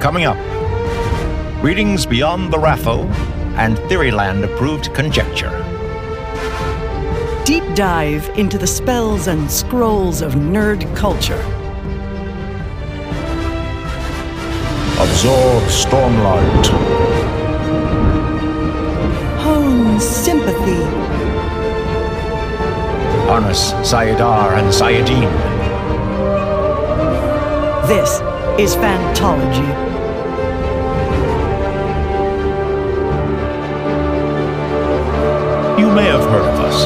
Coming 0.00 0.26
up, 0.26 0.36
readings 1.60 2.06
beyond 2.06 2.52
the 2.52 2.56
RAFO 2.56 3.04
and 3.56 3.76
Theoryland 3.90 4.44
approved 4.44 4.94
conjecture. 4.94 5.50
Deep 7.44 7.64
dive 7.74 8.28
into 8.38 8.58
the 8.58 8.66
spells 8.66 9.26
and 9.26 9.50
scrolls 9.50 10.22
of 10.22 10.34
nerd 10.34 10.84
culture. 10.94 11.42
Absorb 15.00 15.64
Stormlight. 15.64 16.66
Hone 19.40 19.98
sympathy. 19.98 20.84
Harness 23.26 23.72
Saidar 23.82 24.58
and 24.58 24.68
Saidin. 24.68 25.28
This 27.88 28.20
is 28.60 28.76
Fantology. 28.76 29.87
You 35.88 35.94
may 35.94 36.04
have 36.04 36.20
heard 36.20 36.44
of 36.44 36.60
us. 36.60 36.84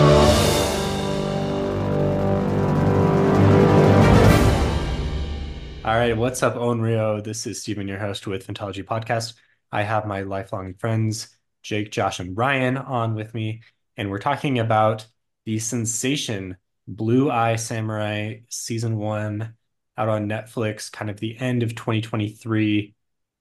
All 5.85 5.95
right, 5.97 6.17
what's 6.17 6.45
up, 6.45 6.55
Onryo? 6.55 7.25
This 7.25 7.49
is 7.49 7.61
Stephen, 7.61 7.89
your 7.89 7.99
host 7.99 8.29
with 8.29 8.47
Fantology 8.47 8.85
Podcast. 8.85 9.35
I 9.73 9.83
have 9.83 10.07
my 10.07 10.23
lifelong 10.23 10.75
friends, 10.75 11.37
Jake, 11.65 11.91
Josh, 11.91 12.21
and 12.21 12.37
Ryan, 12.37 12.77
on 12.77 13.17
with 13.17 13.35
me, 13.35 13.63
and 13.97 14.09
we're 14.09 14.19
talking 14.19 14.61
about 14.61 15.05
the 15.47 15.59
sensation 15.59 16.57
Blue 16.87 17.29
Eye 17.29 17.57
Samurai 17.57 18.43
Season 18.51 18.97
1 18.99 19.53
out 19.99 20.09
on 20.09 20.29
Netflix, 20.29 20.93
kind 20.93 21.11
of 21.11 21.19
the 21.19 21.37
end 21.39 21.65
of 21.65 21.75
2023. 21.75 22.95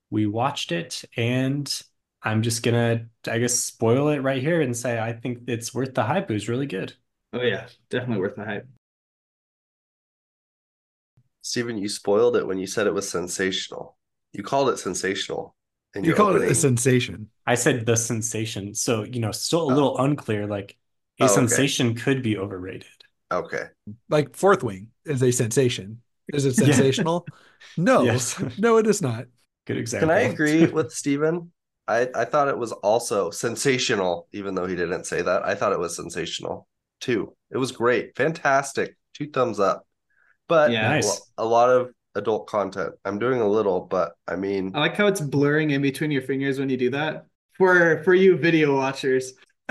We 0.10 0.26
watched 0.26 0.72
it, 0.72 1.04
and 1.16 1.72
I'm 2.24 2.42
just 2.44 2.64
gonna, 2.64 3.08
I 3.28 3.40
guess, 3.40 3.54
spoil 3.60 4.10
it 4.10 4.20
right 4.20 4.42
here 4.42 4.62
and 4.62 4.76
say 4.76 5.00
I 5.00 5.14
think 5.14 5.40
it's 5.48 5.74
worth 5.74 5.94
the 5.94 6.04
hype. 6.04 6.30
It 6.30 6.34
was 6.34 6.50
really 6.50 6.68
good. 6.68 6.94
Oh 7.34 7.42
yeah, 7.42 7.68
definitely 7.90 8.22
worth 8.22 8.36
the 8.36 8.46
hype. 8.46 8.68
Steven, 11.42 11.78
you 11.78 11.90
spoiled 11.90 12.36
it 12.36 12.46
when 12.46 12.60
you 12.60 12.68
said 12.68 12.88
it 12.88 12.94
was 12.94 13.10
sensational. 13.10 13.98
You 14.34 14.44
called 14.44 14.70
it 14.70 14.78
sensational. 14.78 15.56
In 15.96 16.04
You 16.04 16.14
called 16.14 16.36
call 16.36 16.42
it 16.44 16.52
a 16.52 16.56
sensation. 16.56 17.30
I 17.46 17.56
said 17.56 17.86
the 17.86 17.98
sensation, 17.98 18.74
so 18.74 19.04
you 19.04 19.20
know, 19.20 19.32
still 19.32 19.62
a 19.70 19.72
oh. 19.72 19.76
little 19.76 19.98
unclear. 19.98 20.48
Like 20.48 20.78
a 21.20 21.24
Oh, 21.24 21.26
okay. 21.26 21.34
sensation 21.36 21.96
could 21.96 22.22
be 22.22 22.38
overrated. 22.38 22.88
Okay. 23.32 23.66
Like 24.10 24.36
Fourth 24.36 24.64
Wing 24.64 24.90
is 25.06 25.22
a 25.24 25.32
sensation. 25.32 26.02
Is 26.34 26.46
it 26.46 26.56
sensational? 26.56 27.26
No, 27.78 28.04
Yes. 28.06 28.42
no, 28.58 28.78
it 28.78 28.88
is 28.88 29.02
not. 29.02 29.26
Good 29.66 29.78
example. 29.78 30.10
Can 30.10 30.18
I 30.18 30.22
agree 30.22 30.66
with 30.78 30.92
Steven? 30.92 31.52
I, 31.88 32.08
I 32.16 32.26
thought 32.26 32.48
it 32.48 32.58
was 32.58 32.72
also 32.72 33.32
sensational, 33.32 34.28
even 34.32 34.56
though 34.56 34.66
he 34.66 34.76
didn't 34.76 35.06
say 35.06 35.22
that. 35.22 35.46
I 35.46 35.56
thought 35.56 35.74
it 35.74 35.80
was 35.80 35.96
sensational 35.96 36.68
too. 37.00 37.36
It 37.50 37.58
was 37.58 37.72
great. 37.72 38.16
Fantastic. 38.16 38.96
Two 39.14 39.30
thumbs 39.30 39.60
up. 39.60 39.86
But 40.48 40.72
Yeah. 40.72 40.90
Nice. 40.90 41.32
a 41.38 41.46
lot 41.46 41.70
of 41.70 41.92
adult 42.16 42.48
content. 42.48 42.94
I'm 43.06 43.20
doing 43.20 43.42
a 43.42 43.48
little, 43.48 43.82
but 43.82 44.14
I 44.28 44.36
mean, 44.36 44.72
I 44.76 44.80
like 44.80 44.96
how 44.96 45.08
it's 45.08 45.22
blurring 45.22 45.72
in 45.72 45.82
between 45.82 46.12
your 46.12 46.22
fingers 46.22 46.60
when 46.60 46.70
you 46.70 46.78
do 46.78 46.92
that. 46.92 47.26
For 47.58 48.04
for 48.04 48.14
you 48.14 48.38
video 48.38 48.76
watchers. 48.76 49.34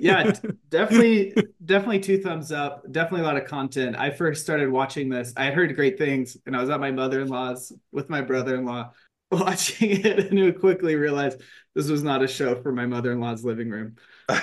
yeah, 0.00 0.32
definitely 0.68 1.34
definitely 1.64 2.00
two 2.00 2.20
thumbs 2.20 2.52
up. 2.52 2.84
Definitely 2.90 3.20
a 3.20 3.24
lot 3.24 3.36
of 3.36 3.46
content. 3.46 3.96
I 3.96 4.10
first 4.10 4.42
started 4.42 4.70
watching 4.70 5.08
this. 5.08 5.32
I 5.36 5.44
had 5.44 5.54
heard 5.54 5.74
great 5.74 5.98
things 5.98 6.36
and 6.46 6.56
I 6.56 6.60
was 6.60 6.70
at 6.70 6.80
my 6.80 6.90
mother-in-law's 6.90 7.72
with 7.92 8.08
my 8.10 8.20
brother-in-law 8.20 8.90
watching 9.30 10.04
it 10.04 10.30
and 10.30 10.38
who 10.38 10.52
quickly 10.52 10.94
realized 10.94 11.40
this 11.74 11.88
was 11.88 12.02
not 12.02 12.22
a 12.22 12.28
show 12.28 12.54
for 12.56 12.72
my 12.72 12.86
mother-in-law's 12.86 13.44
living 13.44 13.70
room. 13.70 13.96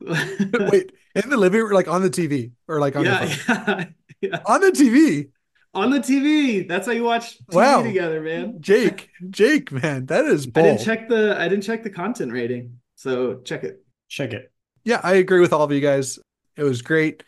Wait, 0.00 0.92
in 1.14 1.30
the 1.30 1.36
living 1.36 1.60
room, 1.60 1.72
like 1.72 1.88
on 1.88 2.02
the 2.02 2.10
TV 2.10 2.52
or 2.66 2.80
like 2.80 2.96
on 2.96 3.04
yeah, 3.04 3.24
your 3.24 3.36
yeah, 3.48 3.84
yeah. 4.20 4.40
On 4.46 4.60
the 4.60 4.70
TV. 4.70 5.28
On 5.74 5.90
the 5.90 6.00
TV. 6.00 6.66
That's 6.66 6.86
how 6.86 6.92
you 6.92 7.04
watch 7.04 7.38
TV 7.46 7.54
Wow. 7.54 7.82
together, 7.82 8.20
man. 8.20 8.56
Jake, 8.60 9.10
Jake, 9.30 9.70
man, 9.70 10.06
that 10.06 10.24
is 10.24 10.46
I 10.54 10.62
didn't 10.62 10.84
check 10.84 11.08
the 11.08 11.36
I 11.38 11.48
didn't 11.48 11.64
check 11.64 11.82
the 11.82 11.90
content 11.90 12.32
rating. 12.32 12.80
So 12.96 13.40
check 13.44 13.64
it. 13.64 13.84
Check 14.08 14.32
it. 14.32 14.50
Yeah, 14.84 15.00
I 15.02 15.14
agree 15.14 15.40
with 15.40 15.52
all 15.52 15.62
of 15.62 15.72
you 15.72 15.80
guys. 15.80 16.18
It 16.56 16.64
was 16.64 16.82
great. 16.82 17.22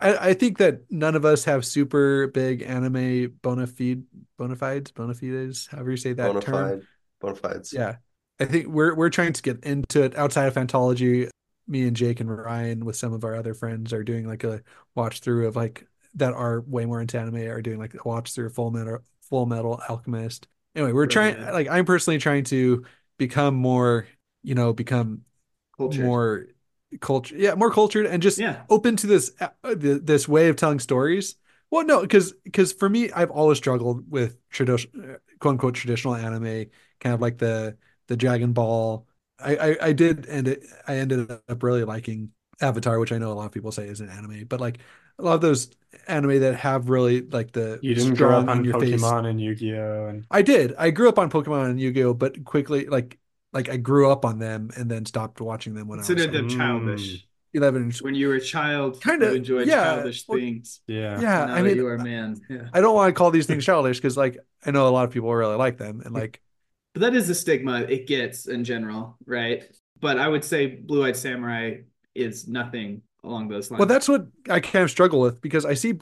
I, 0.00 0.30
I 0.30 0.34
think 0.34 0.58
that 0.58 0.90
none 0.90 1.14
of 1.14 1.24
us 1.24 1.44
have 1.44 1.64
super 1.64 2.26
big 2.28 2.62
anime 2.62 3.34
bona 3.42 3.66
fide 3.66 4.02
bona 4.36 4.56
fides, 4.56 4.90
bona 4.90 5.14
fides, 5.14 5.68
however 5.68 5.92
you 5.92 5.96
say 5.96 6.12
that 6.12 6.26
bona 6.26 6.40
term. 6.40 6.82
bona 7.20 7.36
fides. 7.36 7.72
Yeah. 7.72 7.96
I 8.40 8.46
think 8.46 8.66
we're 8.66 8.94
we're 8.94 9.10
trying 9.10 9.34
to 9.34 9.42
get 9.42 9.62
into 9.64 10.02
it 10.02 10.16
outside 10.16 10.46
of 10.46 10.54
Fantology. 10.54 11.28
Me 11.68 11.86
and 11.86 11.94
Jake 11.94 12.18
and 12.18 12.36
Ryan 12.36 12.84
with 12.84 12.96
some 12.96 13.12
of 13.12 13.22
our 13.22 13.36
other 13.36 13.54
friends 13.54 13.92
are 13.92 14.02
doing 14.02 14.26
like 14.26 14.42
a 14.42 14.62
watch 14.96 15.20
through 15.20 15.46
of 15.46 15.54
like 15.54 15.86
that 16.14 16.32
are 16.32 16.62
way 16.62 16.84
more 16.84 17.00
into 17.00 17.18
anime 17.18 17.48
are 17.48 17.62
doing 17.62 17.78
like 17.78 17.94
a 17.94 17.98
watch 18.04 18.32
through 18.32 18.50
Full 18.50 18.70
Metal 18.70 18.98
Full 19.28 19.46
Metal 19.46 19.80
Alchemist. 19.88 20.48
Anyway, 20.74 20.92
we're 20.92 21.06
trying 21.06 21.40
like 21.52 21.68
I'm 21.68 21.84
personally 21.84 22.18
trying 22.18 22.44
to 22.44 22.84
become 23.18 23.54
more, 23.54 24.08
you 24.42 24.54
know, 24.54 24.72
become 24.72 25.22
more 25.78 26.46
culture 27.00 27.36
yeah 27.36 27.54
more 27.54 27.70
cultured 27.70 28.06
and 28.06 28.22
just 28.22 28.38
Yeah. 28.38 28.62
open 28.68 28.96
to 28.96 29.06
this 29.06 29.32
uh, 29.40 29.48
th- 29.74 30.02
this 30.02 30.28
way 30.28 30.48
of 30.48 30.56
telling 30.56 30.80
stories. 30.80 31.36
Well 31.70 31.84
no 31.84 32.00
because 32.02 32.32
because 32.44 32.72
for 32.72 32.88
me 32.88 33.10
i've 33.12 33.30
always 33.30 33.58
struggled 33.58 34.10
with 34.10 34.36
traditional 34.50 35.16
quote 35.38 35.52
unquote 35.52 35.74
traditional 35.74 36.16
anime 36.16 36.66
kind 37.00 37.14
of 37.14 37.20
like 37.20 37.38
the 37.38 37.76
the 38.08 38.16
dragon 38.16 38.52
ball. 38.52 39.06
I 39.38 39.56
i, 39.56 39.76
I 39.88 39.92
did 39.92 40.26
and 40.26 40.48
it 40.48 40.64
i 40.88 40.96
ended 40.96 41.30
up 41.30 41.62
really 41.62 41.84
liking 41.84 42.30
avatar 42.60 42.98
which 42.98 43.12
i 43.12 43.18
know 43.18 43.32
a 43.32 43.34
lot 43.34 43.46
of 43.46 43.52
people 43.52 43.72
say 43.72 43.86
is 43.88 44.00
an 44.00 44.10
anime 44.10 44.44
but 44.46 44.60
like 44.60 44.78
a 45.18 45.22
lot 45.22 45.34
of 45.34 45.40
those 45.40 45.70
anime 46.08 46.40
that 46.40 46.56
have 46.56 46.88
really 46.90 47.22
like 47.22 47.52
the 47.52 47.78
You 47.82 47.94
didn't 47.94 48.14
grow 48.14 48.38
up 48.38 48.48
on 48.48 48.64
your 48.64 48.78
face- 48.80 49.00
Pokemon 49.00 49.26
and 49.28 49.40
Yu-Gi-Oh! 49.40 50.06
and 50.08 50.24
I 50.30 50.42
did. 50.42 50.74
I 50.78 50.90
grew 50.90 51.08
up 51.08 51.18
on 51.18 51.30
Pokemon 51.30 51.70
and 51.70 51.80
Yu-Gi-Oh, 51.80 52.14
but 52.14 52.44
quickly 52.44 52.86
like 52.86 53.18
like 53.52 53.68
I 53.68 53.76
grew 53.76 54.10
up 54.10 54.24
on 54.24 54.38
them 54.38 54.70
and 54.76 54.90
then 54.90 55.06
stopped 55.06 55.40
watching 55.40 55.74
them 55.74 55.88
when 55.88 55.98
I 55.98 56.02
was 56.02 56.06
Considered 56.06 56.34
like, 56.34 56.48
them 56.48 56.48
Mm. 56.50 56.56
childish. 56.56 57.26
11 57.52 57.82
and 57.82 57.96
When 57.96 58.14
you 58.14 58.28
were 58.28 58.36
a 58.36 58.40
child, 58.40 59.02
Kinda, 59.02 59.26
you 59.30 59.34
enjoyed 59.34 59.66
yeah. 59.66 59.96
childish 59.96 60.24
Well, 60.28 60.38
things. 60.38 60.80
yeah. 60.86 61.20
yeah, 61.20 61.44
now 61.46 61.54
I 61.54 61.56
that 61.62 61.64
mean 61.64 61.76
you 61.76 61.86
are 61.88 61.96
a 61.96 62.04
man. 62.04 62.40
Yeah. 62.48 62.68
I 62.72 62.80
don't 62.80 62.94
want 62.94 63.08
to 63.10 63.12
call 63.18 63.32
these 63.32 63.46
things 63.46 63.64
childish 63.64 63.98
because 63.98 64.16
like 64.16 64.38
I 64.64 64.70
know 64.70 64.86
a 64.86 64.90
lot 64.90 65.04
of 65.04 65.10
people 65.10 65.34
really 65.34 65.56
like 65.56 65.76
them 65.76 66.00
and 66.04 66.14
like 66.14 66.40
But 66.94 67.00
that 67.00 67.14
is 67.16 67.26
the 67.26 67.34
stigma 67.34 67.80
it 67.88 68.06
gets 68.06 68.46
in 68.46 68.62
general, 68.62 69.16
right? 69.26 69.64
But 70.00 70.18
I 70.18 70.28
would 70.28 70.44
say 70.44 70.66
Blue 70.68 71.04
Eyed 71.04 71.16
Samurai 71.16 71.78
is 72.14 72.46
nothing 72.46 73.02
along 73.24 73.48
those 73.48 73.68
lines. 73.70 73.80
well 73.80 73.88
that's 73.88 74.08
what 74.08 74.28
I 74.48 74.60
kind 74.60 74.84
of 74.84 74.90
struggle 74.90 75.20
with 75.20 75.40
because 75.42 75.64
I 75.66 75.74
see 75.74 75.98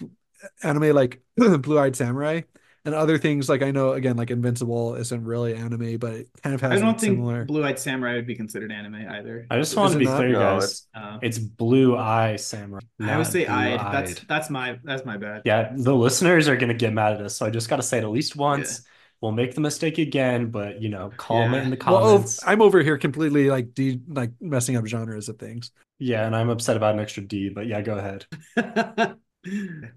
anime 0.63 0.95
like 0.95 1.23
Blue 1.37 1.79
Eyed 1.79 1.97
Samurai 1.97 2.43
and 2.89 2.97
other 2.97 3.19
things 3.19 3.49
like 3.49 3.63
I 3.63 3.71
know 3.71 3.93
again 3.93 4.17
like 4.17 4.31
Invincible 4.31 4.95
isn't 4.97 5.25
really 5.25 5.55
anime 5.55 5.99
but 5.99 6.13
it 6.15 6.29
kind 6.43 6.55
of 6.55 6.61
has 6.63 6.73
I 6.73 6.85
don't 6.85 6.99
think 6.99 7.17
similar 7.17 7.45
Blue 7.45 7.63
Eyed 7.65 7.79
Samurai 7.79 8.15
would 8.15 8.27
be 8.27 8.35
considered 8.35 8.73
anime 8.73 8.97
either. 9.09 9.47
I 9.51 9.59
just 9.59 9.77
want 9.77 9.93
to 9.93 9.99
be 9.99 10.07
not? 10.07 10.17
clear, 10.17 10.31
No, 10.33 10.39
guys. 10.39 10.65
it's 10.65 10.87
Uh, 10.95 11.19
It's 11.23 11.39
Blue 11.39 11.97
Eye 11.97 12.37
Samurai. 12.37 12.81
I 13.01 13.17
would 13.17 13.27
say 13.27 13.47
eyed. 13.47 13.79
That's 13.79 14.13
blue-eyed. 14.15 14.29
that's 14.29 14.51
my 14.51 14.79
that's 14.83 15.05
my 15.05 15.17
bad. 15.17 15.43
Yeah, 15.45 15.73
the 15.77 15.95
listeners 15.95 16.49
are 16.49 16.57
gonna 16.57 16.75
get 16.75 16.93
mad 16.93 17.13
at 17.15 17.21
us, 17.21 17.37
so 17.37 17.47
I 17.47 17.51
just 17.51 17.69
gotta 17.69 17.83
say 17.83 17.99
it 17.99 18.05
at 18.05 18.11
least 18.11 18.35
once. 18.37 18.83
We'll 19.21 19.33
make 19.33 19.55
the 19.55 19.61
mistake 19.61 19.99
again, 19.99 20.51
but 20.51 20.81
you 20.81 20.89
know, 20.89 21.11
calm 21.17 21.53
Yeah. 21.53 21.61
it 21.61 21.65
in 21.65 21.71
the 21.71 21.79
well 21.85 21.97
oh, 21.97 22.01
comments. 22.13 22.41
I'm 22.47 22.63
over 22.63 22.83
here 22.83 22.97
completely 22.99 23.51
like 23.51 23.75
de 23.75 24.01
like 24.09 24.31
messing 24.41 24.77
up 24.77 24.87
genres 24.87 25.29
of 25.29 25.39
things 25.39 25.73
Yeah, 25.99 26.25
and 26.27 26.37
I'm 26.37 26.49
upset 26.51 26.77
about 26.77 26.95
an 26.95 27.01
extra 27.01 27.25
D, 27.25 27.49
but 27.51 27.67
yeah, 27.67 27.81
go 27.83 27.99
ahead. 27.99 28.27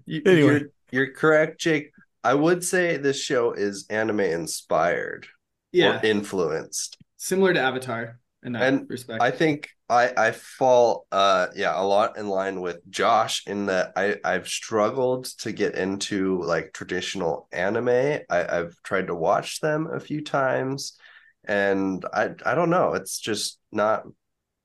You, 0.06 0.22
Anyway. 0.24 0.40
you're, 0.40 0.60
you're 0.90 1.10
correct, 1.12 1.60
Jake. 1.60 1.91
I 2.24 2.34
would 2.34 2.64
say 2.64 2.96
this 2.96 3.20
show 3.20 3.52
is 3.52 3.86
anime 3.90 4.20
inspired 4.20 5.26
yeah, 5.72 5.98
or 5.98 6.06
influenced. 6.06 6.96
similar 7.16 7.52
to 7.54 7.60
Avatar 7.60 8.18
in 8.42 8.52
that 8.52 8.62
And 8.62 8.88
respect. 8.88 9.22
I 9.22 9.30
think 9.30 9.68
I 9.88 10.12
I 10.16 10.30
fall 10.32 11.06
uh 11.12 11.48
yeah 11.54 11.80
a 11.80 11.84
lot 11.84 12.16
in 12.16 12.28
line 12.28 12.60
with 12.60 12.78
Josh 12.90 13.46
in 13.46 13.66
that 13.66 13.92
I 13.96 14.16
I've 14.24 14.48
struggled 14.48 15.24
to 15.38 15.52
get 15.52 15.74
into 15.74 16.42
like 16.42 16.72
traditional 16.72 17.48
anime. 17.52 17.88
I 17.88 18.58
I've 18.58 18.76
tried 18.82 19.08
to 19.08 19.14
watch 19.14 19.60
them 19.60 19.88
a 19.92 20.00
few 20.00 20.22
times 20.22 20.98
and 21.44 22.04
I 22.12 22.30
I 22.44 22.54
don't 22.54 22.70
know, 22.70 22.94
it's 22.94 23.18
just 23.18 23.58
not 23.72 24.04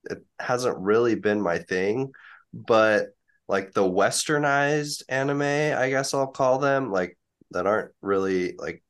it 0.09 0.19
hasn't 0.39 0.77
really 0.79 1.15
been 1.15 1.41
my 1.41 1.59
thing, 1.59 2.11
but 2.53 3.07
like 3.47 3.73
the 3.73 3.83
westernized 3.83 5.03
anime, 5.09 5.41
I 5.77 5.89
guess 5.89 6.13
I'll 6.13 6.27
call 6.27 6.59
them, 6.59 6.91
like 6.91 7.17
that 7.51 7.67
aren't 7.67 7.91
really 8.01 8.55
like 8.57 8.83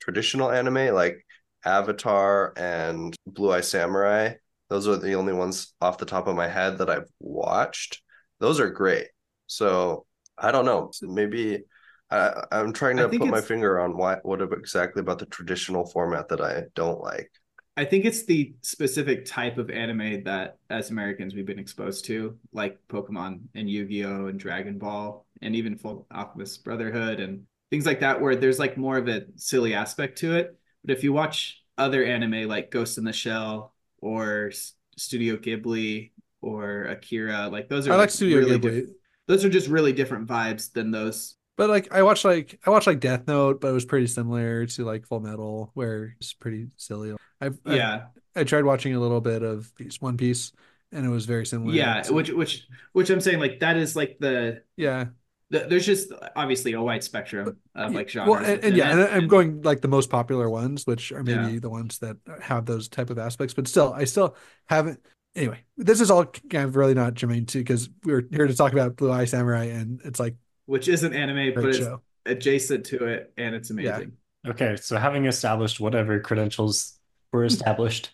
traditional 0.00 0.50
anime 0.50 0.94
like 0.94 1.24
Avatar 1.64 2.52
and 2.56 3.14
Blue 3.26 3.52
Eye 3.52 3.60
Samurai. 3.60 4.34
Those 4.68 4.88
are 4.88 4.96
the 4.96 5.14
only 5.14 5.32
ones 5.32 5.74
off 5.80 5.98
the 5.98 6.06
top 6.06 6.26
of 6.26 6.36
my 6.36 6.48
head 6.48 6.78
that 6.78 6.88
I've 6.88 7.08
watched. 7.18 8.02
Those 8.38 8.60
are 8.60 8.70
great. 8.70 9.08
So 9.46 10.06
I 10.38 10.52
don't 10.52 10.64
know. 10.64 10.90
Maybe 11.02 11.64
I, 12.10 12.44
I'm 12.50 12.72
trying 12.72 12.96
to 12.96 13.08
put 13.08 13.28
my 13.28 13.40
finger 13.40 13.80
on 13.80 13.96
why 13.96 14.16
what 14.22 14.40
exactly 14.40 15.00
about 15.00 15.18
the 15.18 15.26
traditional 15.26 15.86
format 15.86 16.28
that 16.28 16.40
I 16.40 16.64
don't 16.74 17.00
like. 17.00 17.30
I 17.76 17.84
think 17.84 18.04
it's 18.04 18.24
the 18.24 18.54
specific 18.62 19.24
type 19.24 19.56
of 19.56 19.70
anime 19.70 20.24
that 20.24 20.56
as 20.68 20.90
Americans 20.90 21.34
we've 21.34 21.46
been 21.46 21.58
exposed 21.58 22.04
to, 22.06 22.36
like 22.52 22.78
Pokemon 22.88 23.40
and 23.54 23.70
Yu-Gi-Oh! 23.70 24.26
and 24.26 24.38
Dragon 24.38 24.76
Ball, 24.76 25.24
and 25.40 25.54
even 25.54 25.78
Full 25.78 26.06
Alchemist 26.12 26.64
Brotherhood 26.64 27.20
and 27.20 27.44
things 27.70 27.86
like 27.86 28.00
that, 28.00 28.20
where 28.20 28.36
there's 28.36 28.58
like 28.58 28.76
more 28.76 28.96
of 28.98 29.08
a 29.08 29.24
silly 29.36 29.74
aspect 29.74 30.18
to 30.18 30.36
it. 30.36 30.56
But 30.84 30.96
if 30.96 31.04
you 31.04 31.12
watch 31.12 31.62
other 31.78 32.04
anime 32.04 32.48
like 32.48 32.70
Ghost 32.70 32.98
in 32.98 33.04
the 33.04 33.12
Shell 33.12 33.74
or 33.98 34.52
Studio 34.96 35.36
Ghibli 35.36 36.10
or 36.40 36.84
Akira, 36.84 37.48
like 37.48 37.68
those 37.68 37.86
are 37.88 37.92
I 37.92 37.96
like 37.96 38.10
Studio 38.10 38.38
really 38.38 38.58
Ghibli, 38.58 38.80
diff- 38.86 38.90
those 39.26 39.44
are 39.44 39.50
just 39.50 39.68
really 39.68 39.92
different 39.92 40.26
vibes 40.26 40.72
than 40.72 40.90
those. 40.90 41.36
but 41.56 41.70
like 41.70 41.92
I 41.92 42.02
watched 42.02 42.24
like 42.24 42.58
I 42.66 42.70
watched 42.70 42.86
like 42.86 43.00
Death 43.00 43.26
Note, 43.26 43.60
but 43.60 43.68
it 43.68 43.72
was 43.72 43.84
pretty 43.84 44.06
similar 44.06 44.66
to 44.66 44.84
like 44.84 45.06
Full 45.06 45.20
Metal, 45.20 45.70
where 45.74 46.14
it's 46.18 46.32
pretty 46.32 46.68
silly. 46.76 47.14
I've, 47.40 47.58
I've 47.64 47.76
Yeah, 47.76 48.02
I 48.34 48.44
tried 48.44 48.64
watching 48.64 48.94
a 48.94 49.00
little 49.00 49.20
bit 49.20 49.42
of 49.42 49.70
One 50.00 50.16
Piece, 50.16 50.52
and 50.92 51.04
it 51.06 51.08
was 51.10 51.26
very 51.26 51.46
similar. 51.46 51.72
yeah, 51.74 52.02
to- 52.02 52.12
which 52.14 52.30
which 52.30 52.66
which 52.92 53.10
I'm 53.10 53.20
saying 53.20 53.38
like 53.38 53.60
that 53.60 53.76
is 53.76 53.94
like 53.96 54.16
the 54.18 54.62
yeah, 54.76 55.06
there's 55.50 55.84
just 55.84 56.12
obviously 56.36 56.72
a 56.74 56.80
wide 56.82 57.02
spectrum 57.02 57.56
of 57.74 57.92
like 57.92 58.08
genres. 58.08 58.30
well, 58.30 58.44
and, 58.44 58.64
and 58.64 58.76
yeah, 58.76 58.90
it, 58.90 58.92
and 58.92 59.02
I'm 59.22 59.28
going 59.28 59.62
like 59.62 59.80
the 59.80 59.88
most 59.88 60.08
popular 60.08 60.48
ones, 60.48 60.86
which 60.86 61.10
are 61.12 61.22
maybe 61.24 61.54
Yeah. 61.54 61.58
the 61.60 61.70
ones 61.70 61.98
that 61.98 62.16
have 62.40 62.66
those 62.66 62.88
type 62.88 63.10
of 63.10 63.18
aspects. 63.18 63.52
But 63.54 63.66
still, 63.66 63.92
I 63.92 64.04
still 64.04 64.36
haven't. 64.68 65.00
Anyway, 65.34 65.60
this 65.76 66.00
is 66.00 66.10
all 66.10 66.24
kind 66.24 66.64
of 66.64 66.76
really 66.76 66.94
not 66.94 67.14
germane 67.14 67.46
to 67.46 67.58
because 67.58 67.88
we 68.04 68.12
were 68.12 68.24
here 68.30 68.46
to 68.46 68.54
talk 68.54 68.72
about 68.72 68.96
Blue 68.96 69.12
Eye 69.12 69.24
Samurai, 69.24 69.64
and 69.64 70.00
it's 70.04 70.20
like 70.20 70.36
which 70.66 70.88
isn't 70.88 71.14
anime, 71.14 71.52
but 71.54 71.62
great 71.62 71.68
it's 71.76 71.78
show. 71.78 72.00
adjacent 72.26 72.86
to 72.86 73.04
it, 73.06 73.32
and 73.36 73.54
it's 73.54 73.70
Yeah. 73.70 73.96
amazing. 73.96 74.12
Okay, 74.46 74.76
so 74.76 74.96
having 74.96 75.26
established 75.26 75.80
whatever 75.80 76.18
credentials 76.20 76.98
were 77.32 77.44
established 77.44 78.10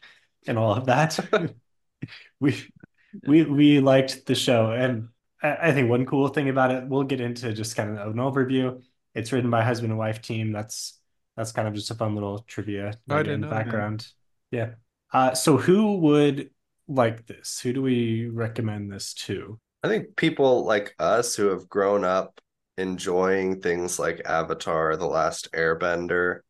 and 0.47 0.59
all 0.59 0.75
of 0.75 0.87
that, 0.87 1.19
we 2.41 2.55
we 3.27 3.45
we 3.45 3.81
liked 3.81 4.27
the 4.27 4.35
show, 4.35 4.73
and 4.73 5.09
I, 5.43 5.69
I 5.69 5.73
think 5.73 5.91
one 5.91 6.07
cool 6.07 6.29
thing 6.29 6.49
about 6.49 6.71
it, 6.71 6.87
we'll 6.87 7.05
get 7.05 7.21
into 7.21 7.53
just 7.53 7.77
kind 7.77 7.99
of 7.99 8.09
an 8.09 8.17
overview. 8.17 8.83
It's 9.15 9.33
written 9.33 9.51
by 9.51 9.63
husband 9.63 9.93
and 9.93 9.99
wife 9.99 10.21
team. 10.21 10.53
That's 10.53 10.99
that's 11.37 11.53
kind 11.53 11.69
of 11.69 11.75
just 11.75 11.91
a 11.91 11.95
fun 11.95 12.15
little 12.15 12.41
trivia 12.41 12.95
I 13.09 13.21
in 13.21 13.27
the 13.27 13.37
know 13.39 13.51
that. 13.51 13.65
background. 13.65 14.07
Yeah. 14.51 14.71
Uh, 15.13 15.35
so 15.35 15.57
who 15.57 15.99
would 15.99 16.51
like 16.89 17.27
this? 17.27 17.61
Who 17.61 17.73
do 17.73 17.83
we 17.83 18.27
recommend 18.27 18.91
this 18.91 19.15
to? 19.15 19.59
I 19.83 19.89
think 19.89 20.17
people 20.17 20.65
like 20.65 20.95
us 20.99 21.37
who 21.37 21.47
have 21.49 21.69
grown 21.69 22.05
up 22.05 22.41
enjoying 22.79 23.61
things 23.61 23.99
like 23.99 24.23
Avatar, 24.25 24.97
The 24.97 25.07
Last 25.07 25.53
Airbender, 25.53 26.41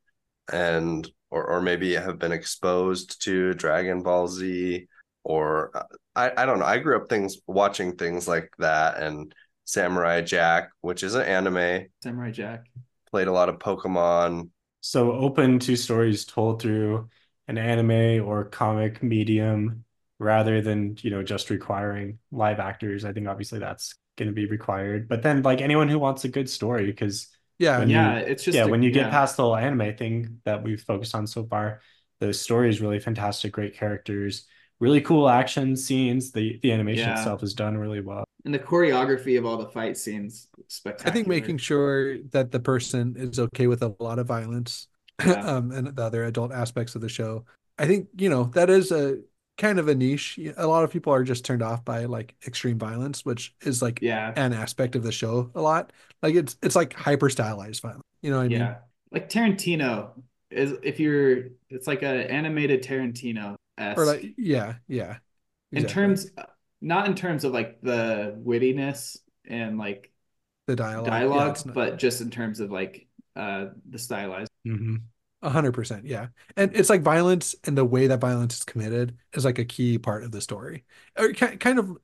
and 0.52 1.08
or 1.30 1.44
or 1.44 1.60
maybe 1.60 1.94
have 1.94 2.18
been 2.18 2.32
exposed 2.32 3.22
to 3.24 3.54
Dragon 3.54 4.02
Ball 4.02 4.28
Z, 4.28 4.86
or 5.24 5.70
uh, 5.76 5.82
I 6.16 6.32
I 6.42 6.46
don't 6.46 6.58
know. 6.58 6.64
I 6.64 6.78
grew 6.78 6.96
up 6.96 7.08
things 7.08 7.38
watching 7.46 7.96
things 7.96 8.26
like 8.26 8.50
that 8.58 8.98
and 8.98 9.32
Samurai 9.64 10.22
Jack, 10.22 10.70
which 10.80 11.02
is 11.02 11.14
an 11.14 11.22
anime. 11.22 11.86
Samurai 12.02 12.30
Jack. 12.30 12.66
Played 13.10 13.28
a 13.28 13.32
lot 13.32 13.48
of 13.48 13.58
Pokemon. 13.58 14.48
So 14.80 15.12
open 15.12 15.58
to 15.60 15.76
stories 15.76 16.24
told 16.24 16.62
through 16.62 17.08
an 17.48 17.58
anime 17.58 18.26
or 18.26 18.44
comic 18.44 19.02
medium 19.02 19.84
rather 20.18 20.60
than, 20.60 20.96
you 21.00 21.10
know, 21.10 21.22
just 21.22 21.50
requiring 21.50 22.18
live 22.30 22.58
actors. 22.58 23.04
I 23.04 23.12
think 23.12 23.28
obviously 23.28 23.58
that's 23.58 23.94
going 24.16 24.28
to 24.28 24.34
be 24.34 24.46
required. 24.46 25.08
But 25.08 25.22
then 25.22 25.42
like 25.42 25.60
anyone 25.60 25.88
who 25.88 25.98
wants 25.98 26.24
a 26.24 26.28
good 26.28 26.48
story, 26.48 26.86
because 26.86 27.28
Yeah, 27.58 27.78
When 27.78 27.88
you- 27.88 27.96
yeah, 27.96 28.16
it's 28.18 28.44
just 28.44 28.56
yeah, 28.56 28.64
a- 28.64 28.68
when 28.68 28.82
you 28.82 28.90
get 28.90 29.10
past 29.10 29.36
the 29.36 29.42
whole 29.42 29.56
anime 29.56 29.96
thing 29.96 30.40
that 30.44 30.62
we've 30.62 30.80
focused 30.80 31.14
on 31.14 31.26
so 31.26 31.46
far, 31.46 31.80
the 32.20 32.32
story 32.32 32.68
is 32.68 32.80
really 32.80 32.98
fantastic, 32.98 33.52
great 33.52 33.74
characters, 33.74 34.46
really 34.80 35.00
cool 35.00 35.28
action 35.28 35.76
scenes. 35.76 36.32
The 36.32 36.58
the 36.62 36.72
animation 36.72 37.08
Yeah. 37.08 37.18
itself 37.18 37.42
is 37.42 37.54
done 37.54 37.76
really 37.78 38.00
well. 38.00 38.24
and 38.44 38.54
the 38.54 38.58
choreography 38.60 39.36
of 39.38 39.44
all 39.44 39.56
the 39.56 39.66
fight 39.68 39.96
scenes, 39.96 40.48
spectacular. 40.68 41.10
I 41.10 41.12
think 41.12 41.26
making 41.26 41.58
sure 41.58 42.18
that 42.30 42.52
the 42.52 42.60
person 42.60 43.14
is 43.18 43.38
okay 43.40 43.66
with 43.66 43.82
a 43.82 43.94
lot 43.98 44.18
of 44.20 44.26
violence 44.28 44.86
Yeah. 45.26 45.32
um, 45.44 45.72
and 45.72 45.88
the 45.96 46.02
other 46.02 46.24
adult 46.24 46.52
aspects 46.52 46.94
of 46.94 47.00
the 47.00 47.08
show. 47.08 47.44
I 47.78 47.86
think, 47.86 48.08
you 48.16 48.28
know, 48.30 48.44
that 48.54 48.70
is 48.70 48.92
a 48.92 49.18
kind 49.58 49.78
of 49.80 49.88
a 49.88 49.94
niche. 49.94 50.38
A 50.56 50.66
lot 50.66 50.84
of 50.84 50.90
people 50.92 51.12
are 51.12 51.24
just 51.24 51.44
turned 51.44 51.62
off 51.62 51.84
by 51.84 52.04
like 52.04 52.34
extreme 52.46 52.78
violence, 52.78 53.24
which 53.24 53.54
is 53.62 53.82
like 53.82 53.98
yeah, 54.00 54.32
an 54.36 54.52
aspect 54.52 54.94
of 54.94 55.02
the 55.02 55.10
show 55.12 55.50
a 55.54 55.60
lot. 55.60 55.92
Like 56.22 56.34
it's 56.36 56.56
it's 56.62 56.76
like 56.76 56.92
hyper 56.92 57.28
stylized 57.30 57.82
violence. 57.82 58.04
You 58.22 58.30
know 58.30 58.36
what 58.38 58.44
I 58.44 58.48
mean? 58.48 58.58
yeah, 58.60 58.76
like 59.10 59.28
Tarantino 59.28 60.10
is 60.50 60.74
if 60.82 61.00
you're, 61.00 61.48
it's 61.68 61.86
like 61.88 62.02
an 62.02 62.16
animated 62.16 62.82
Tarantino 62.82 63.56
Or 63.78 64.04
like 64.04 64.34
yeah, 64.38 64.74
yeah. 64.88 65.18
in 65.72 65.86
terms, 65.86 66.30
not 66.80 67.06
in 67.06 67.14
terms 67.14 67.44
of 67.44 67.52
like 67.52 67.80
the 67.82 68.34
wittiness 68.44 69.18
and 69.46 69.78
like 69.78 70.10
the 70.66 70.76
dialogue. 70.76 71.06
yeah, 71.06 71.10
dialogue, 71.10 71.50
it's 71.52 71.66
not- 71.66 71.74
but 71.74 71.98
just 71.98 72.20
in 72.20 72.30
terms 72.30 72.60
of 72.60 72.70
like 72.70 73.06
uh 73.36 73.66
the 73.90 73.98
stylized. 73.98 74.50
Mhm. 74.66 75.02
A 75.42 75.50
hundred 75.50 75.72
percent, 75.72 76.06
yeah. 76.06 76.28
And 76.56 76.74
it's 76.74 76.88
like 76.88 77.02
violence 77.02 77.54
and 77.64 77.76
the 77.76 77.84
way 77.84 78.06
that 78.06 78.20
violence 78.20 78.56
is 78.58 78.64
committed 78.64 79.16
is 79.34 79.44
like 79.44 79.58
a 79.58 79.64
key 79.64 79.98
part 79.98 80.24
of 80.24 80.32
the 80.32 80.40
story. 80.40 80.84
Or 81.18 81.32
kind 81.34 81.78
of, 81.78 81.96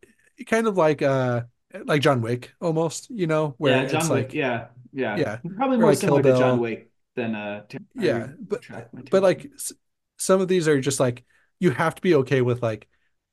kind 0.46 0.66
of 0.66 0.76
like 0.76 1.00
uh, 1.02 1.42
like 1.86 2.02
John 2.02 2.20
Wick 2.20 2.52
almost, 2.60 3.10
you 3.10 3.26
know, 3.26 3.54
where 3.56 3.76
yeah, 3.76 3.82
it's 3.84 3.92
John 3.92 4.08
Wick. 4.10 4.26
like, 4.26 4.34
yeah, 4.34 4.66
yeah, 4.92 5.16
yeah, 5.16 5.38
Probably 5.56 5.78
more 5.78 5.88
like 5.90 5.98
similar 5.98 6.22
to 6.22 6.32
John 6.36 6.56
Bill. 6.56 6.58
Wick 6.58 6.90
than 7.16 7.34
uh. 7.34 7.64
Yeah. 7.94 8.28
But 8.38 8.62
but 9.10 9.22
like 9.22 9.50
s- 9.54 9.72
some 10.18 10.40
of 10.42 10.48
these 10.48 10.68
are 10.68 10.80
just 10.80 11.00
like 11.00 11.24
you 11.62 11.70
have 11.70 11.94
to 11.94 12.02
be 12.02 12.14
okay 12.16 12.42
with 12.42 12.62
like 12.62 12.88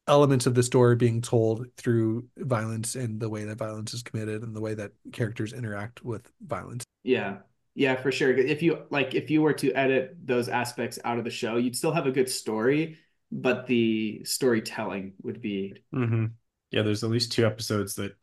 elements 0.08 0.46
of 0.46 0.56
the 0.56 0.64
story 0.64 0.96
being 0.96 1.22
told 1.22 1.68
through 1.78 2.28
violence 2.38 2.96
and 2.96 3.20
the 3.20 3.30
way 3.30 3.46
that 3.46 3.58
violence 3.58 3.94
is 3.94 4.04
committed 4.04 4.44
and 4.44 4.56
the 4.56 4.62
way 4.62 4.74
that 4.76 4.92
characters 5.12 5.54
interact 5.54 6.04
with 6.04 6.32
violence. 6.42 6.84
Yeah. 7.04 7.40
Yeah, 7.76 7.96
for 7.96 8.12
sure. 8.12 8.36
If 8.36 8.62
you 8.62 8.86
like 8.90 9.16
if 9.16 9.30
you 9.30 9.42
were 9.42 9.54
to 9.54 9.72
edit 9.74 10.18
those 10.26 10.50
aspects 10.50 11.00
out 11.06 11.18
of 11.18 11.24
the 11.24 11.30
show, 11.30 11.56
you'd 11.56 11.76
still 11.78 11.94
have 11.94 12.08
a 12.08 12.12
good 12.12 12.30
story, 12.30 12.98
but 13.32 13.68
the 13.68 14.24
storytelling 14.26 15.14
would 15.24 15.42
be 15.42 15.84
hmm 15.94 16.26
Yeah, 16.72 16.84
there's 16.84 17.04
at 17.04 17.10
least 17.10 17.32
two 17.32 17.46
episodes 17.46 17.96
that 17.96 18.14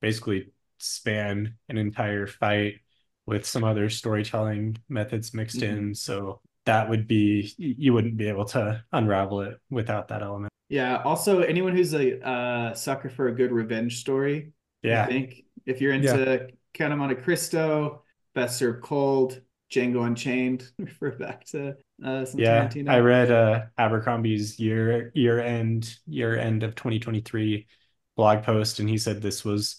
basically 0.00 0.52
span 0.78 1.56
an 1.68 1.76
entire 1.78 2.26
fight 2.26 2.80
with 3.26 3.46
some 3.46 3.64
other 3.64 3.90
storytelling 3.90 4.76
methods 4.88 5.34
mixed 5.34 5.62
in. 5.62 5.94
So 5.94 6.40
that 6.68 6.88
would 6.90 7.08
be, 7.08 7.52
you 7.56 7.94
wouldn't 7.94 8.18
be 8.18 8.28
able 8.28 8.44
to 8.44 8.84
unravel 8.92 9.40
it 9.40 9.58
without 9.70 10.08
that 10.08 10.22
element. 10.22 10.52
Yeah, 10.68 11.02
also 11.02 11.40
anyone 11.40 11.74
who's 11.74 11.94
a 11.94 12.20
uh 12.22 12.74
sucker 12.74 13.08
for 13.08 13.28
a 13.28 13.34
good 13.34 13.52
revenge 13.52 14.00
story, 14.00 14.52
yeah, 14.82 14.92
I 14.94 14.98
Yeah. 14.98 15.06
think 15.06 15.44
if 15.64 15.80
you're 15.80 15.92
into 15.94 16.50
Count 16.74 16.92
of 16.92 16.98
Monte 16.98 17.16
Cristo, 17.16 18.02
Best 18.34 18.58
Served 18.58 18.82
Cold, 18.82 19.40
Django 19.72 20.06
Unchained, 20.06 20.70
refer 20.78 21.12
back 21.12 21.44
to 21.46 21.76
uh 22.04 22.24
some 22.26 22.42
Yeah. 22.42 22.42
Tarantino. 22.42 22.90
I 22.90 22.98
read 22.98 23.30
uh 23.30 23.66
Abercrombie's 23.78 24.58
year 24.60 25.10
year 25.14 25.40
end 25.40 25.96
year 26.06 26.36
end 26.38 26.62
of 26.62 26.74
2023 26.74 27.66
blog 28.16 28.42
post 28.44 28.80
and 28.80 28.88
he 28.88 28.98
said 28.98 29.22
this 29.22 29.44
was 29.44 29.78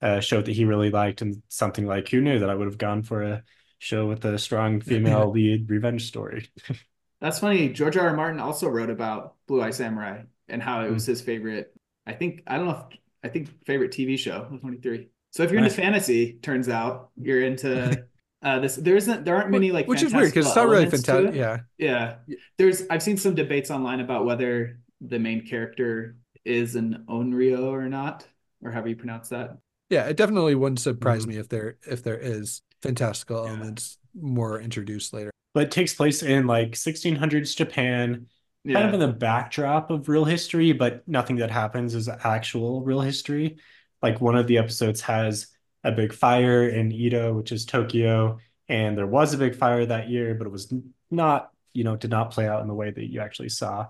a 0.00 0.20
show 0.20 0.40
that 0.40 0.52
he 0.52 0.64
really 0.64 0.90
liked 0.90 1.22
and 1.22 1.42
something 1.48 1.86
like 1.86 2.08
who 2.08 2.20
knew 2.20 2.38
that 2.38 2.50
I 2.50 2.54
would 2.54 2.66
have 2.66 2.78
gone 2.78 3.02
for 3.02 3.22
a 3.22 3.42
show 3.80 4.06
with 4.06 4.24
a 4.24 4.38
strong 4.38 4.80
female 4.90 5.30
lead 5.32 5.68
revenge 5.70 6.06
story. 6.06 6.48
That's 7.20 7.38
funny. 7.40 7.68
George 7.70 7.96
R. 7.96 8.08
R. 8.08 8.16
Martin 8.16 8.40
also 8.40 8.68
wrote 8.68 8.90
about 8.90 9.36
Blue 9.48 9.62
Eye 9.62 9.70
Samurai 9.70 10.22
and 10.48 10.62
how 10.62 10.84
it 10.84 10.90
was 10.90 11.06
Hmm. 11.06 11.12
his 11.12 11.20
favorite. 11.20 11.74
I 12.06 12.12
think 12.12 12.42
I 12.46 12.56
don't 12.56 12.66
know 12.66 12.86
if 12.90 12.98
I 13.24 13.28
think 13.28 13.48
favorite 13.66 13.92
TV 13.92 14.18
show 14.18 14.48
of 14.50 14.60
23. 14.60 15.08
So 15.32 15.42
if 15.42 15.50
you're 15.50 15.58
into 15.62 15.74
fantasy, 15.74 16.34
turns 16.42 16.68
out 16.68 17.10
you're 17.16 17.42
into 17.42 18.04
uh 18.42 18.58
this 18.60 18.76
there 18.76 18.96
isn't 18.96 19.24
there 19.24 19.36
aren't 19.36 19.50
many 19.50 19.72
like 19.72 19.86
Which 19.86 20.02
is 20.02 20.14
weird 20.14 20.30
because 20.30 20.46
it's 20.46 20.56
not 20.56 20.68
really 20.68 20.88
fantastic. 20.90 21.34
Yeah. 21.34 21.60
Yeah. 21.78 22.16
There's 22.58 22.84
I've 22.90 23.02
seen 23.02 23.16
some 23.18 23.34
debates 23.34 23.70
online 23.70 24.00
about 24.00 24.24
whether 24.24 24.80
the 25.02 25.18
main 25.18 25.46
character 25.46 26.16
is 26.44 26.74
an 26.76 27.04
Onryo 27.08 27.64
or 27.70 27.88
not, 27.88 28.26
or 28.62 28.70
however 28.70 28.88
you 28.88 28.96
pronounce 28.96 29.28
that. 29.30 29.58
Yeah, 29.90 30.06
it 30.06 30.16
definitely 30.16 30.54
wouldn't 30.54 30.80
surprise 30.80 31.26
Mhm. 31.26 31.28
me 31.28 31.36
if 31.36 31.48
there 31.48 31.76
if 31.86 32.02
there 32.02 32.18
is 32.18 32.62
fantastical 32.82 33.44
Yeah. 33.44 33.50
elements 33.50 33.98
more 34.14 34.60
introduced 34.60 35.12
later. 35.12 35.30
But 35.54 35.64
it 35.64 35.70
takes 35.70 35.94
place 35.94 36.22
in 36.22 36.46
like 36.46 36.76
1600s 36.76 37.54
Japan, 37.54 38.26
kind 38.66 38.86
of 38.88 38.94
in 38.94 39.00
the 39.00 39.08
backdrop 39.08 39.90
of 39.90 40.08
real 40.08 40.24
history, 40.24 40.72
but 40.72 41.06
nothing 41.08 41.36
that 41.36 41.50
happens 41.50 41.94
is 41.94 42.08
actual 42.08 42.82
real 42.82 43.00
history. 43.00 43.56
Like 44.02 44.20
one 44.20 44.36
of 44.36 44.46
the 44.46 44.58
episodes 44.58 45.00
has 45.02 45.48
a 45.82 45.92
big 45.92 46.12
fire 46.12 46.68
in 46.68 46.92
Edo, 46.92 47.32
which 47.34 47.52
is 47.52 47.64
Tokyo, 47.64 48.38
and 48.68 48.96
there 48.96 49.06
was 49.06 49.34
a 49.34 49.38
big 49.38 49.54
fire 49.56 49.84
that 49.86 50.08
year, 50.08 50.34
but 50.34 50.46
it 50.46 50.50
was 50.50 50.72
not, 51.10 51.50
you 51.72 51.84
know, 51.84 51.96
did 51.96 52.10
not 52.10 52.30
play 52.30 52.46
out 52.46 52.62
in 52.62 52.68
the 52.68 52.74
way 52.74 52.90
that 52.90 53.10
you 53.10 53.20
actually 53.20 53.48
saw 53.48 53.86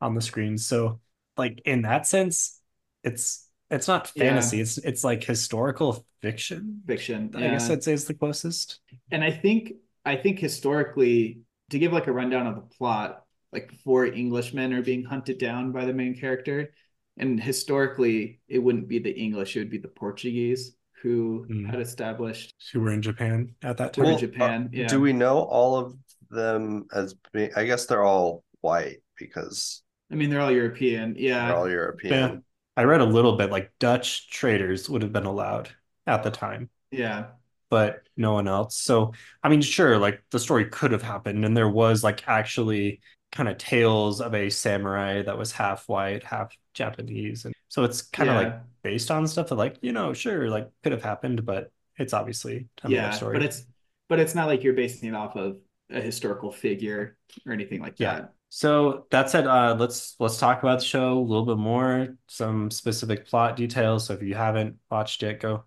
on 0.00 0.14
the 0.14 0.20
screen. 0.20 0.58
So, 0.58 1.00
like 1.36 1.60
in 1.64 1.82
that 1.82 2.06
sense, 2.06 2.60
it's 3.04 3.43
It's 3.74 3.88
not 3.88 4.10
Yeah. 4.14 4.24
fantasy. 4.24 4.60
It's 4.60 4.78
it's 4.78 5.04
like 5.04 5.24
historical 5.24 6.06
fiction. 6.22 6.82
fiction. 6.86 7.30
I 7.34 7.40
guess. 7.40 7.70
I'd 7.70 7.82
say 7.82 7.92
is 7.92 8.04
the 8.06 8.14
closest. 8.14 8.80
and 9.10 9.22
I 9.24 9.30
think 9.30 9.74
I 10.04 10.16
think 10.16 10.38
historically, 10.38 11.40
to 11.70 11.78
give 11.78 11.92
like 11.92 12.06
a 12.06 12.12
rundown 12.12 12.46
of 12.46 12.56
the 12.56 12.62
plot, 12.76 13.24
like 13.52 13.72
four 13.84 14.06
Englishmen 14.06 14.72
are 14.72 14.82
being 14.82 15.02
hunted 15.04 15.38
down 15.38 15.72
by 15.72 15.84
the 15.86 15.94
main 15.94 16.14
character, 16.14 16.74
and 17.16 17.40
historically, 17.40 18.40
it 18.48 18.58
wouldn't 18.58 18.88
be 18.88 18.98
the 18.98 19.10
English; 19.18 19.56
it 19.56 19.60
would 19.60 19.70
be 19.70 19.78
the 19.78 19.88
Portuguese 19.88 20.76
who 21.02 21.44
Hmm. 21.48 21.64
had 21.66 21.80
established 21.80 22.54
Who 22.72 22.80
were 22.80 22.92
in 22.92 23.02
Japan 23.02 23.54
at 23.62 23.76
that 23.78 23.96
were 23.96 24.04
time? 24.04 24.12
in 24.14 24.18
Japan. 24.18 24.70
yeah, 24.72 24.86
Do 24.88 25.00
we 25.00 25.12
know 25.12 25.38
all 25.40 25.76
of 25.76 25.96
them 26.30 26.86
as 26.94 27.14
being? 27.32 27.50
I 27.56 27.64
guess 27.64 27.86
they're 27.86 28.02
all 28.04 28.42
white 28.62 29.02
because 29.18 29.82
I 30.10 30.14
mean, 30.16 30.30
they're 30.30 30.40
all 30.40 30.50
European. 30.50 31.14
Yeah, 31.18 31.46
they're 31.48 31.56
all 31.56 31.70
European. 31.70 32.44
I 32.76 32.84
read 32.84 33.00
a 33.00 33.04
little 33.04 33.36
bit 33.36 33.50
like 33.50 33.72
Dutch 33.78 34.30
traders 34.30 34.88
would 34.90 35.02
have 35.02 35.12
been 35.12 35.26
allowed 35.26 35.70
at 36.06 36.22
the 36.22 36.30
time, 36.30 36.70
yeah, 36.90 37.32
but 37.70 38.02
no 38.16 38.32
one 38.32 38.48
else. 38.48 38.76
So, 38.78 39.12
I 39.42 39.48
mean, 39.48 39.62
sure, 39.62 39.98
like 39.98 40.22
the 40.30 40.38
story 40.38 40.66
could 40.66 40.92
have 40.92 41.02
happened, 41.02 41.44
and 41.44 41.56
there 41.56 41.68
was 41.68 42.04
like 42.04 42.26
actually 42.28 43.00
kind 43.32 43.48
of 43.48 43.58
tales 43.58 44.20
of 44.20 44.34
a 44.34 44.50
samurai 44.50 45.22
that 45.22 45.38
was 45.38 45.52
half 45.52 45.88
white, 45.88 46.22
half 46.24 46.52
Japanese. 46.74 47.44
And 47.44 47.54
so 47.68 47.84
it's 47.84 48.02
kind 48.02 48.30
of 48.30 48.36
like 48.36 48.56
based 48.82 49.10
on 49.10 49.26
stuff 49.26 49.48
that, 49.48 49.56
like, 49.56 49.78
you 49.82 49.92
know, 49.92 50.12
sure, 50.12 50.48
like 50.50 50.70
could 50.82 50.92
have 50.92 51.02
happened, 51.02 51.44
but 51.44 51.72
it's 51.96 52.12
obviously 52.14 52.68
yeah, 52.84 53.10
story. 53.10 53.36
but 53.36 53.42
it's 53.42 53.64
but 54.08 54.20
it's 54.20 54.34
not 54.34 54.46
like 54.46 54.62
you're 54.62 54.74
basing 54.74 55.08
it 55.08 55.14
off 55.14 55.36
of 55.36 55.58
a 55.90 56.00
historical 56.00 56.52
figure 56.52 57.16
or 57.46 57.52
anything 57.52 57.80
like 57.80 57.96
Yeah. 57.98 58.12
that. 58.12 58.34
So 58.56 59.06
that 59.10 59.30
said, 59.30 59.48
uh, 59.48 59.74
let's 59.76 60.14
let's 60.20 60.38
talk 60.38 60.62
about 60.62 60.78
the 60.78 60.84
show 60.84 61.18
a 61.18 61.20
little 61.20 61.44
bit 61.44 61.56
more, 61.56 62.16
some 62.28 62.70
specific 62.70 63.26
plot 63.26 63.56
details. 63.56 64.06
So 64.06 64.14
if 64.14 64.22
you 64.22 64.36
haven't 64.36 64.76
watched 64.88 65.24
it, 65.24 65.40
go 65.40 65.64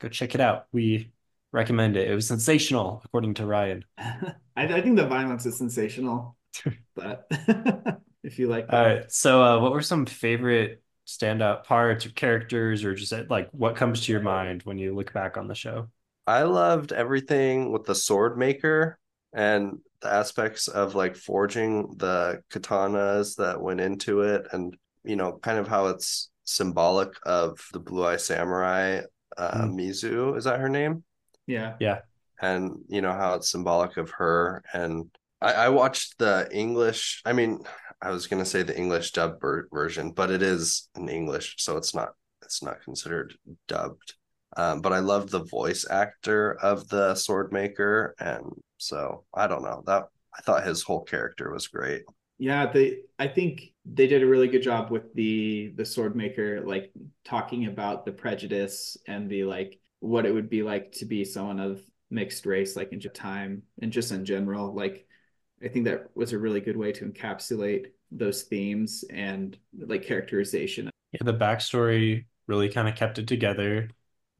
go 0.00 0.08
check 0.08 0.34
it 0.34 0.40
out. 0.40 0.66
We 0.72 1.12
recommend 1.52 1.98
it. 1.98 2.10
It 2.10 2.14
was 2.14 2.26
sensational, 2.26 3.02
according 3.04 3.34
to 3.34 3.44
Ryan. 3.44 3.84
I, 3.98 4.34
I 4.56 4.80
think 4.80 4.96
the 4.96 5.06
violence 5.06 5.44
is 5.44 5.58
sensational, 5.58 6.38
but 6.94 7.26
if 8.24 8.38
you 8.38 8.48
like, 8.48 8.66
All 8.70 8.82
that. 8.82 8.96
right. 8.96 9.12
So 9.12 9.42
uh, 9.42 9.60
what 9.60 9.72
were 9.72 9.82
some 9.82 10.06
favorite 10.06 10.82
standout 11.06 11.64
parts 11.64 12.06
or 12.06 12.12
characters, 12.12 12.82
or 12.82 12.94
just 12.94 13.12
uh, 13.12 13.24
like 13.28 13.50
what 13.50 13.76
comes 13.76 14.06
to 14.06 14.12
your 14.12 14.22
mind 14.22 14.62
when 14.62 14.78
you 14.78 14.94
look 14.94 15.12
back 15.12 15.36
on 15.36 15.48
the 15.48 15.54
show? 15.54 15.90
I 16.26 16.44
loved 16.44 16.92
everything 16.92 17.70
with 17.70 17.84
the 17.84 17.94
sword 17.94 18.38
maker 18.38 18.98
and 19.34 19.72
the 19.72 19.91
aspects 20.10 20.68
of 20.68 20.94
like 20.94 21.16
forging 21.16 21.94
the 21.98 22.40
katanas 22.50 23.36
that 23.36 23.60
went 23.60 23.80
into 23.80 24.22
it 24.22 24.46
and 24.52 24.76
you 25.04 25.16
know 25.16 25.38
kind 25.42 25.58
of 25.58 25.68
how 25.68 25.86
it's 25.86 26.30
symbolic 26.44 27.10
of 27.24 27.58
the 27.72 27.78
blue 27.78 28.04
eye 28.06 28.16
samurai 28.16 29.00
uh 29.36 29.62
Mm. 29.62 29.74
Mizu 29.74 30.36
is 30.36 30.44
that 30.44 30.60
her 30.60 30.68
name? 30.68 31.04
Yeah, 31.46 31.74
yeah. 31.80 32.00
And 32.40 32.78
you 32.88 33.00
know 33.00 33.12
how 33.12 33.34
it's 33.34 33.50
symbolic 33.50 33.96
of 33.96 34.10
her. 34.10 34.62
And 34.72 35.10
I, 35.40 35.52
I 35.52 35.68
watched 35.68 36.18
the 36.18 36.48
English 36.52 37.22
I 37.24 37.32
mean 37.32 37.60
I 38.00 38.10
was 38.10 38.26
gonna 38.26 38.44
say 38.44 38.62
the 38.62 38.76
English 38.76 39.12
dub 39.12 39.40
ver- 39.40 39.68
version 39.72 40.12
but 40.12 40.30
it 40.30 40.42
is 40.42 40.88
in 40.96 41.08
English 41.08 41.56
so 41.58 41.76
it's 41.76 41.94
not 41.94 42.10
it's 42.42 42.62
not 42.62 42.82
considered 42.82 43.34
dubbed. 43.68 44.14
Um, 44.56 44.82
but 44.82 44.92
I 44.92 44.98
love 44.98 45.30
the 45.30 45.44
voice 45.44 45.86
actor 45.88 46.52
of 46.60 46.86
the 46.88 47.14
sword 47.14 47.52
maker, 47.52 48.14
and 48.20 48.44
so 48.82 49.24
I 49.34 49.46
don't 49.46 49.62
know 49.62 49.82
that 49.86 50.08
I 50.36 50.42
thought 50.42 50.66
his 50.66 50.82
whole 50.82 51.02
character 51.02 51.52
was 51.52 51.68
great. 51.68 52.02
yeah. 52.38 52.66
They, 52.66 52.98
I 53.18 53.28
think 53.28 53.72
they 53.84 54.06
did 54.06 54.22
a 54.22 54.26
really 54.26 54.48
good 54.48 54.62
job 54.62 54.90
with 54.90 55.12
the 55.14 55.72
the 55.76 55.84
sword 55.84 56.16
maker, 56.16 56.62
like 56.66 56.92
talking 57.24 57.66
about 57.66 58.04
the 58.04 58.12
prejudice 58.12 58.96
and 59.06 59.30
the 59.30 59.44
like 59.44 59.78
what 60.00 60.26
it 60.26 60.32
would 60.32 60.50
be 60.50 60.62
like 60.62 60.92
to 60.92 61.04
be 61.04 61.24
someone 61.24 61.60
of 61.60 61.80
mixed 62.10 62.46
race, 62.46 62.76
like 62.76 62.92
in 62.92 63.00
time 63.00 63.62
and 63.80 63.92
just 63.92 64.12
in 64.12 64.24
general. 64.24 64.74
Like, 64.74 65.06
I 65.64 65.68
think 65.68 65.84
that 65.86 66.10
was 66.14 66.32
a 66.32 66.38
really 66.38 66.60
good 66.60 66.76
way 66.76 66.92
to 66.92 67.06
encapsulate 67.06 67.86
those 68.10 68.42
themes 68.42 69.04
and 69.10 69.56
like 69.78 70.04
characterization. 70.04 70.90
Yeah, 71.12 71.20
the 71.24 71.34
backstory 71.34 72.24
really 72.46 72.68
kind 72.68 72.88
of 72.88 72.96
kept 72.96 73.18
it 73.18 73.28
together 73.28 73.90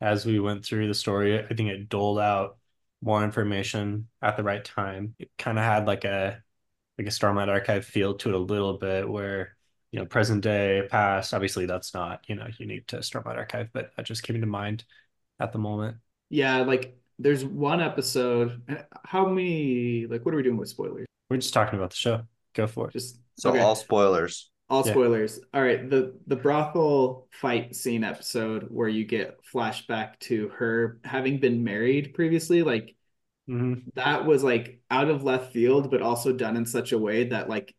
as 0.00 0.26
we 0.26 0.40
went 0.40 0.64
through 0.64 0.88
the 0.88 0.94
story. 0.94 1.38
I 1.38 1.54
think 1.54 1.70
it 1.70 1.88
doled 1.88 2.18
out 2.18 2.58
more 3.02 3.25
information 3.25 4.09
at 4.23 4.37
the 4.37 4.42
right 4.44 4.64
time. 4.64 5.14
It 5.18 5.30
kind 5.38 5.59
of 5.59 5.64
had 5.64 5.87
like 5.87 6.04
a 6.04 6.42
like 6.99 7.06
a 7.06 7.11
Stormlight 7.11 7.49
Archive 7.49 7.85
feel 7.85 8.14
to 8.14 8.28
it 8.30 8.35
a 8.35 8.38
little 8.38 8.78
bit, 8.78 9.09
where 9.09 9.56
you 9.90 9.99
know 9.99 10.06
present 10.06 10.42
day, 10.42 10.87
past. 10.90 11.35
Obviously, 11.35 11.66
that's 11.66 11.94
not 11.94 12.25
you 12.28 12.37
know 12.37 12.47
unique 12.59 12.87
to 12.88 12.99
Stormlight 12.99 13.37
Archive, 13.37 13.71
but 13.73 13.90
that 13.97 14.06
just 14.06 14.23
came 14.23 14.40
to 14.40 14.47
mind 14.47 14.85
at 15.40 15.52
the 15.52 15.59
moment. 15.59 15.97
Yeah, 16.30 16.59
like 16.59 16.97
there's 17.18 17.44
one 17.44 17.80
episode. 17.80 18.62
How 19.04 19.26
many? 19.26 20.06
Like, 20.06 20.25
what 20.25 20.35
are 20.35 20.37
we 20.37 20.42
doing 20.42 20.56
with 20.56 20.68
spoilers? 20.68 21.06
We're 21.28 21.38
just 21.38 21.54
talking 21.54 21.78
about 21.78 21.90
the 21.90 21.97
show. 21.97 22.23
Go 22.54 22.66
for 22.66 22.88
it. 22.88 22.92
Just 22.92 23.18
So 23.37 23.50
okay. 23.50 23.61
all 23.61 23.75
spoilers. 23.75 24.51
All 24.72 24.82
Yeah. 24.86 24.92
spoilers. 24.92 25.38
All 25.52 25.60
right, 25.62 25.88
the 25.88 26.18
the 26.26 26.34
brothel 26.36 27.28
fight 27.30 27.76
scene 27.76 28.04
episode 28.04 28.68
where 28.70 28.88
you 28.88 29.04
get 29.04 29.38
flashback 29.44 30.18
to 30.20 30.48
her 30.48 30.98
having 31.04 31.40
been 31.40 31.62
married 31.62 32.14
previously, 32.14 32.62
like 32.62 32.96
Mhm. 33.46 33.92
that 33.96 34.24
was 34.24 34.42
like 34.42 34.80
out 34.90 35.10
of 35.10 35.24
left 35.24 35.52
field, 35.52 35.90
but 35.90 36.00
also 36.00 36.32
done 36.32 36.56
in 36.56 36.64
such 36.64 36.92
a 36.92 36.98
way 36.98 37.24
that 37.24 37.50
like 37.50 37.76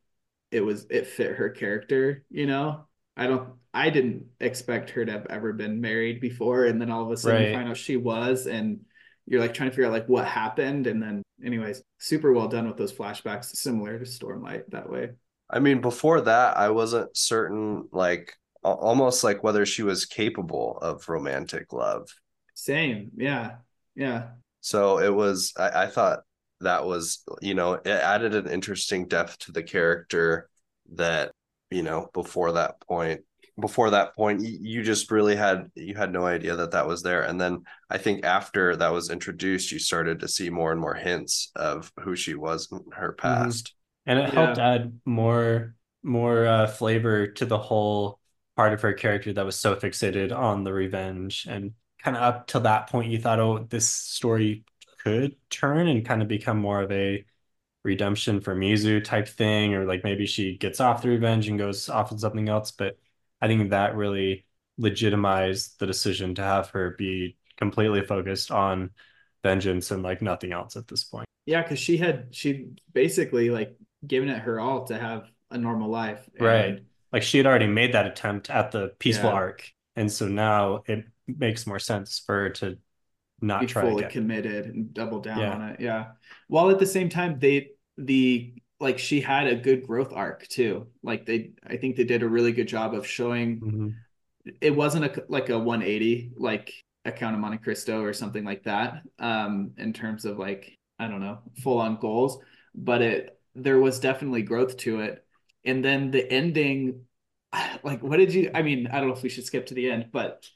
it 0.51 0.61
was 0.61 0.85
it 0.91 1.07
fit 1.07 1.37
her 1.37 1.49
character, 1.49 2.25
you 2.29 2.45
know? 2.45 2.87
I 3.17 3.25
don't 3.25 3.55
I 3.73 3.89
didn't 3.89 4.27
expect 4.39 4.91
her 4.91 5.03
to 5.03 5.11
have 5.11 5.25
ever 5.31 5.51
been 5.51 5.81
married 5.81 6.21
before, 6.21 6.65
and 6.65 6.79
then 6.79 6.91
all 6.91 7.03
of 7.03 7.11
a 7.11 7.17
sudden 7.17 7.41
Right. 7.41 7.49
you 7.49 7.55
find 7.55 7.69
out 7.69 7.77
she 7.77 7.97
was, 7.97 8.45
and 8.45 8.85
you're 9.25 9.41
like 9.41 9.55
trying 9.55 9.71
to 9.71 9.75
figure 9.75 9.87
out 9.87 9.93
like 9.93 10.07
what 10.07 10.25
happened, 10.27 10.85
and 10.85 11.01
then 11.01 11.23
anyways, 11.43 11.81
super 11.97 12.31
well 12.33 12.49
done 12.49 12.67
with 12.67 12.77
those 12.77 12.93
flashbacks, 12.93 13.45
similar 13.45 13.97
to 13.97 14.05
Stormlight 14.05 14.67
that 14.67 14.91
way. 14.91 15.13
I 15.53 15.59
mean, 15.59 15.81
before 15.81 16.21
that, 16.21 16.57
I 16.57 16.69
wasn't 16.69 17.15
certain, 17.15 17.87
like 17.91 18.33
almost 18.63 19.23
like 19.23 19.43
whether 19.43 19.67
she 19.67 19.83
was 19.83 20.05
capable 20.05 20.79
of 20.81 21.07
romantic 21.07 21.71
love. 21.71 22.09
Same, 22.55 23.11
yeah, 23.15 23.57
yeah. 23.95 24.29
So 24.61 24.97
it 24.97 25.13
was. 25.13 25.53
I, 25.55 25.83
I 25.83 25.87
thought 25.87 26.21
that 26.61 26.85
was, 26.85 27.23
you 27.41 27.53
know, 27.53 27.73
it 27.73 27.87
added 27.87 28.33
an 28.33 28.49
interesting 28.49 29.07
depth 29.07 29.37
to 29.39 29.51
the 29.51 29.61
character 29.61 30.49
that, 30.93 31.31
you 31.69 31.83
know, 31.83 32.09
before 32.13 32.53
that 32.53 32.79
point, 32.81 33.21
before 33.59 33.91
that 33.91 34.15
point, 34.15 34.41
you, 34.41 34.57
you 34.59 34.83
just 34.83 35.11
really 35.11 35.35
had 35.35 35.69
you 35.75 35.93
had 35.93 36.11
no 36.11 36.25
idea 36.25 36.55
that 36.55 36.71
that 36.71 36.87
was 36.87 37.03
there. 37.03 37.21
And 37.21 37.39
then 37.39 37.63
I 37.91 37.99
think 37.99 38.25
after 38.25 38.75
that 38.75 38.91
was 38.91 39.11
introduced, 39.11 39.71
you 39.71 39.77
started 39.77 40.19
to 40.21 40.27
see 40.27 40.49
more 40.49 40.71
and 40.71 40.81
more 40.81 40.95
hints 40.95 41.51
of 41.55 41.91
who 41.99 42.15
she 42.15 42.33
was 42.33 42.69
in 42.71 42.79
her 42.93 43.13
mm-hmm. 43.13 43.27
past. 43.27 43.75
And 44.05 44.19
it 44.19 44.33
helped 44.33 44.57
add 44.57 44.99
more 45.05 45.75
more 46.03 46.45
uh, 46.45 46.67
flavor 46.67 47.27
to 47.27 47.45
the 47.45 47.57
whole 47.57 48.19
part 48.57 48.73
of 48.73 48.81
her 48.81 48.93
character 48.93 49.31
that 49.33 49.45
was 49.45 49.55
so 49.55 49.75
fixated 49.75 50.35
on 50.35 50.63
the 50.63 50.73
revenge. 50.73 51.47
And 51.49 51.71
kind 52.01 52.17
of 52.17 52.23
up 52.23 52.47
to 52.47 52.59
that 52.61 52.89
point, 52.89 53.11
you 53.11 53.19
thought, 53.19 53.39
oh, 53.39 53.65
this 53.69 53.87
story 53.87 54.65
could 55.03 55.35
turn 55.49 55.87
and 55.87 56.05
kind 56.05 56.21
of 56.21 56.27
become 56.27 56.57
more 56.57 56.81
of 56.81 56.91
a 56.91 57.25
redemption 57.83 58.41
for 58.41 58.55
Mizu 58.55 59.03
type 59.03 59.27
thing, 59.27 59.73
or 59.73 59.85
like 59.85 60.03
maybe 60.03 60.25
she 60.25 60.57
gets 60.57 60.79
off 60.79 61.01
the 61.01 61.09
revenge 61.09 61.47
and 61.47 61.57
goes 61.57 61.89
off 61.89 62.11
on 62.11 62.19
something 62.19 62.49
else. 62.49 62.71
But 62.71 62.97
I 63.41 63.47
think 63.47 63.69
that 63.69 63.95
really 63.95 64.45
legitimized 64.77 65.79
the 65.79 65.87
decision 65.87 66.35
to 66.35 66.41
have 66.41 66.69
her 66.69 66.95
be 66.97 67.37
completely 67.57 68.01
focused 68.01 68.51
on 68.51 68.91
vengeance 69.43 69.91
and 69.91 70.03
like 70.03 70.21
nothing 70.21 70.51
else 70.51 70.75
at 70.75 70.87
this 70.87 71.03
point. 71.03 71.25
Yeah, 71.45 71.61
because 71.61 71.79
she 71.79 71.97
had 71.97 72.27
she 72.31 72.69
basically 72.93 73.49
like 73.49 73.75
given 74.05 74.29
it 74.29 74.39
her 74.39 74.59
all 74.59 74.85
to 74.85 74.97
have 74.97 75.29
a 75.51 75.57
normal 75.57 75.89
life. 75.89 76.27
Right. 76.39 76.83
Like 77.11 77.23
she 77.23 77.37
had 77.37 77.45
already 77.45 77.67
made 77.67 77.93
that 77.93 78.07
attempt 78.07 78.49
at 78.49 78.71
the 78.71 78.93
peaceful 78.99 79.29
Yeah. 79.29 79.35
arc 79.35 79.71
and 79.95 80.11
so 80.11 80.27
now 80.27 80.83
it 80.87 81.05
makes 81.27 81.67
more 81.67 81.79
sense 81.79 82.19
for 82.25 82.35
her 82.35 82.49
to 82.49 82.77
not 83.41 83.61
be 83.61 83.67
try 83.67 83.83
fully 83.83 84.05
committed 84.05 84.65
and 84.65 84.93
double 84.93 85.19
down 85.19 85.39
Yeah. 85.39 85.53
on 85.53 85.61
it. 85.69 85.79
Yeah. 85.79 86.11
While 86.47 86.69
at 86.71 86.79
the 86.79 86.85
same 86.85 87.09
time, 87.09 87.39
they 87.39 87.71
the 87.97 88.53
like 88.79 88.97
she 88.99 89.21
had 89.21 89.47
a 89.47 89.55
good 89.55 89.85
growth 89.85 90.11
arc 90.11 90.47
too. 90.47 90.87
Like 91.03 91.25
they, 91.25 91.51
I 91.65 91.77
think 91.77 91.95
they 91.95 92.03
did 92.03 92.23
a 92.23 92.27
really 92.27 92.51
good 92.51 92.67
job 92.67 92.93
of 92.93 93.05
showing 93.05 93.59
Mhm. 93.61 94.53
it 94.59 94.75
wasn't 94.75 95.05
a 95.05 95.23
like 95.29 95.49
a 95.49 95.59
180 95.59 96.31
like 96.35 96.73
a 97.05 97.11
Count 97.11 97.35
of 97.35 97.41
Monte 97.41 97.59
Cristo 97.59 98.01
or 98.01 98.13
something 98.13 98.43
like 98.43 98.63
that. 98.63 99.03
Um, 99.19 99.71
in 99.77 99.93
terms 99.93 100.25
of 100.25 100.39
like 100.39 100.77
I 100.97 101.07
don't 101.07 101.21
know 101.21 101.39
full 101.61 101.77
on 101.79 101.97
goals, 101.97 102.41
but 102.73 103.01
it 103.01 103.39
there 103.55 103.79
was 103.79 103.99
definitely 103.99 104.43
growth 104.43 104.77
to 104.77 105.01
it. 105.01 105.25
And 105.65 105.83
then 105.83 106.11
the 106.11 106.29
ending, 106.31 107.05
like 107.83 108.01
what 108.03 108.17
did 108.17 108.33
you? 108.33 108.51
I 108.53 108.61
mean, 108.61 108.87
I 108.87 108.99
don't 108.99 109.07
know 109.09 109.15
if 109.15 109.23
we 109.23 109.29
should 109.29 109.45
skip 109.45 109.67
to 109.67 109.73
the 109.73 109.89
end, 109.91 110.09
but 110.11 110.49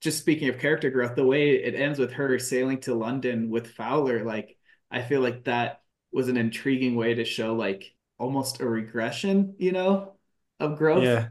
just 0.00 0.18
speaking 0.18 0.48
of 0.48 0.58
character 0.58 0.90
growth, 0.90 1.16
the 1.16 1.24
way 1.26 1.52
it 1.52 1.74
ends 1.74 1.98
with 1.98 2.12
her 2.12 2.38
sailing 2.38 2.80
to 2.82 2.94
London 2.94 3.50
with 3.50 3.72
Fowler, 3.72 4.24
like 4.24 4.56
I 4.90 5.02
feel 5.02 5.20
like 5.20 5.44
that 5.44 5.82
was 6.12 6.28
an 6.28 6.36
intriguing 6.36 6.94
way 6.96 7.14
to 7.14 7.24
show 7.24 7.54
like 7.54 7.94
almost 8.18 8.60
a 8.60 8.66
regression, 8.68 9.54
you 9.58 9.72
know, 9.72 10.14
of 10.60 10.78
growth 10.78 11.02
yeah 11.04 11.28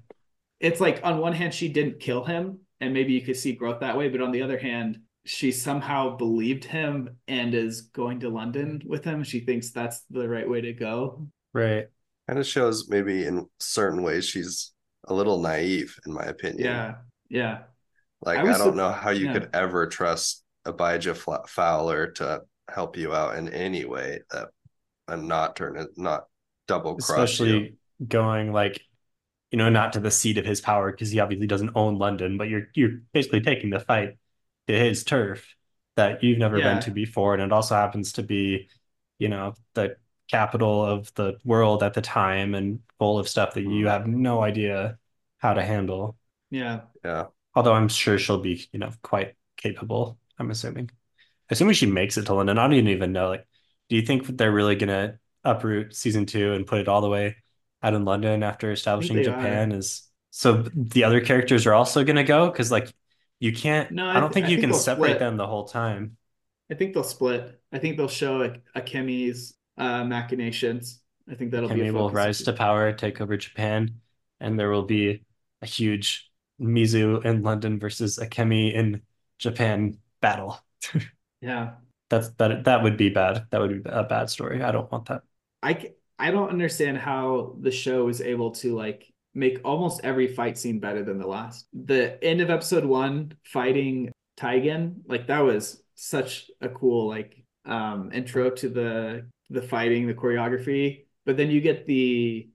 it's 0.60 0.80
like 0.80 1.02
on 1.04 1.20
one 1.20 1.34
hand 1.34 1.54
she 1.54 1.70
didn't 1.70 2.00
kill 2.00 2.24
him 2.24 2.60
and 2.80 2.94
maybe 2.94 3.14
you 3.14 3.22
could 3.22 3.38
see 3.38 3.54
growth 3.54 3.82
that 3.82 3.98
way. 3.98 4.10
But 4.10 4.22
on 4.22 4.32
the 4.32 4.42
other 4.42 4.58
hand, 4.58 5.02
she 5.26 5.52
somehow 5.52 6.18
believed 6.18 6.66
him 6.66 7.18
and 7.28 7.54
is 7.54 7.82
going 7.82 8.20
to 8.22 8.30
London 8.30 8.82
with 8.86 9.04
him. 9.04 9.24
She 9.24 9.40
thinks 9.40 9.72
that's 9.72 10.02
the 10.10 10.28
right 10.28 10.50
way 10.50 10.62
to 10.62 10.74
go. 10.74 11.28
Right. 11.54 11.88
Kind 12.28 12.40
of 12.40 12.46
shows 12.46 12.90
maybe 12.90 13.26
in 13.26 13.48
certain 13.60 14.04
ways 14.04 14.26
she's 14.26 14.72
a 15.06 15.14
little 15.14 15.42
naive, 15.42 15.98
in 16.06 16.14
my 16.14 16.24
opinion. 16.24 16.66
Yeah. 16.66 16.96
Yeah. 17.30 17.60
Like 18.22 18.40
I 18.40 18.54
I, 18.54 18.58
don't 18.58 18.76
know 18.76 18.92
how 18.92 19.12
you 19.12 19.28
yeah. 19.28 19.34
could 19.34 19.50
ever 19.54 19.88
trust 19.88 20.44
Abijah 20.66 21.16
Fowler 21.16 22.08
to 22.12 22.42
help 22.70 22.98
you 22.98 23.14
out 23.14 23.36
in 23.36 23.50
any 23.50 23.86
way 23.86 24.22
that 24.32 24.50
and 25.08 25.28
not 25.28 25.56
turn 25.56 25.78
it 25.78 25.90
not 25.98 26.26
double 26.68 26.96
cross 26.96 27.10
you. 27.10 27.46
Especially 27.46 27.76
going 28.08 28.54
like, 28.54 28.82
you 29.52 29.58
know, 29.58 29.70
not 29.70 29.94
to 29.94 30.00
the 30.00 30.12
seat 30.12 30.38
of 30.38 30.46
his 30.46 30.62
power 30.62 30.92
because 30.92 31.12
he 31.12 31.20
obviously 31.20 31.48
doesn't 31.48 31.72
own 31.76 31.98
London, 31.98 32.38
but 32.38 32.48
you're 32.48 32.68
you're 32.76 33.02
basically 33.14 33.42
taking 33.42 33.70
the 33.70 33.80
fight 33.80 34.10
to 34.10 34.16
his 34.68 35.04
turf 35.04 35.56
that 35.96 36.24
you've 36.24 36.40
never 36.40 36.58
Yeah. 36.58 36.74
been 36.74 36.82
to 36.84 36.92
before, 36.92 37.34
and 37.34 37.44
it 37.44 37.52
also 37.52 37.76
happens 37.76 38.14
to 38.14 38.24
be, 38.24 38.70
you 39.20 39.30
know, 39.30 39.56
the 39.74 39.98
capital 40.30 40.84
of 40.86 41.14
the 41.16 41.38
world 41.44 41.84
at 41.84 41.94
the 41.94 42.02
time 42.02 42.56
and 42.56 42.80
full 42.98 43.20
of 43.20 43.28
stuff 43.28 43.54
that 43.54 43.64
you 43.64 43.88
have 43.88 44.08
no 44.08 44.42
idea 44.42 44.98
how 45.38 45.54
to 45.54 45.64
handle. 45.64 46.18
Yeah. 46.50 46.82
Yeah. 47.04 47.28
Although 47.56 47.74
I'm 47.74 47.88
sure 47.90 48.18
she'll 48.18 48.40
be, 48.40 48.68
you 48.72 48.80
know, 48.80 48.92
quite 49.04 49.36
capable, 49.58 50.18
I'm 50.40 50.50
assuming. 50.50 50.90
Assuming 51.50 51.76
she 51.76 51.86
makes 51.86 52.18
it 52.18 52.26
to 52.26 52.34
London, 52.34 52.58
I 52.58 52.64
don't 52.64 52.74
even 52.74 52.88
even 52.90 53.12
know. 53.12 53.30
Like, 53.30 53.46
do 53.90 53.96
you 53.96 54.02
think 54.02 54.26
that 54.28 54.38
they're 54.38 54.52
really 54.52 54.76
gonna 54.76 55.20
uproot 55.44 55.96
season 55.96 56.26
two 56.26 56.54
and 56.54 56.66
put 56.66 56.80
it 56.80 56.88
all 56.88 57.02
the 57.02 57.10
way 57.10 57.36
out 57.84 57.94
in 57.94 58.06
London 58.06 58.44
after 58.44 58.72
establishing 58.72 59.18
they 59.18 59.24
Japan? 59.24 59.72
Is 59.72 60.10
so 60.32 60.64
the 60.74 61.04
other 61.04 61.22
characters 61.22 61.68
are 61.68 61.74
also 61.74 62.04
gonna 62.04 62.24
go? 62.24 62.50
Because 62.50 62.72
like 62.72 62.92
you 63.44 63.54
can't 63.54 63.90
No, 63.90 64.06
I 64.10 64.18
I 64.18 64.20
don't 64.20 64.32
th- 64.32 64.34
think 64.34 64.48
you 64.48 64.56
think 64.56 64.68
can 64.68 64.74
separate 64.74 65.20
split. 65.20 65.20
them 65.20 65.38
the 65.38 65.48
whole 65.48 65.66
time. 65.68 66.18
I 66.72 66.76
think 66.76 66.94
they'll 66.94 67.04
split. 67.04 67.62
I 67.72 67.80
think 67.80 67.98
they'll 67.98 68.08
show 68.08 68.42
a, 68.44 68.58
Akemi's 68.80 69.56
uh, 69.78 70.04
machinations. 70.04 71.02
I 71.30 71.36
think 71.36 71.52
that'll 71.52 71.70
be 71.70 71.82
a 71.82 71.92
will 71.92 72.12
rise 72.12 72.44
to 72.44 72.54
power, 72.54 72.92
take 72.94 73.22
over 73.22 73.38
Japan, 73.38 74.02
and 74.40 74.60
there 74.60 74.70
will 74.70 74.84
be 74.86 75.24
a 75.62 75.66
huge 75.66 76.32
Mizu 76.60 77.24
in 77.26 77.44
London 77.44 77.80
versus 77.80 78.18
Akemi 78.18 78.74
in 78.74 79.02
Japan 79.40 80.00
battle. 80.22 80.60
Yeah. 81.42 81.76
That's 82.10 82.30
that 82.38 82.66
that 82.66 82.84
would 82.84 82.98
be 82.98 83.10
bad. 83.10 83.48
That 83.52 83.60
would 83.62 83.84
be 83.84 83.90
a 83.90 84.04
bad 84.04 84.30
story. 84.30 84.62
I 84.62 84.72
don't 84.72 84.92
want 84.92 85.08
that. 85.08 85.24
I 85.62 85.94
I 86.20 86.32
don't 86.32 86.50
understand 86.50 86.98
how 86.98 87.56
the 87.60 87.72
show 87.72 88.08
is 88.10 88.22
able 88.22 88.52
to 88.52 88.76
like 88.76 89.13
make 89.34 89.60
almost 89.66 90.02
every 90.04 90.28
fight 90.28 90.58
scene 90.58 90.80
better 90.80 91.04
than 91.04 91.18
the 91.18 91.28
last. 91.28 91.68
The 91.74 92.24
end 92.24 92.42
of 92.42 92.50
episode 92.50 92.86
one 92.86 93.34
fighting 93.44 94.12
Taigen, 94.38 94.96
like 95.08 95.28
that 95.28 95.40
was 95.42 95.82
such 95.96 96.50
a 96.62 96.70
cool 96.70 97.08
like 97.08 97.44
um 97.66 98.12
intro 98.14 98.50
to 98.50 98.70
the 98.70 99.26
the 99.50 99.62
fighting, 99.62 100.08
the 100.08 100.14
choreography. 100.14 101.06
But 101.26 101.38
then 101.38 101.50
you 101.50 101.62
get 101.62 101.86
the 101.86 102.50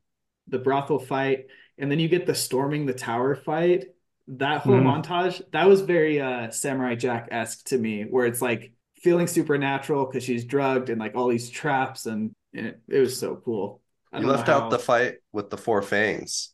the 0.49 0.59
brothel 0.59 0.99
fight, 0.99 1.47
and 1.79 1.91
then 1.91 1.99
you 1.99 2.09
get 2.09 2.27
the 2.27 2.35
storming 2.35 2.87
the 2.87 2.95
tower 2.95 3.35
fight. 3.35 3.87
That 4.29 4.61
whole 4.61 4.75
Mhm. 4.75 5.03
montage, 5.03 5.41
that 5.53 5.67
was 5.69 5.81
very 5.81 6.21
uh 6.21 6.51
Samurai 6.51 6.95
Jack-esque 6.95 7.65
to 7.69 7.79
me, 7.79 8.03
where 8.05 8.27
it's 8.27 8.43
like 8.43 8.73
feeling 9.03 9.27
supernatural 9.27 10.07
because 10.07 10.25
she's 10.25 10.45
drugged 10.45 10.91
and 10.91 11.01
like 11.01 11.15
all 11.15 11.29
these 11.29 11.49
traps 11.51 12.07
and 12.07 12.33
it, 12.53 12.81
it 12.89 12.99
was 12.99 13.19
so 13.19 13.37
cool. 13.45 13.81
I 14.13 14.21
You 14.21 14.27
left 14.27 14.49
out 14.49 14.63
how- 14.65 14.69
the 14.71 14.79
fight 14.79 15.17
with 15.33 15.49
the 15.51 15.57
four 15.57 15.81
fangs, 15.83 16.53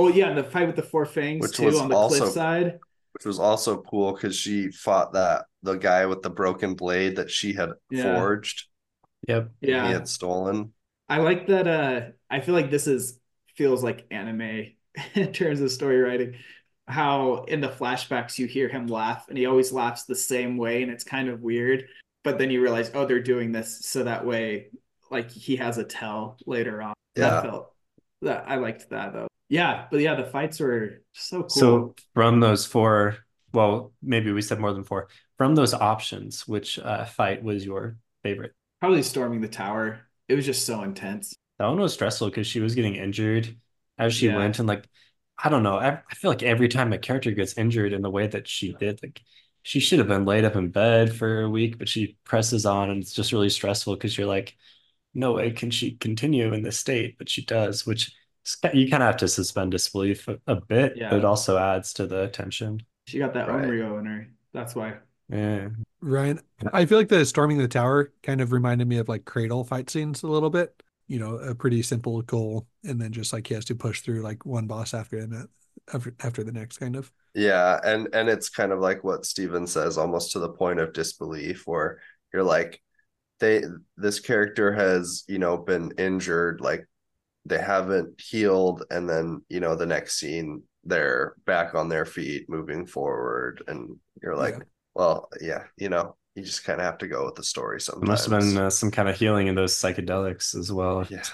Oh 0.00 0.08
yeah, 0.08 0.32
the 0.32 0.44
fight 0.44 0.66
with 0.66 0.76
the 0.76 0.82
four 0.82 1.04
fangs 1.04 1.42
Which 1.42 1.56
too 1.56 1.66
was 1.66 1.78
on 1.78 1.88
the 1.88 1.96
also- 1.96 2.18
cliffside. 2.20 2.78
which 3.12 3.24
was 3.26 3.38
also 3.38 3.82
cool 3.82 4.12
because 4.12 4.36
she 4.36 4.70
fought 4.70 5.12
that 5.12 5.44
the 5.62 5.74
guy 5.74 6.06
with 6.06 6.22
the 6.22 6.30
broken 6.30 6.74
blade 6.74 7.16
that 7.16 7.30
she 7.30 7.52
had 7.52 7.70
Yeah. 7.90 8.16
forged. 8.18 8.68
Yep. 9.28 9.50
Yeah. 9.60 9.86
He 9.88 9.92
had 9.92 10.08
stolen. 10.08 10.72
I 11.08 11.18
like 11.18 11.48
that 11.48 11.66
uh 11.66 12.00
I 12.30 12.40
feel 12.40 12.54
like 12.54 12.70
this 12.70 12.86
is 12.86 13.18
feels 13.56 13.82
like 13.84 14.06
anime 14.10 14.68
in 15.14 15.32
terms 15.32 15.60
of 15.60 15.70
story 15.70 15.98
writing. 16.00 16.36
How 16.88 17.44
in 17.44 17.60
the 17.60 17.68
flashbacks 17.68 18.38
you 18.38 18.46
hear 18.46 18.68
him 18.68 18.86
laugh 18.86 19.26
and 19.28 19.36
he 19.36 19.46
always 19.46 19.70
laughs 19.72 20.04
the 20.04 20.14
same 20.14 20.56
way 20.56 20.82
and 20.82 20.90
it's 20.90 21.04
kind 21.04 21.28
of 21.28 21.42
weird. 21.42 21.86
But 22.24 22.38
then 22.38 22.50
you 22.50 22.62
realize, 22.62 22.90
oh, 22.94 23.06
they're 23.06 23.20
doing 23.22 23.52
this 23.52 23.84
so 23.84 24.04
that 24.04 24.24
way 24.24 24.68
like 25.10 25.30
he 25.30 25.56
has 25.56 25.78
a 25.78 25.84
tell 25.84 26.36
later 26.46 26.80
on. 26.80 26.94
Yeah. 27.16 27.30
That 27.30 27.42
felt 27.42 27.72
that 28.22 28.44
I 28.48 28.56
liked 28.56 28.88
that 28.90 29.12
though. 29.12 29.26
Yeah, 29.50 29.86
but 29.90 30.00
yeah, 30.00 30.14
the 30.14 30.24
fights 30.24 30.60
were 30.60 31.02
so 31.12 31.42
cool. 31.42 31.90
So 31.90 31.94
from 32.14 32.40
those 32.40 32.64
four, 32.64 33.18
well, 33.52 33.92
maybe 34.02 34.32
we 34.32 34.40
said 34.42 34.60
more 34.60 34.72
than 34.72 34.84
four. 34.84 35.08
From 35.36 35.54
those 35.54 35.74
options, 35.74 36.46
which 36.46 36.78
uh, 36.78 37.04
fight 37.04 37.42
was 37.42 37.64
your 37.64 37.98
favorite? 38.22 38.54
probably 38.80 39.02
storming 39.02 39.40
the 39.40 39.48
tower. 39.48 40.00
It 40.28 40.34
was 40.34 40.46
just 40.46 40.64
so 40.66 40.82
intense. 40.82 41.34
That 41.58 41.66
one 41.66 41.80
was 41.80 41.92
stressful 41.92 42.28
because 42.28 42.46
she 42.46 42.60
was 42.60 42.74
getting 42.74 42.94
injured 42.94 43.56
as 43.98 44.14
she 44.14 44.26
Yeah. 44.26 44.36
went, 44.36 44.58
and 44.58 44.68
like, 44.68 44.88
I 45.42 45.48
don't 45.48 45.62
know. 45.62 45.76
I, 45.78 46.02
I 46.10 46.14
feel 46.14 46.30
like 46.30 46.42
every 46.42 46.68
time 46.68 46.92
a 46.92 46.98
character 46.98 47.30
gets 47.32 47.58
injured 47.58 47.92
in 47.92 48.02
the 48.02 48.10
way 48.10 48.26
that 48.26 48.48
she 48.48 48.72
did, 48.72 49.00
like, 49.02 49.20
she 49.62 49.80
should 49.80 49.98
have 49.98 50.08
been 50.08 50.24
laid 50.24 50.44
up 50.44 50.56
in 50.56 50.70
bed 50.70 51.14
for 51.14 51.42
a 51.42 51.50
week, 51.50 51.78
but 51.78 51.88
she 51.88 52.16
presses 52.24 52.64
on, 52.64 52.90
and 52.90 53.02
it's 53.02 53.12
just 53.12 53.32
really 53.32 53.50
stressful 53.50 53.94
because 53.94 54.16
you're 54.16 54.26
like, 54.26 54.56
no 55.14 55.32
way 55.34 55.50
can 55.50 55.70
she 55.70 55.92
continue 55.96 56.52
in 56.54 56.62
this 56.62 56.78
state, 56.78 57.18
but 57.18 57.28
she 57.28 57.44
does, 57.44 57.86
which 57.86 58.12
you 58.72 58.88
kind 58.90 59.02
of 59.02 59.08
have 59.08 59.16
to 59.18 59.28
suspend 59.28 59.72
disbelief 59.72 60.28
a, 60.28 60.38
a 60.46 60.56
bit, 60.56 60.96
Yeah. 60.96 61.10
but 61.10 61.18
it 61.18 61.24
also 61.24 61.58
adds 61.58 61.92
to 61.94 62.06
the 62.06 62.28
tension. 62.28 62.82
She 63.06 63.18
got 63.18 63.34
that 63.34 63.48
Right. 63.48 63.64
Onryo 63.64 63.98
in 63.98 64.06
her. 64.06 64.28
That's 64.52 64.74
why. 64.74 64.94
Yeah. 65.28 65.68
Ryan, 66.00 66.40
I 66.72 66.86
feel 66.86 66.98
like 66.98 67.08
the 67.08 67.24
storming 67.24 67.58
the 67.58 67.68
tower 67.68 68.12
kind 68.22 68.40
of 68.40 68.52
reminded 68.52 68.88
me 68.88 68.98
of 68.98 69.08
like 69.08 69.24
Cradle 69.24 69.64
fight 69.64 69.90
scenes 69.90 70.22
a 70.22 70.26
little 70.28 70.50
bit. 70.50 70.82
You 71.08 71.18
know, 71.18 71.36
a 71.38 71.54
pretty 71.56 71.82
simple 71.82 72.22
goal, 72.22 72.68
and 72.84 73.00
then 73.00 73.10
just 73.12 73.32
like 73.32 73.48
he 73.48 73.54
has 73.54 73.64
to 73.66 73.74
push 73.74 74.00
through 74.00 74.22
like 74.22 74.46
one 74.46 74.68
boss 74.68 74.94
after 74.94 75.26
the 75.26 75.48
after 75.92 76.14
after 76.20 76.44
the 76.44 76.52
next, 76.52 76.78
kind 76.78 76.94
of. 76.94 77.10
Yeah, 77.34 77.80
and 77.84 78.08
and 78.12 78.28
it's 78.28 78.48
kind 78.48 78.70
of 78.70 78.78
like 78.78 79.02
what 79.02 79.26
Steven 79.26 79.66
says, 79.66 79.98
almost 79.98 80.32
to 80.32 80.38
the 80.38 80.50
point 80.50 80.78
of 80.78 80.92
disbelief, 80.92 81.66
where 81.66 82.00
you're 82.32 82.44
like, 82.44 82.80
they 83.40 83.62
this 83.96 84.20
character 84.20 84.72
has, 84.72 85.24
you 85.26 85.40
know, 85.40 85.56
been 85.56 85.92
injured, 85.98 86.60
like 86.60 86.86
they 87.46 87.58
haven't 87.58 88.20
healed, 88.20 88.84
and 88.90 89.08
then, 89.08 89.42
you 89.48 89.60
know, 89.60 89.74
the 89.74 89.86
next 89.86 90.18
scene 90.18 90.62
they're 90.84 91.34
back 91.46 91.74
on 91.74 91.88
their 91.88 92.06
feet, 92.06 92.48
moving 92.48 92.86
forward, 92.86 93.62
and 93.68 93.96
you're 94.22 94.36
like, 94.36 94.56
Yeah. 94.56 94.64
well, 94.94 95.28
yeah, 95.40 95.64
you 95.76 95.88
know, 95.88 96.16
you 96.34 96.42
just 96.42 96.64
kind 96.64 96.80
of 96.80 96.86
have 96.86 96.98
to 96.98 97.08
go 97.08 97.24
with 97.26 97.34
the 97.34 97.44
story 97.44 97.80
There 98.00 98.08
sometimes. 98.08 98.08
must 98.08 98.26
have 98.26 98.38
been 98.38 98.56
uh, 98.56 98.70
some 98.70 98.90
kind 98.90 99.08
of 99.08 99.16
healing 99.16 99.46
in 99.46 99.54
those 99.54 99.74
psychedelics 99.74 100.54
as 100.54 100.72
well. 100.72 101.06
Yeah. 101.10 101.24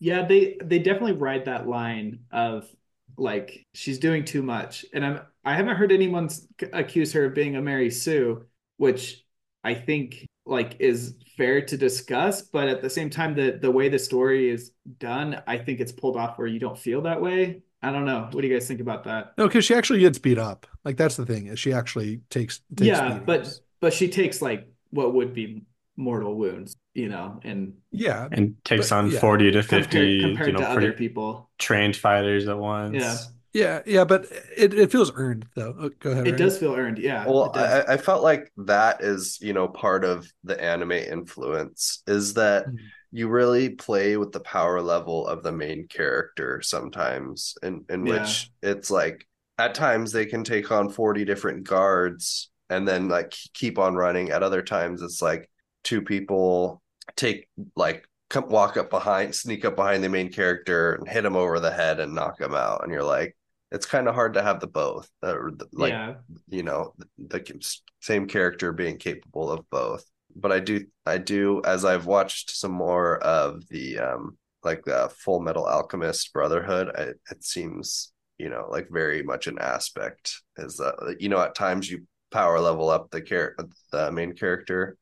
Yeah, 0.00 0.26
they 0.26 0.58
they 0.62 0.78
definitely 0.80 1.12
ride 1.14 1.46
that 1.46 1.66
line 1.68 2.24
of 2.30 2.68
like 3.16 3.64
she's 3.74 3.98
doing 3.98 4.24
too 4.24 4.42
much, 4.42 4.84
and 4.92 5.04
I'm 5.04 5.20
I 5.44 5.54
haven't 5.54 5.76
heard 5.76 5.92
anyone 5.92 6.26
s- 6.26 6.46
accuse 6.72 7.12
her 7.12 7.26
of 7.26 7.34
being 7.34 7.56
a 7.56 7.62
Mary 7.62 7.90
Sue, 7.90 8.46
which 8.76 9.24
I 9.62 9.74
think 9.74 10.26
like 10.46 10.76
is 10.78 11.14
fair 11.36 11.62
to 11.62 11.76
discuss, 11.76 12.42
but 12.42 12.68
at 12.68 12.82
the 12.82 12.90
same 12.90 13.10
time, 13.10 13.34
the 13.34 13.58
the 13.60 13.70
way 13.70 13.88
the 13.88 13.98
story 13.98 14.50
is 14.50 14.72
done, 14.98 15.42
I 15.46 15.58
think 15.58 15.80
it's 15.80 15.92
pulled 15.92 16.16
off 16.16 16.38
where 16.38 16.46
you 16.46 16.58
don't 16.60 16.78
feel 16.78 17.02
that 17.02 17.20
way. 17.20 17.62
I 17.82 17.92
don't 17.92 18.04
know. 18.06 18.28
What 18.30 18.40
do 18.40 18.46
you 18.48 18.54
guys 18.54 18.66
think 18.66 18.80
about 18.80 19.04
that? 19.04 19.34
No, 19.36 19.46
because 19.46 19.64
she 19.64 19.74
actually 19.74 20.00
gets 20.00 20.18
beat 20.18 20.38
up. 20.38 20.66
Like 20.84 20.96
that's 20.96 21.16
the 21.16 21.26
thing 21.26 21.46
is 21.48 21.58
she 21.58 21.72
actually 21.72 22.20
takes, 22.30 22.60
takes 22.74 22.86
yeah, 22.86 23.18
but 23.24 23.40
beatings. 23.40 23.60
but 23.80 23.92
she 23.92 24.08
takes 24.08 24.40
like 24.40 24.68
what 24.90 25.12
would 25.14 25.34
be 25.34 25.64
mortal 25.96 26.34
wounds, 26.34 26.74
you 26.94 27.08
know, 27.08 27.40
and 27.44 27.74
yeah, 27.90 28.28
and 28.32 28.56
takes 28.64 28.90
But, 28.90 28.96
on 28.96 29.10
yeah. 29.10 29.18
40 29.20 29.50
to 29.52 29.62
50, 29.62 30.20
compared 30.22 30.46
you 30.48 30.52
know, 30.54 30.60
to 30.60 30.68
other 30.70 30.92
people. 30.92 31.50
trained 31.58 31.96
fighters 31.96 32.48
at 32.48 32.58
once. 32.58 32.96
Yeah. 32.96 33.16
Yeah, 33.54 33.80
yeah, 33.86 34.04
but 34.04 34.26
it, 34.56 34.74
it 34.74 34.92
feels 34.92 35.12
earned 35.14 35.46
though. 35.54 35.74
Oh, 35.78 35.90
Go 36.00 36.10
ahead. 36.10 36.26
It 36.26 36.32
Ryan. 36.32 36.42
does 36.42 36.58
feel 36.58 36.74
earned, 36.74 36.98
yeah. 36.98 37.24
Well. 37.26 37.50
I, 37.54 37.82
I 37.94 37.96
felt 37.96 38.22
like 38.22 38.52
that 38.58 39.00
is, 39.02 39.38
you 39.40 39.52
know, 39.52 39.68
part 39.68 40.04
of 40.04 40.30
the 40.42 40.60
anime 40.62 40.92
influence 40.92 42.02
is 42.06 42.34
that 42.34 42.66
Mhm. 42.66 42.78
you 43.12 43.28
really 43.28 43.70
play 43.70 44.16
with 44.16 44.32
the 44.32 44.40
power 44.40 44.82
level 44.82 45.26
of 45.26 45.42
the 45.42 45.52
main 45.52 45.86
character 45.88 46.60
sometimes, 46.62 47.54
in, 47.62 47.84
in 47.88 48.04
Yeah. 48.06 48.20
which 48.20 48.50
it's 48.62 48.90
like 48.90 49.26
at 49.58 49.74
times 49.74 50.10
they 50.12 50.26
can 50.26 50.42
take 50.44 50.70
on 50.72 50.88
40 50.90 51.24
different 51.24 51.62
guards 51.64 52.50
and 52.70 52.88
then 52.88 53.08
like 53.08 53.34
keep 53.54 53.78
on 53.78 53.94
running. 53.94 54.30
At 54.30 54.42
other 54.42 54.62
times, 54.62 55.00
it's 55.00 55.22
like 55.22 55.48
two 55.84 56.02
people 56.02 56.82
take 57.16 57.48
like 57.76 58.08
come 58.30 58.48
walk 58.48 58.76
up 58.76 58.90
behind, 58.90 59.32
sneak 59.34 59.64
up 59.64 59.76
behind 59.76 60.02
the 60.02 60.08
main 60.08 60.32
character 60.32 60.94
and 60.94 61.06
hit 61.08 61.24
him 61.24 61.36
over 61.36 61.60
the 61.60 61.70
head 61.70 62.00
and 62.00 62.14
knock 62.14 62.40
him 62.40 62.54
out. 62.54 62.82
And 62.82 62.90
you're 62.92 63.04
like, 63.04 63.36
it's 63.74 63.86
kind 63.86 64.08
of 64.08 64.14
hard 64.14 64.34
to 64.34 64.42
have 64.42 64.60
the 64.60 64.66
both, 64.66 65.08
uh, 65.22 65.34
like 65.72 65.92
yeah. 65.92 66.14
you 66.48 66.62
know 66.62 66.94
the 66.98 67.38
the 67.38 67.80
same 68.00 68.26
character 68.26 68.72
being 68.72 68.96
capable 68.96 69.50
of 69.50 69.68
both 69.70 70.04
but 70.36 70.50
i 70.50 70.58
do 70.58 70.84
i 71.06 71.16
do 71.16 71.62
as 71.64 71.84
i've 71.84 72.06
watched 72.06 72.50
some 72.50 72.72
more 72.72 73.18
of 73.18 73.66
the 73.68 73.98
um 73.98 74.36
like 74.64 74.84
the 74.84 75.10
full 75.16 75.40
metal 75.40 75.66
alchemist 75.66 76.32
brotherhood 76.32 76.90
I, 76.96 77.02
it 77.30 77.44
seems 77.44 78.12
you 78.38 78.48
know, 78.48 78.66
like 78.70 78.88
very 78.90 79.22
much 79.22 79.46
an 79.46 79.58
aspect. 79.60 80.42
Is 80.56 80.76
that 80.78 81.16
you 81.20 81.28
know 81.28 81.40
at 81.40 81.54
times 81.54 81.90
you 81.90 82.06
power 82.30 82.58
level 82.60 82.90
up 82.90 83.10
the 83.10 83.20
char- 83.20 83.56
the 83.92 84.10
main 84.12 84.34
character, 84.34 84.96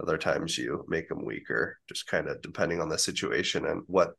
other 0.00 0.18
times 0.18 0.56
you 0.56 0.84
make 0.88 1.08
them 1.08 1.24
weaker, 1.24 1.78
just 1.88 2.06
kind 2.06 2.28
of 2.28 2.40
depending 2.42 2.80
on 2.80 2.88
the 2.88 2.98
situation 2.98 3.66
and 3.66 3.82
what 3.86 4.12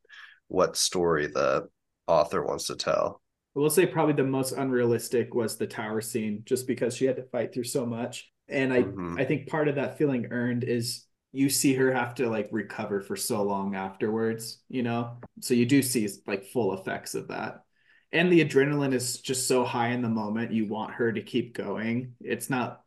what 0.48 0.76
story 0.78 1.28
the 1.28 1.68
author 2.08 2.44
wants 2.44 2.68
to 2.68 2.76
tell. 2.76 3.22
I 3.56 3.60
will 3.60 3.70
say 3.70 3.86
probably 3.86 4.14
the 4.14 4.24
most 4.24 4.52
unrealistic 4.54 5.34
was 5.34 5.58
the 5.58 5.68
tower 5.68 6.02
scene, 6.02 6.44
just 6.46 6.68
because 6.68 6.96
she 6.96 7.06
had 7.06 7.16
to 7.18 7.24
fight 7.24 7.54
through 7.54 7.64
so 7.66 7.86
much. 7.86 8.32
And 8.48 8.74
I 8.74 8.84
Mhm. 8.84 9.20
I 9.20 9.26
think 9.26 9.48
part 9.48 9.68
of 9.68 9.76
that 9.76 9.98
feeling 9.98 10.28
earned 10.32 10.64
is 10.64 11.06
you 11.32 11.50
see 11.50 11.76
her 11.76 11.92
have 11.94 12.16
to 12.16 12.28
like 12.30 12.50
recover 12.52 13.02
for 13.02 13.16
so 13.16 13.44
long 13.44 13.76
afterwards, 13.76 14.64
you 14.70 14.82
know? 14.84 15.18
So 15.42 15.54
you 15.54 15.66
do 15.66 15.82
see 15.82 16.08
like 16.26 16.46
full 16.46 16.74
effects 16.74 17.14
of 17.16 17.28
that. 17.28 17.64
And 18.12 18.32
the 18.32 18.44
adrenaline 18.44 18.94
is 18.94 19.20
just 19.22 19.48
so 19.48 19.64
high 19.64 19.90
in 19.90 20.02
the 20.02 20.10
moment, 20.10 20.52
you 20.52 20.66
want 20.68 20.94
her 20.96 21.12
to 21.12 21.22
keep 21.22 21.54
going. 21.54 22.16
It's 22.22 22.50
not 22.50 22.82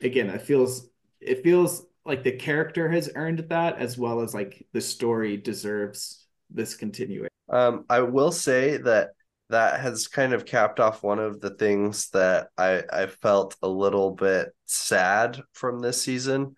again, 0.00 0.30
it 0.30 0.42
feels 0.42 0.88
it 1.20 1.42
feels 1.42 1.86
like 2.04 2.22
the 2.22 2.32
character 2.32 2.88
has 2.88 3.10
earned 3.14 3.46
that 3.48 3.78
as 3.78 3.96
well 3.96 4.20
as 4.20 4.34
like 4.34 4.66
the 4.72 4.80
story 4.80 5.36
deserves 5.36 6.26
this 6.50 6.74
continuation. 6.74 7.28
Um, 7.48 7.84
I 7.88 8.00
will 8.00 8.32
say 8.32 8.78
that 8.78 9.10
that 9.50 9.80
has 9.80 10.08
kind 10.08 10.32
of 10.32 10.46
capped 10.46 10.80
off 10.80 11.02
one 11.02 11.18
of 11.18 11.40
the 11.40 11.50
things 11.50 12.10
that 12.10 12.48
I 12.58 12.82
I 12.92 13.06
felt 13.06 13.56
a 13.62 13.68
little 13.68 14.10
bit 14.12 14.54
sad 14.66 15.42
from 15.52 15.80
this 15.80 16.02
season 16.02 16.56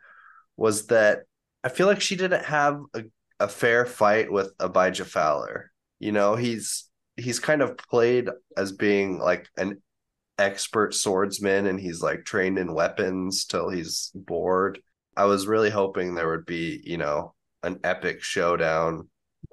was 0.57 0.87
that 0.88 1.20
I 1.64 1.68
feel 1.68 1.87
like 1.87 2.01
she 2.01 2.16
didn't 2.16 2.44
have 2.44 2.81
a, 2.94 3.05
a 3.40 3.49
fair 3.49 3.87
fight 3.87 4.31
with 4.33 4.53
Abijah 4.61 5.05
Fowler. 5.07 5.72
You 5.99 6.12
know, 6.12 6.37
he's 6.37 6.88
he's 7.16 7.40
kind 7.40 7.62
of 7.62 7.77
played 7.79 8.29
as 8.57 8.72
being 8.72 9.18
like 9.18 9.49
an 9.57 9.83
expert 10.38 10.94
swordsman 10.94 11.66
and 11.66 11.81
he's 11.81 12.03
like 12.03 12.25
trained 12.25 12.59
in 12.59 12.75
weapons 12.75 13.46
till 13.46 13.70
he's 13.70 14.11
bored. 14.14 14.81
I 15.16 15.25
was 15.25 15.46
really 15.46 15.70
hoping 15.70 16.14
there 16.14 16.29
would 16.31 16.46
be, 16.46 16.81
you 16.85 16.99
know, 16.99 17.35
an 17.62 17.81
epic 17.85 18.22
showdown 18.22 19.09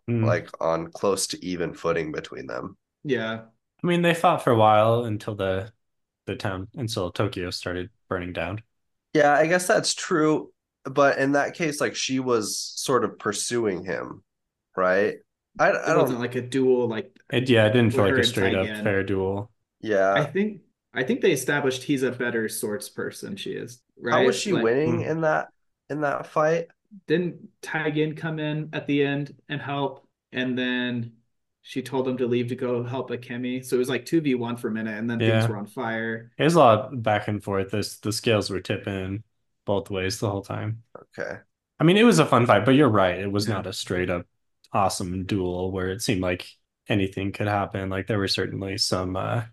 Mm. 0.09 0.25
like 0.25 0.49
on 0.61 0.91
close 0.91 1.27
to 1.27 1.45
even 1.45 1.73
footing 1.73 2.11
between 2.11 2.47
them. 2.47 2.77
Yeah. 3.03 3.45
I 3.83 3.87
mean, 3.87 4.01
they 4.01 4.13
fought 4.13 4.43
for 4.43 4.51
a 4.51 4.57
while 4.57 5.03
until 5.05 5.35
the 5.35 5.73
the 6.25 6.35
town 6.37 6.69
until 6.75 7.11
Tokyo 7.11 7.49
started 7.51 7.91
burning 8.09 8.33
down. 8.33 8.63
Yeah, 9.13 9.33
I 9.33 9.47
guess 9.47 9.67
that's 9.67 9.93
true. 9.93 10.51
But 10.85 11.17
in 11.17 11.33
that 11.33 11.53
case, 11.53 11.79
like 11.79 11.95
she 11.95 12.19
was 12.19 12.57
sort 12.59 13.03
of 13.05 13.17
pursuing 13.19 13.85
him, 13.85 14.23
right? 14.75 15.17
I, 15.59 15.69
It 15.87 15.91
I 15.91 15.93
wasn't 15.93 16.19
don't, 16.19 16.19
like 16.19 16.35
a 16.35 16.41
duel 16.41 16.87
like 16.87 17.15
It 17.31 17.49
yeah, 17.49 17.65
it 17.67 17.71
didn't 17.71 17.91
feel 17.91 18.05
like 18.05 18.17
a 18.17 18.23
straight 18.23 18.55
up 18.55 18.77
fair 18.77 19.03
duel. 19.03 19.51
Yeah, 19.81 20.13
I 20.13 20.25
think 20.25 20.61
I 20.93 21.03
think 21.03 21.21
they 21.21 21.31
established 21.31 21.83
he's 21.83 22.03
a 22.03 22.11
better 22.11 22.47
swords 22.49 22.89
person 22.89 23.35
she 23.35 23.51
is. 23.53 23.81
Right? 23.97 24.13
How 24.13 24.23
was 24.23 24.35
she 24.35 24.53
Like, 24.53 24.63
winning 24.63 25.01
Hmm. 25.01 25.01
in 25.01 25.21
that 25.21 25.49
in 25.89 26.01
that 26.01 26.27
fight? 26.27 26.67
Didn't 27.07 27.49
Taigen 27.61 28.15
come 28.15 28.39
in 28.39 28.69
at 28.73 28.87
the 28.87 29.03
end 29.03 29.35
and 29.49 29.61
help? 29.61 30.07
And 30.31 30.57
then 30.57 31.13
she 31.65 31.81
told 31.81 32.07
him 32.07 32.17
to 32.17 32.27
leave 32.27 32.49
to 32.49 32.55
go 32.55 32.83
help 32.83 33.09
Akemi. 33.09 33.63
So 33.65 33.77
it 33.77 33.79
was 33.79 33.89
like 33.89 34.05
2v1 34.05 34.59
for 34.59 34.67
a 34.67 34.71
minute 34.71 34.97
and 34.97 35.09
then 35.09 35.19
Yeah. 35.19 35.39
things 35.39 35.49
were 35.49 35.57
on 35.57 35.65
fire. 35.65 36.31
It 36.37 36.43
was 36.43 36.55
a 36.55 36.59
lot 36.59 37.01
back 37.01 37.27
and 37.29 37.41
forth. 37.43 37.71
This 37.71 37.97
the 37.99 38.11
scales 38.11 38.49
were 38.49 38.59
tipping 38.59 39.23
both 39.65 39.89
ways 39.89 40.19
the 40.19 40.29
whole 40.29 40.41
time. 40.41 40.83
Okay. 41.17 41.39
I 41.79 41.83
mean, 41.85 41.95
it 41.97 42.03
was 42.03 42.19
a 42.19 42.25
fun 42.25 42.45
fight, 42.45 42.65
but 42.65 42.75
you're 42.75 42.89
right. 42.89 43.17
It 43.17 43.31
was 43.31 43.47
Yeah. 43.47 43.55
not 43.55 43.67
a 43.67 43.73
straight 43.73 44.09
up 44.09 44.25
awesome 44.73 45.23
duel 45.25 45.71
where 45.71 45.89
it 45.89 46.01
seemed 46.01 46.21
like 46.21 46.45
anything 46.89 47.31
could 47.31 47.47
happen. 47.47 47.89
Like 47.89 48.07
there 48.07 48.19
were 48.19 48.27
certainly 48.27 48.77
some 48.77 49.15
uh, 49.15 49.43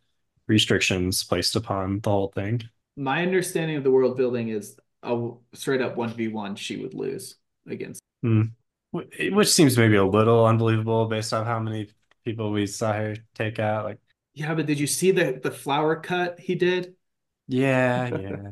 restrictions 0.49 1.23
placed 1.23 1.55
upon 1.55 2.01
the 2.01 2.11
whole 2.11 2.29
thing. 2.29 2.63
My 2.97 3.23
understanding 3.23 3.77
of 3.77 3.85
the 3.85 3.91
world 3.91 4.17
building 4.17 4.49
is 4.49 4.77
a 5.05 5.31
straight 5.55 5.81
up 5.81 5.95
1v1 5.97 6.57
she 6.57 6.77
would 6.79 6.93
lose 6.95 7.37
against. 7.69 8.01
Wh- 8.23 9.07
Which 9.33 9.49
seems 9.53 9.79
maybe 9.79 9.95
a 9.97 10.05
little 10.05 10.45
unbelievable 10.45 11.07
based 11.07 11.33
on 11.33 11.47
how 11.47 11.61
many 11.61 11.89
people 12.25 12.53
we 12.53 12.67
saw 12.67 12.93
her 12.93 13.17
take 13.35 13.59
out. 13.59 13.85
Like, 13.85 13.99
Yeah, 14.35 14.55
but 14.55 14.67
did 14.67 14.79
you 14.79 14.87
see 14.87 15.11
the 15.11 15.39
the 15.43 15.51
flower 15.51 16.01
cut 16.01 16.41
he 16.41 16.55
did? 16.55 16.97
yeah, 17.49 18.09
yeah. 18.11 18.51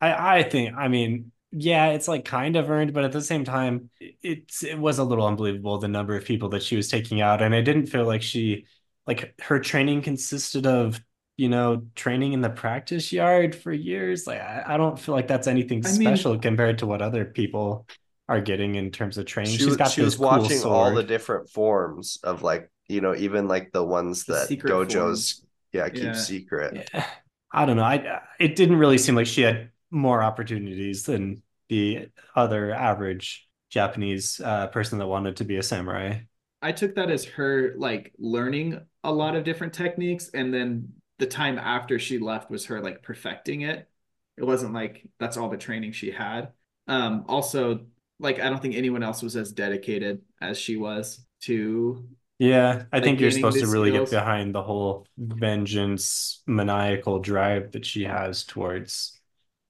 I 0.00 0.38
I 0.40 0.42
think 0.42 0.74
I 0.76 0.88
mean, 0.88 1.32
yeah, 1.52 1.88
it's 1.90 2.08
like 2.08 2.24
kind 2.24 2.56
of 2.56 2.70
earned, 2.70 2.92
but 2.92 3.04
at 3.04 3.12
the 3.12 3.22
same 3.22 3.44
time, 3.44 3.90
it's 4.00 4.62
it 4.64 4.78
was 4.78 4.98
a 4.98 5.04
little 5.04 5.26
unbelievable 5.26 5.78
the 5.78 5.88
number 5.88 6.16
of 6.16 6.24
people 6.24 6.48
that 6.50 6.62
she 6.62 6.76
was 6.76 6.88
taking 6.88 7.20
out, 7.20 7.42
and 7.42 7.54
I 7.54 7.60
didn't 7.62 7.86
feel 7.86 8.04
like 8.04 8.22
she 8.22 8.66
like 9.06 9.34
her 9.42 9.58
training 9.60 10.02
consisted 10.02 10.66
of 10.66 11.00
you 11.36 11.48
know 11.48 11.86
training 11.94 12.32
in 12.32 12.40
the 12.40 12.50
practice 12.50 13.12
yard 13.12 13.54
for 13.54 13.72
years. 13.72 14.26
Like 14.26 14.40
I, 14.40 14.64
I 14.66 14.76
don't 14.76 14.98
feel 14.98 15.14
like 15.14 15.28
that's 15.28 15.46
anything 15.46 15.82
I 15.84 15.92
mean- 15.92 15.96
special 16.06 16.38
compared 16.38 16.78
to 16.78 16.86
what 16.86 17.02
other 17.02 17.24
people 17.24 17.86
are 18.28 18.40
getting 18.40 18.74
in 18.74 18.90
terms 18.90 19.18
of 19.18 19.26
training. 19.26 19.58
She 19.58 19.58
She's 19.58 19.66
was 19.66 19.76
got 19.76 19.96
she 19.96 20.02
was 20.02 20.16
cool 20.18 20.48
watching 20.48 20.64
all 20.64 20.92
the 20.92 21.02
different 21.02 21.48
forms 21.50 22.18
of 22.24 22.42
like, 22.42 22.70
you 22.88 23.00
know, 23.00 23.14
even 23.14 23.48
like 23.48 23.72
the 23.72 23.84
ones 23.84 24.26
The 24.28 24.34
that 24.34 24.36
secret 24.36 24.78
dojos 24.78 24.86
forms. 24.86 25.42
yeah, 25.72 25.88
keep 25.88 26.14
Yeah. 26.14 26.16
secret. 26.16 26.78
Yeah. 26.92 27.06
I 27.52 27.66
don't 27.66 27.76
know. 27.76 27.84
I 27.84 28.22
it 28.38 28.56
didn't 28.56 28.76
really 28.78 28.98
seem 28.98 29.14
like 29.14 29.26
she 29.26 29.42
had 29.42 29.70
more 29.90 30.22
opportunities 30.22 31.04
than 31.04 31.42
the 31.68 32.08
other 32.34 32.72
average 32.72 33.48
Japanese 33.70 34.40
uh, 34.40 34.68
person 34.68 34.98
that 34.98 35.06
wanted 35.06 35.36
to 35.38 35.44
be 35.44 35.56
a 35.56 35.62
samurai. 35.62 36.20
I 36.62 36.72
took 36.72 36.94
that 36.94 37.10
as 37.10 37.24
her 37.24 37.74
like 37.76 38.12
learning 38.18 38.80
a 39.04 39.12
lot 39.12 39.36
of 39.36 39.44
different 39.44 39.74
techniques, 39.74 40.28
and 40.30 40.52
then 40.52 40.94
the 41.18 41.26
time 41.26 41.58
after 41.58 41.98
she 41.98 42.18
left 42.18 42.50
was 42.50 42.66
her 42.66 42.80
like 42.80 43.02
perfecting 43.02 43.62
it. 43.62 43.88
It 44.36 44.44
wasn't 44.44 44.74
like 44.74 45.06
that's 45.18 45.36
all 45.36 45.48
the 45.48 45.56
training 45.56 45.92
she 45.92 46.10
had. 46.10 46.52
Um, 46.88 47.24
also, 47.28 47.86
like 48.18 48.40
I 48.40 48.48
don't 48.50 48.60
think 48.62 48.74
anyone 48.74 49.02
else 49.02 49.22
was 49.22 49.36
as 49.36 49.52
dedicated 49.52 50.22
as 50.40 50.58
she 50.58 50.76
was 50.76 51.26
to. 51.42 52.08
Yeah, 52.38 52.84
I 52.92 53.00
Like 53.00 53.00
think 53.00 53.20
you're 53.20 53.30
supposed 53.30 53.60
to 53.60 53.66
really 53.68 53.90
skills. 53.90 54.10
get 54.10 54.10
behind 54.10 54.54
the 54.54 54.62
whole 54.62 55.06
vengeance, 55.16 56.42
maniacal 56.46 57.18
drive 57.20 57.72
that 57.72 57.86
she 57.86 58.04
has 58.04 58.44
towards 58.44 59.18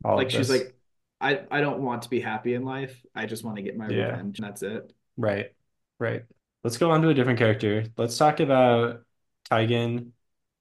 all 0.04 0.22
Like 0.22 0.28
of 0.28 0.30
she's 0.30 0.48
this. 0.48 0.48
like, 0.48 0.74
I 1.20 1.46
I 1.50 1.60
don't 1.60 1.82
want 1.82 2.02
to 2.02 2.10
be 2.10 2.20
happy 2.20 2.54
in 2.54 2.64
life. 2.64 3.04
I 3.14 3.26
just 3.26 3.44
want 3.44 3.56
to 3.56 3.62
get 3.62 3.76
my 3.76 3.86
Yeah. 3.86 4.18
revenge, 4.18 4.38
and 4.38 4.46
that's 4.46 4.62
it. 4.62 4.92
Right, 5.16 5.52
right. 5.98 6.24
Let's 6.64 6.78
go 6.78 6.90
on 6.90 7.02
to 7.02 7.08
a 7.08 7.14
different 7.14 7.38
character. 7.38 7.86
Let's 7.96 8.18
talk 8.18 8.40
about 8.40 9.04
Taigen 9.50 10.12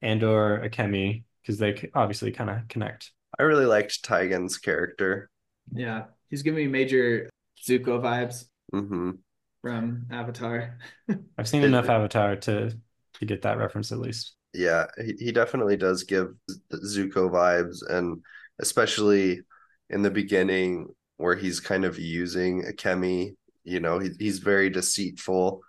and 0.01 0.23
or 0.23 0.59
Akemi 0.61 1.23
because 1.41 1.57
they 1.57 1.75
c- 1.75 1.89
obviously 1.93 2.31
kind 2.31 2.49
of 2.49 2.67
connect. 2.67 3.11
I 3.39 3.43
really 3.43 3.65
liked 3.65 4.03
Taigen's 4.03 4.57
character. 4.57 5.29
Yeah, 5.73 6.05
he's 6.29 6.43
giving 6.43 6.65
me 6.65 6.71
major 6.71 7.29
Zuko 7.65 7.99
vibes 8.01 8.45
hmm 8.73 9.25
from 9.61 10.05
Avatar. 10.11 10.77
I've 11.37 11.47
seen 11.47 11.63
enough 11.63 11.89
Avatar 11.89 12.35
to 12.35 12.77
to 13.19 13.25
get 13.25 13.41
that 13.43 13.57
reference 13.57 13.91
at 13.91 13.99
least. 13.99 14.35
Yeah, 14.53 14.85
he, 15.03 15.15
he 15.19 15.31
definitely 15.31 15.77
does 15.77 16.03
give 16.03 16.29
Zuko 16.71 17.29
vibes, 17.29 17.77
and 17.89 18.21
especially 18.59 19.41
in 19.89 20.01
the 20.01 20.11
beginning 20.11 20.87
where 21.17 21.35
he's 21.35 21.59
kind 21.59 21.85
of 21.85 21.99
using 21.99 22.63
Akemi. 22.63 23.35
You 23.63 23.79
know, 23.79 23.99
he, 23.99 24.11
he's 24.19 24.39
very 24.39 24.69
deceitful. 24.69 25.61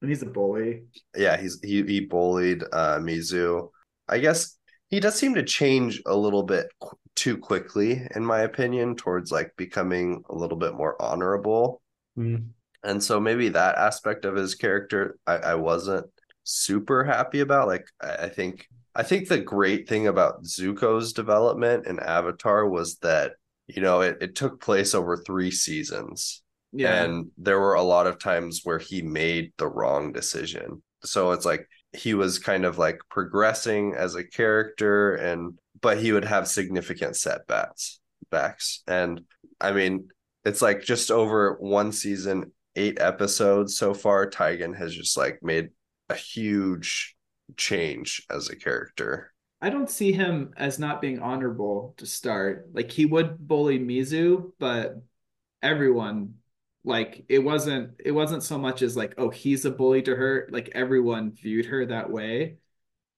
And 0.00 0.10
he's 0.10 0.22
a 0.22 0.26
bully. 0.26 0.84
Yeah, 1.16 1.36
he's 1.36 1.58
he 1.62 1.82
he 1.82 2.00
bullied 2.00 2.62
uh 2.72 2.98
Mizu. 2.98 3.70
I 4.08 4.18
guess 4.18 4.56
he 4.90 5.00
does 5.00 5.16
seem 5.16 5.34
to 5.34 5.42
change 5.42 6.02
a 6.06 6.16
little 6.16 6.42
bit 6.42 6.66
qu- 6.80 6.96
too 7.18 7.36
quickly, 7.36 8.06
in 8.14 8.24
my 8.24 8.40
opinion, 8.42 8.94
towards 8.94 9.32
like 9.32 9.52
becoming 9.56 10.22
a 10.30 10.34
little 10.36 10.56
bit 10.56 10.74
more 10.74 11.00
honorable. 11.02 11.82
Mm. 12.16 12.50
And 12.84 13.02
so 13.02 13.18
maybe 13.18 13.48
that 13.48 13.76
aspect 13.76 14.24
of 14.24 14.36
his 14.36 14.54
character 14.54 15.18
I, 15.26 15.36
I 15.36 15.54
wasn't 15.56 16.06
super 16.44 17.02
happy 17.02 17.40
about. 17.40 17.66
Like 17.66 17.86
I, 18.00 18.26
I 18.26 18.28
think 18.28 18.68
I 18.94 19.02
think 19.02 19.26
the 19.26 19.40
great 19.40 19.88
thing 19.88 20.06
about 20.06 20.44
Zuko's 20.44 21.12
development 21.12 21.86
in 21.86 21.98
Avatar 21.98 22.68
was 22.68 22.98
that, 22.98 23.32
you 23.66 23.82
know, 23.82 24.00
it, 24.02 24.18
it 24.20 24.36
took 24.36 24.60
place 24.60 24.94
over 24.94 25.16
three 25.16 25.50
seasons. 25.50 26.42
Yeah. 26.72 27.02
And 27.02 27.30
there 27.36 27.58
were 27.58 27.74
a 27.74 27.82
lot 27.82 28.06
of 28.06 28.18
times 28.18 28.60
where 28.62 28.78
he 28.78 29.02
made 29.02 29.52
the 29.58 29.66
wrong 29.68 30.12
decision. 30.12 30.82
So 31.02 31.32
it's 31.32 31.44
like 31.44 31.66
he 31.92 32.14
was 32.14 32.38
kind 32.38 32.64
of 32.64 32.78
like 32.78 33.00
progressing 33.10 33.94
as 33.94 34.14
a 34.14 34.24
character 34.24 35.14
and 35.14 35.58
but 35.80 35.98
he 35.98 36.12
would 36.12 36.24
have 36.24 36.48
significant 36.48 37.16
setbacks 37.16 38.00
backs. 38.30 38.82
And 38.86 39.22
I 39.60 39.72
mean, 39.72 40.08
it's 40.44 40.62
like 40.62 40.82
just 40.82 41.10
over 41.10 41.56
one 41.60 41.92
season, 41.92 42.52
eight 42.76 43.00
episodes 43.00 43.76
so 43.76 43.94
far, 43.94 44.28
Taigen 44.28 44.76
has 44.76 44.94
just 44.94 45.16
like 45.16 45.40
made 45.42 45.70
a 46.08 46.14
huge 46.14 47.16
change 47.56 48.24
as 48.30 48.48
a 48.48 48.56
character. 48.56 49.32
I 49.60 49.70
don't 49.70 49.90
see 49.90 50.12
him 50.12 50.52
as 50.56 50.78
not 50.78 51.00
being 51.00 51.18
honorable 51.20 51.94
to 51.96 52.06
start. 52.06 52.68
Like 52.72 52.90
he 52.92 53.06
would 53.06 53.38
bully 53.46 53.78
Mizu, 53.78 54.52
but 54.58 54.96
everyone 55.62 56.34
like 56.84 57.24
it 57.28 57.40
wasn't 57.40 57.90
it 57.98 58.12
wasn't 58.12 58.42
so 58.42 58.56
much 58.56 58.82
as 58.82 58.96
like 58.96 59.12
oh 59.18 59.28
he's 59.28 59.64
a 59.64 59.70
bully 59.70 60.00
to 60.00 60.14
her 60.14 60.48
like 60.52 60.70
everyone 60.76 61.32
viewed 61.32 61.66
her 61.66 61.84
that 61.84 62.08
way 62.08 62.56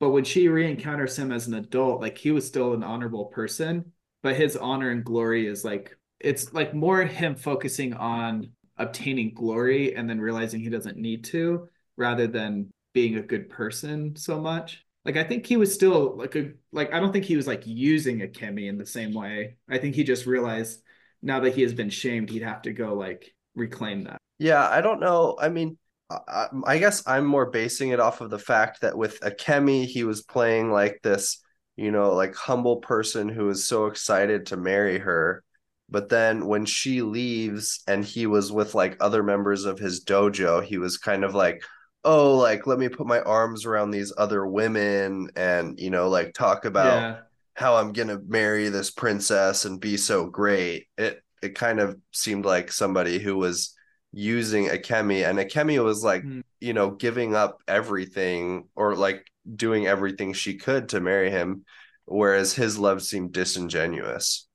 but 0.00 0.10
when 0.10 0.24
she 0.24 0.48
re-encounters 0.48 1.16
him 1.16 1.30
as 1.30 1.46
an 1.46 1.54
adult, 1.54 2.00
like 2.00 2.16
he 2.18 2.32
was 2.32 2.46
still 2.46 2.72
an 2.72 2.82
honorable 2.82 3.26
person, 3.26 3.92
but 4.22 4.34
his 4.34 4.56
honor 4.56 4.90
and 4.90 5.04
glory 5.04 5.46
is 5.46 5.64
like 5.64 5.96
it's 6.18 6.52
like 6.52 6.74
more 6.74 7.02
him 7.02 7.36
focusing 7.36 7.94
on 7.94 8.50
obtaining 8.78 9.34
glory 9.34 9.94
and 9.94 10.08
then 10.08 10.20
realizing 10.20 10.60
he 10.60 10.70
doesn't 10.70 10.96
need 10.96 11.24
to 11.24 11.68
rather 11.96 12.26
than 12.26 12.70
being 12.94 13.16
a 13.16 13.22
good 13.22 13.48
person 13.50 14.16
so 14.16 14.40
much. 14.40 14.84
Like 15.04 15.16
I 15.16 15.24
think 15.24 15.46
he 15.46 15.58
was 15.58 15.72
still 15.72 16.16
like 16.16 16.34
a 16.34 16.52
like 16.72 16.92
I 16.92 16.98
don't 16.98 17.12
think 17.12 17.26
he 17.26 17.36
was 17.36 17.46
like 17.46 17.66
using 17.66 18.22
a 18.22 18.26
Akemi 18.26 18.68
in 18.68 18.78
the 18.78 18.86
same 18.86 19.14
way. 19.14 19.56
I 19.68 19.78
think 19.78 19.94
he 19.94 20.02
just 20.02 20.26
realized 20.26 20.82
now 21.22 21.40
that 21.40 21.54
he 21.54 21.62
has 21.62 21.74
been 21.74 21.90
shamed, 21.90 22.30
he'd 22.30 22.42
have 22.42 22.62
to 22.62 22.72
go 22.72 22.94
like 22.94 23.34
reclaim 23.54 24.04
that. 24.04 24.18
Yeah, 24.38 24.66
I 24.66 24.80
don't 24.80 25.00
know. 25.00 25.36
I 25.38 25.50
mean, 25.50 25.76
I, 26.10 26.48
I 26.64 26.78
guess 26.78 27.06
I'm 27.06 27.24
more 27.24 27.50
basing 27.50 27.90
it 27.90 28.00
off 28.00 28.20
of 28.20 28.30
the 28.30 28.38
fact 28.38 28.80
that 28.80 28.96
with 28.96 29.20
Akemi, 29.20 29.86
he 29.86 30.04
was 30.04 30.22
playing 30.22 30.72
like 30.72 31.00
this, 31.02 31.42
you 31.76 31.90
know, 31.90 32.12
like 32.14 32.34
humble 32.34 32.76
person 32.76 33.28
who 33.28 33.46
was 33.46 33.64
so 33.64 33.86
excited 33.86 34.46
to 34.46 34.56
marry 34.56 34.98
her. 34.98 35.44
But 35.88 36.08
then 36.08 36.46
when 36.46 36.66
she 36.66 37.02
leaves 37.02 37.82
and 37.86 38.04
he 38.04 38.26
was 38.26 38.52
with 38.52 38.74
like 38.74 38.96
other 39.00 39.22
members 39.22 39.64
of 39.64 39.78
his 39.78 40.04
dojo, 40.04 40.62
he 40.62 40.78
was 40.78 40.98
kind 40.98 41.24
of 41.24 41.34
like, 41.34 41.62
oh, 42.04 42.36
like 42.36 42.66
let 42.66 42.78
me 42.78 42.88
put 42.88 43.06
my 43.06 43.20
arms 43.20 43.66
around 43.66 43.90
these 43.90 44.12
other 44.16 44.46
women 44.46 45.30
and, 45.36 45.78
you 45.78 45.90
know, 45.90 46.08
like 46.08 46.34
talk 46.34 46.64
about 46.64 47.02
yeah. 47.02 47.16
how 47.54 47.76
I'm 47.76 47.92
gonna 47.92 48.20
marry 48.26 48.68
this 48.68 48.90
princess 48.90 49.64
and 49.64 49.80
be 49.80 49.96
so 49.96 50.26
great. 50.26 50.86
It 50.96 51.22
it 51.42 51.54
kind 51.54 51.80
of 51.80 51.96
seemed 52.12 52.44
like 52.44 52.70
somebody 52.70 53.18
who 53.18 53.36
was 53.36 53.74
using 54.12 54.66
Akemi 54.66 55.28
and 55.28 55.38
Akemi 55.38 55.82
was 55.82 56.02
like, 56.02 56.22
Mm. 56.24 56.42
you 56.60 56.72
know, 56.72 56.90
giving 56.90 57.34
up 57.34 57.62
everything 57.68 58.68
or 58.74 58.96
like 58.96 59.24
doing 59.56 59.86
everything 59.86 60.32
she 60.32 60.56
could 60.56 60.88
to 60.90 61.00
marry 61.00 61.30
him, 61.30 61.64
whereas 62.06 62.52
his 62.54 62.78
love 62.78 63.02
seemed 63.02 63.32
disingenuous. 63.32 64.48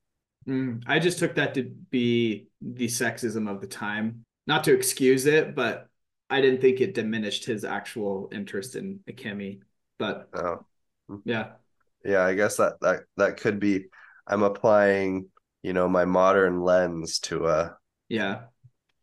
Mm, 0.47 0.83
I 0.85 0.99
just 0.99 1.19
took 1.19 1.35
that 1.35 1.53
to 1.55 1.63
be 1.89 2.47
the 2.61 2.85
sexism 2.87 3.49
of 3.49 3.61
the 3.61 3.67
time. 3.67 4.25
Not 4.45 4.63
to 4.65 4.73
excuse 4.73 5.25
it, 5.25 5.55
but 5.55 5.87
I 6.29 6.41
didn't 6.41 6.61
think 6.61 6.81
it 6.81 6.93
diminished 6.93 7.45
his 7.45 7.63
actual 7.65 8.29
interest 8.31 8.75
in 8.75 8.99
Akemi. 9.09 9.61
But 9.97 10.29
Oh, 10.33 10.65
yeah. 11.23 11.53
yeah, 12.03 12.23
I 12.23 12.35
guess 12.35 12.57
that 12.57 12.79
that 12.81 13.03
that 13.17 13.37
could 13.37 13.59
be 13.59 13.85
I'm 14.27 14.43
applying, 14.43 15.29
you 15.63 15.73
know, 15.73 15.87
my 15.87 16.05
modern 16.05 16.61
lens 16.61 17.19
to 17.19 17.47
a 17.47 17.77
Yeah. 18.09 18.45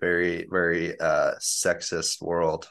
Very, 0.02 0.46
very 0.50 1.00
uh 1.00 1.32
sexist 1.40 2.20
world. 2.20 2.68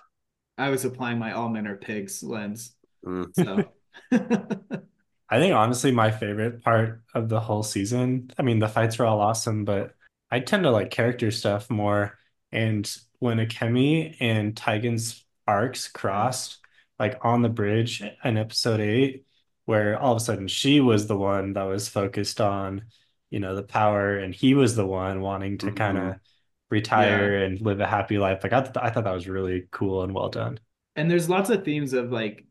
I 0.57 0.69
was 0.69 0.85
applying 0.85 1.17
my 1.17 1.31
all 1.31 1.49
men 1.49 1.65
are 1.65 1.77
pigs 1.77 2.21
lens. 2.21 2.75
Mm. 3.05 3.33
So 3.33 3.63
I 5.29 5.39
think 5.39 5.55
honestly, 5.55 5.91
my 5.91 6.11
favorite 6.11 6.61
part 6.63 7.03
of 7.15 7.29
the 7.29 7.39
whole 7.39 7.63
season, 7.63 8.31
I 8.37 8.43
mean, 8.43 8.59
the 8.59 8.67
fights 8.67 8.99
were 8.99 9.05
all 9.05 9.21
awesome, 9.21 9.63
but 9.65 9.95
I 10.29 10.41
tend 10.41 10.63
to 10.63 10.71
like 10.71 10.91
character 10.91 11.31
stuff 11.31 11.69
more. 11.69 12.17
And 12.51 12.89
when 13.19 13.37
Akemi 13.37 14.17
and 14.19 14.55
Taigen's 14.55 15.23
arcs 15.47 15.87
crossed, 15.87 16.59
like 16.99 17.17
on 17.23 17.41
the 17.41 17.49
bridge 17.49 18.03
in 18.23 18.37
episode 18.37 18.81
eight, 18.81 19.25
where 19.65 19.97
all 19.97 20.11
of 20.13 20.17
a 20.17 20.19
sudden 20.25 20.47
she 20.49 20.81
was 20.81 21.07
the 21.07 21.17
one 21.17 21.53
that 21.53 21.63
was 21.63 21.87
focused 21.87 22.41
on, 22.41 22.83
you 23.29 23.39
know, 23.39 23.55
the 23.55 23.63
power, 23.63 24.17
and 24.17 24.35
he 24.35 24.53
was 24.53 24.75
the 24.75 24.85
one 24.85 25.21
wanting 25.21 25.57
to 25.59 25.71
Mhm. 25.71 25.75
kind 25.77 25.97
of 25.97 26.15
retire 26.71 27.43
and 27.43 27.61
live 27.61 27.79
a 27.81 27.87
happy 27.87 28.17
life. 28.17 28.41
Like 28.43 28.53
I, 28.53 28.61
th 28.61 28.71
I 28.77 28.89
thought 28.89 29.03
that 29.05 29.13
was 29.13 29.27
really 29.27 29.67
cool 29.71 30.03
and 30.03 30.13
well 30.13 30.29
done. 30.29 30.59
and 30.95 31.09
there's 31.09 31.29
lots 31.29 31.49
of 31.49 31.63
themes 31.63 31.93
of 31.93 32.11
like 32.11 32.45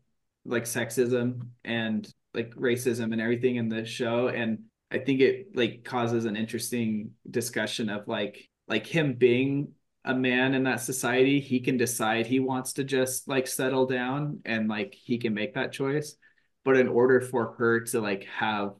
like 0.45 0.63
sexism 0.63 1.47
and 1.63 2.11
like 2.33 2.53
racism 2.55 3.11
and 3.11 3.21
everything 3.21 3.57
in 3.57 3.69
the 3.69 3.85
show 3.85 4.27
and 4.29 4.59
i 4.91 4.97
think 4.97 5.19
it 5.21 5.47
like 5.55 5.83
causes 5.83 6.25
an 6.25 6.35
interesting 6.35 7.11
discussion 7.29 7.89
of 7.89 8.07
like 8.07 8.49
like 8.67 8.87
him 8.87 9.13
being 9.13 9.73
a 10.05 10.15
man 10.15 10.55
in 10.55 10.63
that 10.63 10.79
society 10.79 11.39
he 11.39 11.59
can 11.59 11.77
decide 11.77 12.25
he 12.25 12.39
wants 12.39 12.73
to 12.73 12.83
just 12.83 13.27
like 13.27 13.45
settle 13.47 13.85
down 13.85 14.39
and 14.45 14.67
like 14.67 14.95
he 14.95 15.17
can 15.19 15.33
make 15.33 15.53
that 15.53 15.71
choice 15.71 16.15
but 16.63 16.77
in 16.77 16.87
order 16.87 17.21
for 17.21 17.53
her 17.59 17.81
to 17.81 18.01
like 18.01 18.23
have 18.25 18.73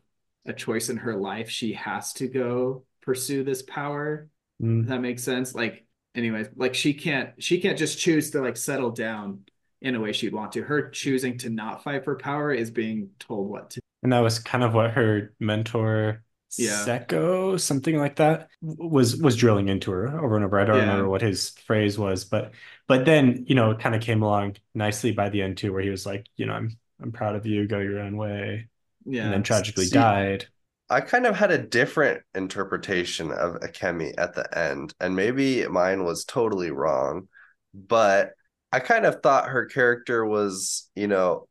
a 0.47 0.53
choice 0.53 0.89
in 0.89 0.97
her 0.97 1.15
life 1.15 1.49
she 1.49 1.73
has 1.73 2.13
to 2.13 2.27
go 2.27 2.83
pursue 3.03 3.43
this 3.43 3.61
power 3.61 4.27
Mm. 4.61 4.87
that 4.87 4.99
makes 5.01 5.23
sense 5.23 5.55
like 5.55 5.85
anyways 6.15 6.47
like 6.55 6.75
she 6.75 6.93
can't 6.93 7.41
she 7.41 7.59
can't 7.61 7.77
just 7.77 7.97
choose 7.99 8.31
to 8.31 8.41
like 8.41 8.57
settle 8.57 8.91
down 8.91 9.45
in 9.81 9.95
a 9.95 9.99
way 9.99 10.11
she'd 10.13 10.33
want 10.33 10.51
to 10.53 10.61
her 10.63 10.89
choosing 10.89 11.37
to 11.39 11.49
not 11.49 11.83
fight 11.83 12.03
for 12.03 12.15
power 12.15 12.53
is 12.53 12.69
being 12.71 13.09
told 13.19 13.49
what 13.49 13.71
to 13.71 13.81
And 14.03 14.11
that 14.13 14.19
was 14.19 14.39
kind 14.39 14.63
of 14.63 14.73
what 14.73 14.91
her 14.91 15.33
mentor, 15.39 16.23
Yeah. 16.57 16.75
Seko, 16.85 17.59
something 17.59 17.97
like 17.97 18.15
that, 18.17 18.49
was 18.61 19.15
was 19.17 19.35
drilling 19.37 19.67
into 19.69 19.91
her 19.91 20.07
over 20.19 20.35
and 20.35 20.43
over. 20.45 20.59
I 20.59 20.65
don't 20.65 20.77
Yeah. 20.77 20.81
remember 20.81 21.07
what 21.09 21.21
his 21.21 21.49
phrase 21.51 21.97
was, 21.97 22.25
but 22.25 22.53
but 22.87 23.05
then, 23.05 23.45
you 23.47 23.55
know, 23.55 23.71
it 23.71 23.79
kind 23.79 23.95
of 23.95 24.01
came 24.01 24.21
along 24.23 24.57
nicely 24.73 25.11
by 25.11 25.29
the 25.29 25.41
end 25.43 25.57
too, 25.57 25.71
where 25.71 25.83
he 25.83 25.89
was 25.89 26.05
like, 26.05 26.25
you 26.35 26.45
know, 26.47 26.53
I'm 26.53 26.77
I'm 26.99 27.11
proud 27.11 27.35
of 27.35 27.45
you, 27.45 27.67
go 27.67 27.79
your 27.79 27.99
own 27.99 28.17
way, 28.17 28.69
yeah 29.05 29.23
and 29.23 29.33
then 29.33 29.43
tragically 29.43 29.85
See- 29.85 29.91
died. 29.91 30.47
I 30.91 30.99
kind 30.99 31.25
of 31.25 31.37
had 31.37 31.51
a 31.51 31.57
different 31.57 32.21
interpretation 32.35 33.31
of 33.31 33.55
Akemi 33.61 34.13
at 34.17 34.35
the 34.35 34.57
end, 34.57 34.93
and 34.99 35.15
maybe 35.15 35.65
mine 35.67 36.03
was 36.03 36.25
totally 36.25 36.69
wrong, 36.71 37.29
but 37.73 38.31
I 38.73 38.81
kind 38.81 39.05
of 39.05 39.21
thought 39.23 39.49
her 39.49 39.65
character 39.67 40.25
was, 40.25 40.89
you 40.93 41.07
know, 41.07 41.47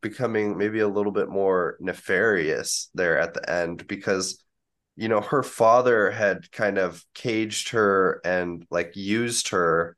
becoming 0.00 0.58
maybe 0.58 0.80
a 0.80 0.88
little 0.88 1.12
bit 1.12 1.28
more 1.28 1.76
nefarious 1.80 2.90
there 2.94 3.18
at 3.20 3.32
the 3.34 3.48
end 3.48 3.86
because, 3.86 4.42
you 4.96 5.08
know, 5.08 5.20
her 5.20 5.44
father 5.44 6.10
had 6.10 6.50
kind 6.50 6.76
of 6.76 7.04
caged 7.14 7.70
her 7.70 8.20
and 8.24 8.66
like 8.70 8.96
used 8.96 9.50
her 9.50 9.96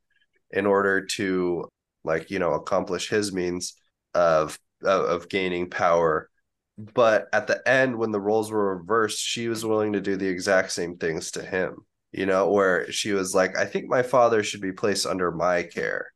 in 0.51 0.67
order 0.67 1.05
to 1.05 1.67
like, 2.03 2.29
you 2.29 2.37
know, 2.37 2.53
accomplish 2.53 3.09
his 3.09 3.33
means 3.33 3.75
of 4.13 4.59
of, 4.83 5.05
of 5.05 5.29
gaining 5.29 5.69
power 5.69 6.29
but 6.77 7.27
at 7.33 7.47
the 7.47 7.67
end 7.67 7.95
when 7.97 8.11
the 8.11 8.19
roles 8.19 8.51
were 8.51 8.75
reversed 8.77 9.19
she 9.19 9.47
was 9.47 9.65
willing 9.65 9.93
to 9.93 10.01
do 10.01 10.15
the 10.15 10.27
exact 10.27 10.71
same 10.71 10.97
things 10.97 11.31
to 11.31 11.43
him 11.43 11.77
you 12.11 12.25
know 12.25 12.49
where 12.49 12.91
she 12.91 13.11
was 13.13 13.35
like 13.35 13.57
i 13.57 13.65
think 13.65 13.87
my 13.89 14.01
father 14.01 14.43
should 14.43 14.61
be 14.61 14.71
placed 14.71 15.05
under 15.05 15.31
my 15.31 15.63
care. 15.63 16.07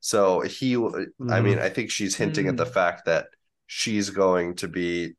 So 0.00 0.40
he 0.40 0.76
i 1.28 1.40
mean 1.40 1.58
i 1.58 1.68
think 1.68 1.90
she's 1.90 2.16
hinting 2.16 2.48
at 2.48 2.56
the 2.56 2.64
Mm. 2.66 2.72
fact 2.72 3.04
that 3.06 3.26
she's 3.66 4.10
going 4.10 4.56
to 4.56 4.68
be 4.68 5.12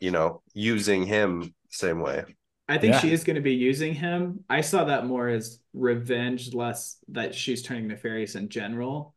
you 0.00 0.10
know 0.10 0.42
using 0.54 1.06
him 1.06 1.54
same 1.68 2.00
way. 2.00 2.24
I 2.68 2.78
think 2.78 2.94
Yeah. 2.94 3.00
she 3.00 3.12
is 3.12 3.24
going 3.24 3.36
to 3.36 3.42
be 3.42 3.54
using 3.54 3.94
him. 3.94 4.44
I 4.48 4.60
saw 4.60 4.84
that 4.84 5.06
more 5.06 5.28
as 5.28 5.60
revenge 5.74 6.54
less 6.54 6.98
that 7.08 7.34
she's 7.34 7.62
turning 7.62 7.88
nefarious 7.88 8.34
in 8.34 8.48
general. 8.48 9.14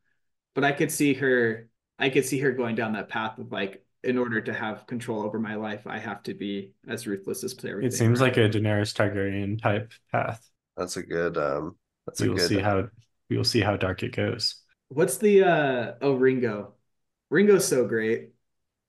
But 0.53 0.63
i 0.63 0.71
could 0.71 0.91
see 0.91 1.13
her 1.15 1.69
i 1.99 2.09
could 2.09 2.25
see 2.25 2.39
her 2.39 2.51
going 2.51 2.75
down 2.75 2.93
that 2.93 3.09
path 3.09 3.39
of 3.39 3.51
like 3.51 3.84
in 4.05 4.17
order 4.17 4.41
to 4.41 4.53
have 4.53 4.87
control 4.87 5.23
over 5.23 5.39
my 5.39 5.55
life 5.55 5.87
i 5.87 5.97
have 5.97 6.23
to 6.23 6.33
be 6.33 6.71
as 6.87 7.07
ruthless 7.07 7.43
as 7.43 7.53
everything 7.65 7.87
It 7.87 7.93
seems 7.93 8.21
like 8.21 8.37
a 8.37 8.49
Daenerys 8.49 8.93
Targaryen 8.93 9.61
type 9.61 9.91
path. 10.11 10.49
that's 10.77 10.97
a 10.97 11.03
good 11.03 11.37
um 11.37 11.75
that's 12.05 12.21
We 12.21 12.27
a 12.27 12.29
will 12.29 12.37
good 12.37 12.51
see 12.51 12.59
how 12.59 12.89
we 13.29 13.37
will 13.37 13.43
see 13.43 13.61
how 13.61 13.77
dark 13.77 14.03
it 14.03 14.15
goes. 14.15 14.61
what's 14.89 15.17
the 15.17 15.43
uh 15.43 15.93
oh 16.01 16.13
ringo 16.13 16.73
ringo's 17.29 17.67
so 17.67 17.87
great 17.87 18.29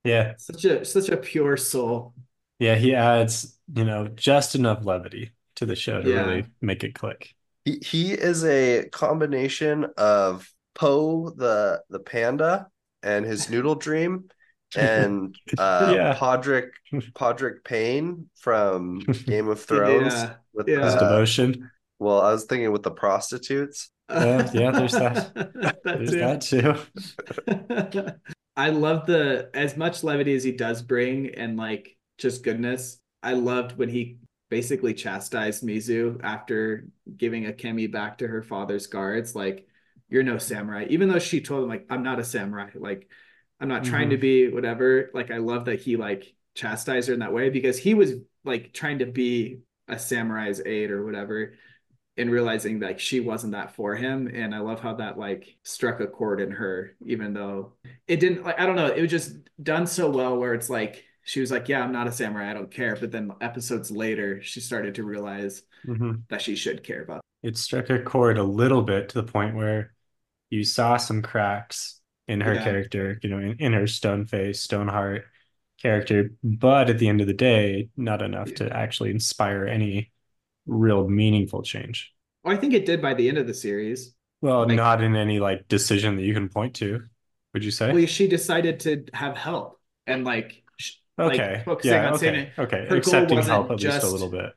Yeah. 0.04 0.34
such 0.36 0.64
a 0.66 0.84
such 0.84 1.08
a 1.08 1.16
pure 1.16 1.56
soul 1.56 2.14
Yeah, 2.58 2.76
he 2.76 2.94
adds, 2.94 3.58
you 3.74 3.84
know, 3.84 4.08
just 4.08 4.54
enough 4.54 4.84
levity 4.84 5.32
to 5.56 5.66
the 5.66 5.76
show 5.76 6.00
to 6.02 6.08
Yeah. 6.08 6.12
really 6.12 6.46
make 6.60 6.84
it 6.84 6.94
click. 6.94 7.34
He 7.64 7.78
he 7.78 8.12
is 8.12 8.44
a 8.44 8.88
combination 8.90 9.86
of 9.96 10.50
Po 10.74 11.30
the 11.30 11.82
the 11.90 11.98
panda 12.00 12.68
and 13.02 13.24
his 13.24 13.48
noodle 13.50 13.74
dream 13.74 14.28
and 14.76 15.34
uh 15.58 15.92
Yeah. 15.96 16.14
Podrick 16.16 16.70
Podrick 16.92 17.64
Payne 17.64 18.28
from 18.36 19.00
Game 19.26 19.48
of 19.48 19.60
Thrones 19.62 20.14
Yeah, 20.14 20.34
with 20.52 20.68
yeah. 20.68 20.84
His 20.84 20.94
uh, 20.94 21.00
devotion. 21.00 21.70
well 21.98 22.20
I 22.20 22.32
was 22.32 22.44
thinking 22.44 22.72
with 22.72 22.82
the 22.82 22.90
prostitutes 22.90 23.90
Yeah, 24.10 24.50
yeah, 24.54 24.70
there's 24.70 24.92
that. 24.92 25.32
That 25.84 25.98
There's 25.98 26.10
too. 26.10 26.18
that 26.18 27.92
too. 27.92 28.12
I 28.56 28.70
love 28.70 29.06
the 29.06 29.50
as 29.54 29.76
much 29.76 30.02
levity 30.02 30.34
as 30.34 30.44
he 30.44 30.52
does 30.52 30.82
bring 30.82 31.34
and 31.34 31.56
like 31.56 31.96
just 32.18 32.42
goodness. 32.42 32.98
I 33.22 33.34
loved 33.34 33.76
when 33.76 33.88
he 33.88 34.18
basically 34.50 34.94
chastised 34.94 35.64
Mizu 35.64 36.20
after 36.22 36.86
giving 37.16 37.44
Akemi 37.44 37.90
back 37.90 38.18
to 38.18 38.28
her 38.28 38.42
father's 38.42 38.86
guards. 38.86 39.34
Like, 39.34 39.66
you're 40.08 40.22
no 40.22 40.38
samurai. 40.38 40.86
Even 40.88 41.08
though 41.08 41.18
she 41.18 41.40
told 41.40 41.64
him, 41.64 41.68
like, 41.68 41.86
I'm 41.90 42.04
not 42.04 42.20
a 42.20 42.24
samurai. 42.24 42.70
Like, 42.74 43.08
I'm 43.60 43.68
not 43.68 43.84
trying 43.84 44.10
to 44.10 44.16
be 44.18 44.48
whatever. 44.48 45.10
Like, 45.14 45.30
I 45.30 45.38
love 45.38 45.64
that 45.66 45.80
he 45.80 45.96
like 45.96 46.34
chastised 46.54 47.08
her 47.08 47.14
in 47.14 47.20
that 47.20 47.32
way 47.32 47.50
because 47.50 47.78
he 47.78 47.94
was 47.94 48.12
like 48.44 48.72
trying 48.72 48.98
to 49.00 49.06
be 49.06 49.60
a 49.88 49.98
samurai's 49.98 50.60
aide 50.64 50.90
or 50.90 51.04
whatever. 51.04 51.54
and 52.18 52.30
realizing 52.30 52.80
like 52.80 52.98
she 52.98 53.20
wasn't 53.20 53.52
that 53.52 53.74
for 53.74 53.94
him 53.94 54.26
and 54.32 54.54
i 54.54 54.58
love 54.58 54.80
how 54.80 54.94
that 54.94 55.18
like 55.18 55.56
struck 55.64 56.00
a 56.00 56.06
chord 56.06 56.40
in 56.40 56.50
her 56.50 56.96
even 57.04 57.34
though 57.34 57.74
it 58.08 58.20
didn't 58.20 58.42
like 58.42 58.58
i 58.58 58.64
don't 58.66 58.76
know 58.76 58.86
it 58.86 59.02
was 59.02 59.10
just 59.10 59.36
done 59.62 59.86
so 59.86 60.08
well 60.08 60.36
where 60.38 60.54
it's 60.54 60.70
like 60.70 61.04
she 61.24 61.40
was 61.40 61.50
like 61.50 61.68
yeah 61.68 61.82
i'm 61.84 61.92
not 61.92 62.06
a 62.06 62.12
samurai 62.12 62.50
i 62.50 62.54
don't 62.54 62.70
care 62.70 62.96
but 62.96 63.10
then 63.12 63.30
episodes 63.42 63.90
later 63.90 64.40
she 64.42 64.60
started 64.60 64.94
to 64.94 65.04
realize 65.04 65.62
Mhm. 65.86 66.22
that 66.30 66.40
she 66.40 66.56
should 66.56 66.82
care 66.82 67.02
about 67.02 67.20
It 67.42 67.58
struck 67.58 67.90
a 67.90 67.98
chord 68.02 68.38
a 68.38 68.42
little 68.44 68.82
bit 68.82 69.10
to 69.10 69.20
the 69.20 69.30
point 69.30 69.54
where 69.54 69.92
you 70.48 70.64
saw 70.64 70.96
some 70.96 71.20
cracks 71.20 72.00
in 72.28 72.40
her 72.40 72.54
Yeah. 72.54 72.64
character, 72.64 73.18
you 73.22 73.30
know, 73.30 73.38
in, 73.38 73.56
in 73.58 73.72
her 73.72 73.86
stone 73.86 74.26
face, 74.26 74.60
stone 74.60 74.88
heart 74.88 75.24
character, 75.80 76.32
but 76.42 76.90
at 76.90 76.98
the 76.98 77.08
end 77.08 77.20
of 77.20 77.26
the 77.26 77.34
day, 77.34 77.88
not 77.96 78.22
enough 78.22 78.52
to 78.54 78.74
actually 78.74 79.10
inspire 79.10 79.66
any 79.66 80.10
real 80.66 81.08
meaningful 81.08 81.62
change. 81.62 82.12
well, 82.42 82.56
i 82.56 82.58
think 82.58 82.74
it 82.74 82.86
did 82.86 83.00
by 83.02 83.14
the 83.14 83.28
end 83.28 83.38
of 83.38 83.46
the 83.46 83.54
series 83.54 84.14
Well, 84.40 84.66
Like- 84.66 84.76
not 84.76 85.02
in 85.02 85.14
any 85.16 85.38
like 85.40 85.68
decision 85.68 86.16
that 86.16 86.22
you 86.22 86.34
can 86.34 86.48
point 86.48 86.74
to, 86.76 87.02
would 87.54 87.64
you 87.64 87.70
say? 87.70 87.92
well 87.92 88.06
she 88.06 88.26
decided 88.28 88.80
to 88.80 89.04
have 89.14 89.36
help 89.36 89.78
and 90.06 90.24
like 90.24 90.62
like, 91.18 91.32
Okay. 91.40 91.62
focusing 91.64 91.92
Yeah, 91.92 92.08
on 92.08 92.14
okay. 92.14 92.26
saving- 92.26 92.50
Okay. 92.58 92.86
her 92.90 92.96
Accepting 92.96 93.38
help 93.38 93.70
at 93.70 93.80
least 93.80 94.02
a 94.02 94.08
little 94.10 94.28
bit. 94.30 94.52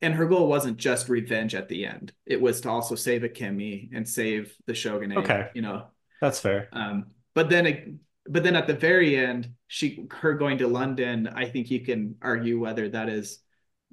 and 0.00 0.14
her 0.14 0.26
goal 0.26 0.48
wasn't 0.48 0.76
just 0.78 1.08
revenge 1.08 1.54
at 1.54 1.68
the 1.68 1.84
end 1.86 2.12
it 2.24 2.40
was 2.40 2.60
to 2.62 2.70
also 2.70 2.94
save 2.94 3.22
akemi 3.22 3.90
and 3.94 4.08
save 4.08 4.54
the 4.66 4.74
shogunate 4.74 5.18
Okay. 5.18 5.50
you 5.54 5.62
know 5.62 5.86
That's 6.20 6.40
fair. 6.40 6.70
um 6.72 7.06
but 7.34 7.48
then 7.50 7.66
it, 7.66 7.88
but 8.26 8.42
then 8.42 8.56
at 8.56 8.66
the 8.66 8.74
very 8.74 9.16
end 9.16 9.50
she 9.66 10.06
her 10.10 10.34
going 10.34 10.58
to 10.58 10.68
london 10.68 11.28
i 11.28 11.46
think 11.46 11.70
you 11.70 11.80
can 11.80 12.14
argue 12.22 12.58
whether 12.58 12.88
that 12.88 13.08
is 13.08 13.40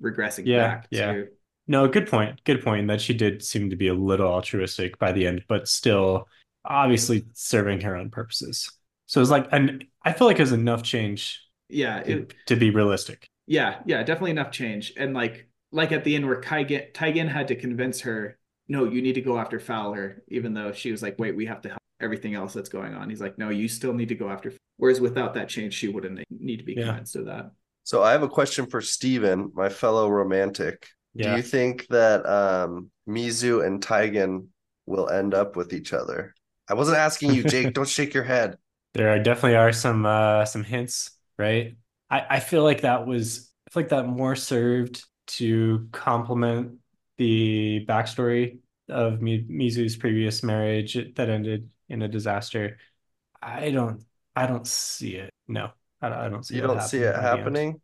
regressing 0.01 0.45
Yeah, 0.45 0.53
back 0.53 0.89
yeah. 0.91 1.11
to 1.13 1.27
No, 1.67 1.87
good 1.87 2.07
point. 2.09 2.43
Good 2.43 2.63
point 2.63 2.87
that 2.87 3.01
she 3.01 3.13
did 3.13 3.43
seem 3.43 3.69
to 3.71 3.75
be 3.75 3.87
a 3.87 3.93
little 3.93 4.27
altruistic 4.27 4.99
by 4.99 5.11
the 5.11 5.25
end, 5.25 5.43
but 5.47 5.67
still 5.67 6.27
obviously 6.63 7.25
serving 7.33 7.81
her 7.81 7.95
own 7.95 8.09
purposes. 8.11 8.71
So 9.07 9.21
it's 9.21 9.29
like, 9.31 9.47
and 9.51 9.85
I 10.03 10.13
feel 10.13 10.27
like 10.27 10.37
there's 10.37 10.51
enough 10.51 10.83
change 10.83 11.41
yeah 11.69 12.01
to, 12.03 12.11
it, 12.11 12.33
to 12.47 12.55
be 12.55 12.69
realistic. 12.69 13.29
yeah 13.47 13.79
yeah 13.85 14.03
definitely 14.03 14.31
enough 14.31 14.51
change 14.51 14.93
and 14.97 15.13
like 15.13 15.47
like 15.71 15.91
at 15.91 16.03
the 16.03 16.15
end 16.15 16.25
where 16.25 16.39
Taigen, 16.41 17.27
had 17.27 17.47
to 17.49 17.55
convince 17.55 18.01
her 18.01 18.37
no 18.67 18.85
you 18.85 19.01
need 19.01 19.13
to 19.13 19.21
go 19.21 19.37
after 19.37 19.59
fowler 19.59 20.23
even 20.27 20.53
though 20.53 20.71
she 20.71 20.91
was 20.91 21.01
like 21.01 21.17
wait 21.19 21.35
we 21.35 21.45
have 21.45 21.61
to 21.61 21.69
help 21.69 21.81
everything 22.01 22.35
else 22.35 22.53
that's 22.53 22.69
going 22.69 22.93
on 22.93 23.09
he's 23.09 23.21
like 23.21 23.37
no 23.37 23.49
you 23.49 23.67
still 23.67 23.93
need 23.93 24.09
to 24.09 24.15
go 24.15 24.29
after 24.29 24.51
whereas 24.77 24.99
without 24.99 25.33
that 25.33 25.47
change 25.47 25.73
she 25.73 25.87
wouldn't 25.87 26.23
need 26.29 26.57
to 26.57 26.63
be 26.65 26.75
Yeah. 26.75 26.85
convinced 26.85 27.15
of 27.15 27.25
that 27.25 27.51
So 27.83 28.03
I 28.03 28.11
have 28.11 28.23
a 28.23 28.27
question 28.29 28.65
for 28.65 28.81
Steven, 28.81 29.51
my 29.53 29.69
fellow 29.69 30.09
romantic. 30.09 30.87
Do 31.15 31.29
you 31.29 31.41
think 31.41 31.87
that 31.89 32.25
um, 32.25 32.89
Mizu 33.07 33.65
and 33.65 33.81
Taigen 33.81 34.47
will 34.85 35.09
end 35.09 35.33
up 35.33 35.55
with 35.55 35.71
each 35.71 35.93
other? 35.93 36.33
I 36.67 36.73
wasn't 36.73 36.97
asking 36.97 37.31
you, 37.31 37.43
Jake. 37.43 37.73
Don't 37.75 37.87
shake 37.87 38.13
your 38.13 38.23
head. 38.23 38.57
There 38.93 39.09
are 39.09 39.19
definitely 39.19 39.55
are 39.55 39.71
some 39.71 40.05
uh 40.05 40.45
some 40.45 40.63
hints, 40.63 41.11
right? 41.37 41.75
I, 42.09 42.25
I 42.29 42.39
feel 42.39 42.63
like 42.63 42.81
that 42.81 43.05
was 43.05 43.51
I 43.67 43.71
feel 43.71 43.83
like 43.83 43.89
that 43.89 44.07
more 44.07 44.35
served 44.35 45.03
to 45.27 45.87
complement 45.91 46.79
the 47.17 47.85
backstory 47.87 48.59
of 48.89 49.19
Mizu's 49.19 49.95
previous 49.95 50.43
marriage 50.43 50.97
that 51.15 51.29
ended 51.29 51.69
in 51.89 52.01
a 52.01 52.07
disaster. 52.07 52.77
I 53.41 53.71
don't 53.71 54.03
I 54.35 54.47
don't 54.47 54.67
see 54.67 55.15
it. 55.15 55.29
No. 55.47 55.71
I 56.01 56.09
don't, 56.09 56.17
I 56.19 56.29
don't 56.29 56.43
see 56.45 56.57
You 56.57 56.61
it 56.65 56.67
don't 56.67 56.81
see 56.81 56.99
happening 56.99 57.03
it 57.03 57.15
by 57.15 57.27
the 57.27 57.39
end. 57.39 57.57
happening? 57.57 57.81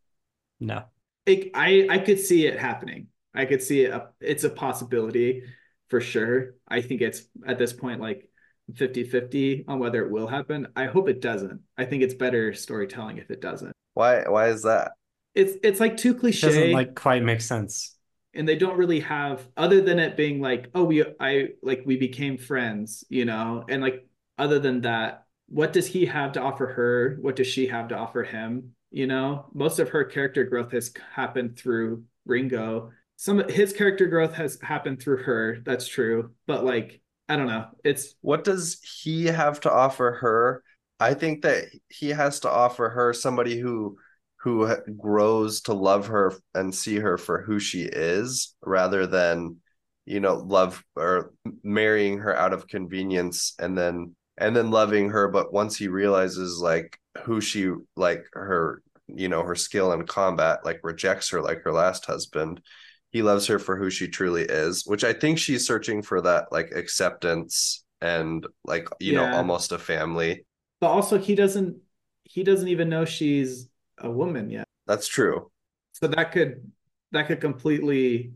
No. 0.60 0.86
it, 1.26 1.52
I 1.54 1.88
I 1.90 2.00
could 2.00 2.20
see 2.20 2.46
it 2.48 2.60
happening. 2.60 3.08
I 3.34 3.46
could 3.46 3.62
see 3.62 3.82
it. 3.82 4.02
It's 4.20 4.44
a 4.44 4.50
possibility 4.50 5.44
for 5.90 6.02
sure. 6.02 6.56
I 6.68 6.82
think 6.82 7.02
it's 7.02 7.24
at 7.46 7.58
this 7.58 7.74
point 7.74 8.02
like 8.02 8.30
50-50 8.76 9.66
on 9.68 9.80
whether 9.80 10.04
it 10.06 10.12
will 10.12 10.28
happen. 10.28 10.68
I 10.76 10.86
hope 10.86 11.10
it 11.10 11.22
doesn't. 11.22 11.62
I 11.78 11.86
think 11.86 12.04
it's 12.04 12.14
better 12.14 12.54
storytelling 12.54 13.18
if 13.18 13.30
it 13.32 13.42
doesn't. 13.42 13.74
Why? 13.94 14.24
Why 14.28 14.48
is 14.50 14.64
that? 14.64 14.94
It's 15.34 15.54
it's 15.64 15.80
like 15.80 15.98
too 15.98 16.16
It 16.26 16.40
doesn't 16.40 16.72
like 16.72 16.96
quite 16.96 17.24
make 17.24 17.42
sense. 17.42 17.96
And 18.34 18.48
they 18.48 18.56
don't 18.56 18.78
really 18.78 19.02
have 19.02 19.48
other 19.58 19.82
than 19.82 20.00
it 20.00 20.18
being 20.18 20.42
like, 20.42 20.70
oh, 20.74 20.84
we 20.84 21.04
I 21.20 21.50
like 21.62 21.84
we 21.86 21.98
became 21.98 22.38
friends, 22.38 23.04
you 23.10 23.26
know, 23.26 23.66
and 23.68 23.82
like 23.82 24.08
other 24.38 24.60
than 24.60 24.82
that, 24.82 25.26
what 25.48 25.74
does 25.74 25.88
he 25.88 26.06
have 26.06 26.32
to 26.34 26.42
offer 26.42 26.68
her? 26.68 27.18
What 27.22 27.36
does 27.36 27.48
she 27.48 27.68
have 27.68 27.90
to 27.90 27.98
offer 27.98 28.24
him? 28.24 28.74
You 28.92 29.08
know, 29.08 29.46
most 29.54 29.80
of 29.80 29.90
her 29.90 30.04
character 30.04 30.44
growth 30.44 30.72
has 30.72 30.94
happened 31.14 31.58
through 31.58 32.04
Ringo. 32.26 32.92
Some 33.18 33.40
of 33.40 33.50
his 33.50 33.74
character 33.74 34.08
growth 34.08 34.34
has 34.34 34.60
happened 34.62 35.02
through 35.02 35.24
her. 35.24 35.60
That's 35.64 35.88
true. 35.88 36.32
But 36.48 36.66
like, 36.66 37.02
I 37.30 37.36
don't 37.36 37.48
know. 37.48 37.68
It's 37.84 38.16
What 38.22 38.44
does 38.44 38.82
he 38.82 39.26
have 39.26 39.60
to 39.62 39.72
offer 39.72 40.18
her? 40.22 40.64
I 41.00 41.14
think 41.14 41.42
that 41.44 41.66
he 41.90 42.10
has 42.10 42.42
to 42.42 42.50
offer 42.50 42.90
her 42.90 43.14
somebody 43.14 43.60
who 43.60 43.98
who 44.42 44.76
grows 44.98 45.62
to 45.62 45.74
love 45.74 46.08
her 46.08 46.34
and 46.56 46.74
see 46.74 46.98
her 46.98 47.18
for 47.18 47.42
who 47.42 47.60
she 47.60 47.84
is 47.84 48.56
rather 48.64 49.06
than 49.06 49.58
you 50.06 50.20
know 50.20 50.36
love 50.36 50.84
or 50.96 51.34
marrying 51.64 52.20
her 52.20 52.36
out 52.36 52.54
of 52.54 52.68
convenience 52.68 53.54
and 53.60 53.78
then 53.78 54.16
and 54.38 54.56
then 54.56 54.72
loving 54.72 55.10
her. 55.10 55.28
But 55.28 55.54
once 55.54 55.78
he 55.78 55.88
realizes 55.88 56.60
like 56.60 56.98
who 57.24 57.42
she 57.42 57.72
like 57.96 58.24
her 58.34 58.82
you 59.08 59.28
know 59.28 59.44
her 59.44 59.56
skill 59.56 59.92
in 59.94 60.06
combat 60.06 60.60
like 60.64 60.80
rejects 60.84 61.30
her 61.30 61.42
like 61.42 61.62
her 61.64 61.74
last 61.74 62.06
husband 62.06 62.62
he 63.12 63.22
loves 63.22 63.46
her 63.48 63.60
for 63.60 63.76
who 63.76 63.90
she 63.90 64.08
truly 64.08 64.44
is 64.44 64.86
which 64.86 65.04
i 65.04 65.12
think 65.12 65.38
she's 65.38 65.68
searching 65.68 66.02
for 66.02 66.22
that 66.22 66.46
like 66.50 66.72
acceptance 66.72 67.84
and 68.02 68.48
like 68.66 68.88
you 69.00 69.14
know 69.14 69.32
almost 69.32 69.72
a 69.72 69.78
family. 69.78 70.46
But 70.80 70.88
also 70.88 71.18
he 71.18 71.36
doesn't 71.36 71.78
he 72.24 72.44
doesn't 72.44 72.68
even 72.68 72.90
know 72.90 73.06
she's 73.06 73.70
a 74.02 74.12
woman 74.12 74.50
yet. 74.50 74.68
that's 74.88 75.08
true 75.08 75.52
So 75.94 76.08
that 76.08 76.32
could 76.32 76.72
that 77.12 77.28
could 77.28 77.42
completely 77.42 78.34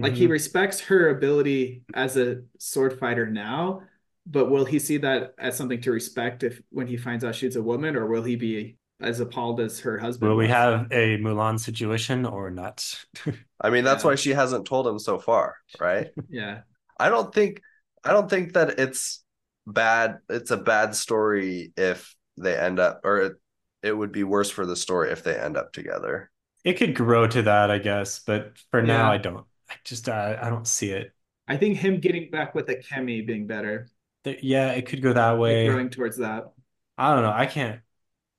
Like 0.00 0.14
Mm-hmm. 0.14 0.16
he 0.16 0.26
respects 0.28 0.80
her 0.82 1.10
ability 1.10 1.84
as 1.94 2.16
a 2.18 2.42
sword 2.58 2.98
fighter 3.00 3.26
now, 3.30 3.82
but 4.26 4.50
will 4.50 4.64
he 4.66 4.78
see 4.80 4.98
that 4.98 5.34
as 5.38 5.56
something 5.56 5.80
to 5.82 5.92
respect 5.92 6.42
if 6.44 6.62
when 6.70 6.88
he 6.88 6.96
finds 6.98 7.24
out 7.24 7.36
she's 7.36 7.56
a 7.56 7.62
woman, 7.62 7.96
or 7.96 8.06
will 8.08 8.24
he 8.24 8.36
be 8.36 8.78
as 9.00 9.20
appalled 9.20 9.60
as 9.60 9.80
her 9.80 9.98
husband? 9.98 10.28
Will 10.28 10.36
we 10.36 10.48
have 10.48 10.86
a 10.92 11.18
Mulan 11.18 11.58
situation 11.58 12.24
or 12.26 12.50
not? 12.50 13.04
i 13.60 13.70
mean 13.70 13.84
that's 13.84 14.02
Yeah. 14.02 14.04
why 14.04 14.14
she 14.16 14.30
hasn't 14.30 14.66
told 14.66 14.86
him 14.86 14.98
so 14.98 15.18
far 15.18 15.56
right 15.78 16.08
Yeah, 16.28 16.62
I 16.98 17.08
don't 17.10 17.34
think 17.34 17.62
I 18.04 18.12
don't 18.12 18.30
think 18.30 18.54
that 18.54 18.78
it's 18.80 19.24
bad. 19.66 20.18
It's 20.28 20.50
a 20.50 20.56
bad 20.56 20.94
story 20.96 21.72
if 21.76 22.14
they 22.38 22.56
end 22.58 22.80
up, 22.80 23.02
or 23.04 23.38
it, 23.82 23.88
it 23.88 23.92
would 23.96 24.12
be 24.12 24.24
worse 24.24 24.50
for 24.50 24.66
the 24.66 24.76
story 24.76 25.10
if 25.10 25.22
they 25.22 25.36
end 25.38 25.56
up 25.56 25.72
together. 25.72 26.30
It 26.64 26.74
could 26.74 26.94
grow 26.94 27.26
to 27.26 27.42
that, 27.42 27.70
I 27.70 27.78
guess, 27.78 28.20
but 28.20 28.52
for 28.70 28.82
now, 28.82 29.10
I 29.10 29.18
don't. 29.18 29.44
I 29.68 29.74
just 29.84 30.08
uh, 30.08 30.38
I 30.40 30.48
don't 30.50 30.66
see 30.66 30.90
it. 30.90 31.12
I 31.48 31.56
think 31.56 31.78
him 31.78 31.98
getting 32.00 32.30
back 32.30 32.54
with 32.54 32.66
the 32.66 32.76
Kemi 32.76 33.26
being 33.26 33.46
better, 33.46 33.88
Th- 34.24 34.42
Yeah, 34.42 34.70
it 34.72 34.86
could 34.86 35.02
go 35.02 35.12
that 35.12 35.30
like 35.32 35.40
way. 35.40 35.66
growing 35.66 35.90
towards 35.90 36.18
that. 36.18 36.52
I 36.96 37.14
don't 37.14 37.22
know. 37.22 37.32
I 37.32 37.46
can't. 37.46 37.80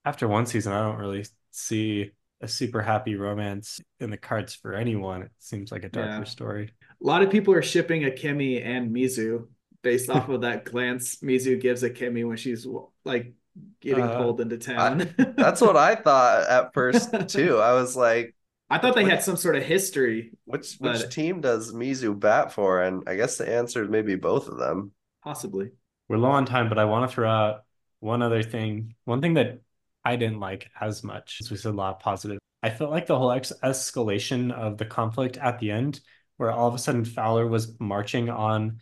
After 0.05 0.27
one 0.27 0.45
season, 0.45 0.73
I 0.73 0.81
don't 0.81 0.97
really 0.99 1.25
see 1.51 2.11
a 2.41 2.47
super 2.47 2.81
happy 2.81 3.15
romance 3.15 3.79
in 3.99 4.09
the 4.09 4.17
cards 4.17 4.53
for 4.53 4.73
anyone. 4.73 5.23
It 5.23 5.31
seems 5.39 5.71
like 5.71 5.83
a 5.83 5.89
darker 5.89 6.09
Yeah. 6.09 6.23
story. 6.25 6.71
A 7.01 7.05
lot 7.05 7.23
of 7.23 7.29
people 7.31 7.53
are 7.53 7.61
shipping 7.61 8.05
a 8.05 8.11
Akemi 8.11 8.63
and 8.65 8.93
Mizu 8.95 9.47
based 9.81 10.09
off 10.09 10.29
of 10.29 10.41
that 10.41 10.65
glance 10.65 11.17
Mizu 11.17 11.59
gives 11.59 11.83
a 11.83 11.89
Akemi 11.89 12.27
when 12.27 12.37
she's 12.37 12.65
like 13.05 13.33
getting 13.81 14.03
Uh, 14.05 14.17
pulled 14.17 14.41
into 14.41 14.57
town. 14.57 15.13
That's 15.37 15.61
what 15.61 15.77
I 15.77 15.95
thought 15.95 16.47
at 16.49 16.73
first 16.73 17.11
too. 17.29 17.57
I 17.59 17.73
was 17.73 17.95
like, 17.95 18.35
I 18.69 18.77
thought 18.79 18.95
they 18.95 19.03
What- 19.03 19.11
had 19.11 19.23
some 19.23 19.35
sort 19.37 19.55
of 19.55 19.63
history, 19.63 20.31
which 20.45 20.75
which 20.79 21.01
But- 21.01 21.11
team 21.11 21.41
does 21.41 21.73
Mizu 21.73 22.19
bat 22.19 22.51
for? 22.53 22.81
And 22.81 23.03
I 23.07 23.15
guess 23.15 23.37
the 23.37 23.47
answer 23.49 23.83
is 23.83 23.89
maybe 23.89 24.15
both 24.15 24.47
of 24.47 24.57
them. 24.57 24.91
possibly. 25.23 25.71
We're 26.09 26.17
low 26.17 26.31
on 26.31 26.45
time, 26.45 26.67
but 26.69 26.77
I 26.77 26.85
want 26.85 27.09
to 27.09 27.13
throw 27.13 27.29
out 27.29 27.63
one 28.01 28.21
other 28.21 28.43
thing. 28.43 28.95
One 29.05 29.21
thing 29.21 29.35
that 29.35 29.61
I 30.03 30.17
didn't 30.17 30.41
like 30.41 30.69
as 30.81 31.01
much, 31.03 31.37
as 31.39 31.49
we 31.49 31.55
said 31.55 31.73
a 31.73 31.77
lot 31.77 31.95
of 31.95 31.99
positive. 32.01 32.39
I 32.61 32.69
felt 32.71 32.91
like 32.91 33.07
the 33.07 33.17
whole 33.17 33.31
ex 33.31 33.53
escalation 33.63 34.51
of 34.51 34.77
the 34.77 34.85
conflict 34.85 35.37
at 35.37 35.59
the 35.59 35.71
end, 35.71 36.01
where 36.37 36.51
all 36.51 36.67
of 36.67 36.73
a 36.75 36.77
sudden 36.77 37.05
Fowler 37.05 37.47
was 37.47 37.79
marching 37.79 38.29
on 38.29 38.79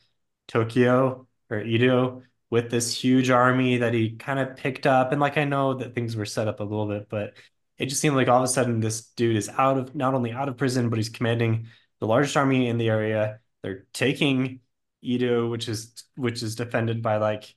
Tokyo 0.47 1.27
or 1.49 1.59
Edo 1.61 2.23
with 2.51 2.69
this 2.69 2.93
huge 2.93 3.31
army 3.31 3.77
that 3.77 3.93
he 3.93 4.11
kind 4.11 4.37
of 4.37 4.55
picked 4.55 4.85
up. 4.85 5.11
And 5.11 5.19
like 5.19 5.37
I 5.37 5.45
know 5.45 5.73
that 5.75 5.95
things 5.95 6.15
were 6.15 6.25
set 6.25 6.47
up 6.47 6.59
a 6.59 6.63
little 6.63 6.87
bit, 6.87 7.07
but 7.09 7.33
it 7.79 7.87
just 7.87 8.01
seemed 8.01 8.15
like 8.15 8.27
all 8.27 8.37
of 8.37 8.43
a 8.43 8.47
sudden 8.47 8.81
this 8.81 9.07
dude 9.15 9.37
is 9.37 9.49
out 9.49 9.77
of 9.77 9.95
not 9.95 10.13
only 10.13 10.31
out 10.33 10.49
of 10.49 10.57
prison, 10.57 10.89
but 10.89 10.97
he's 10.97 11.09
commanding 11.09 11.67
the 11.99 12.07
largest 12.07 12.37
army 12.37 12.67
in 12.67 12.77
the 12.77 12.89
area. 12.89 13.39
They're 13.63 13.87
taking 13.93 14.59
Edo, 15.01 15.47
which 15.47 15.67
is 15.67 16.03
which 16.15 16.43
is 16.43 16.55
defended 16.55 17.01
by 17.01 17.17
like 17.17 17.55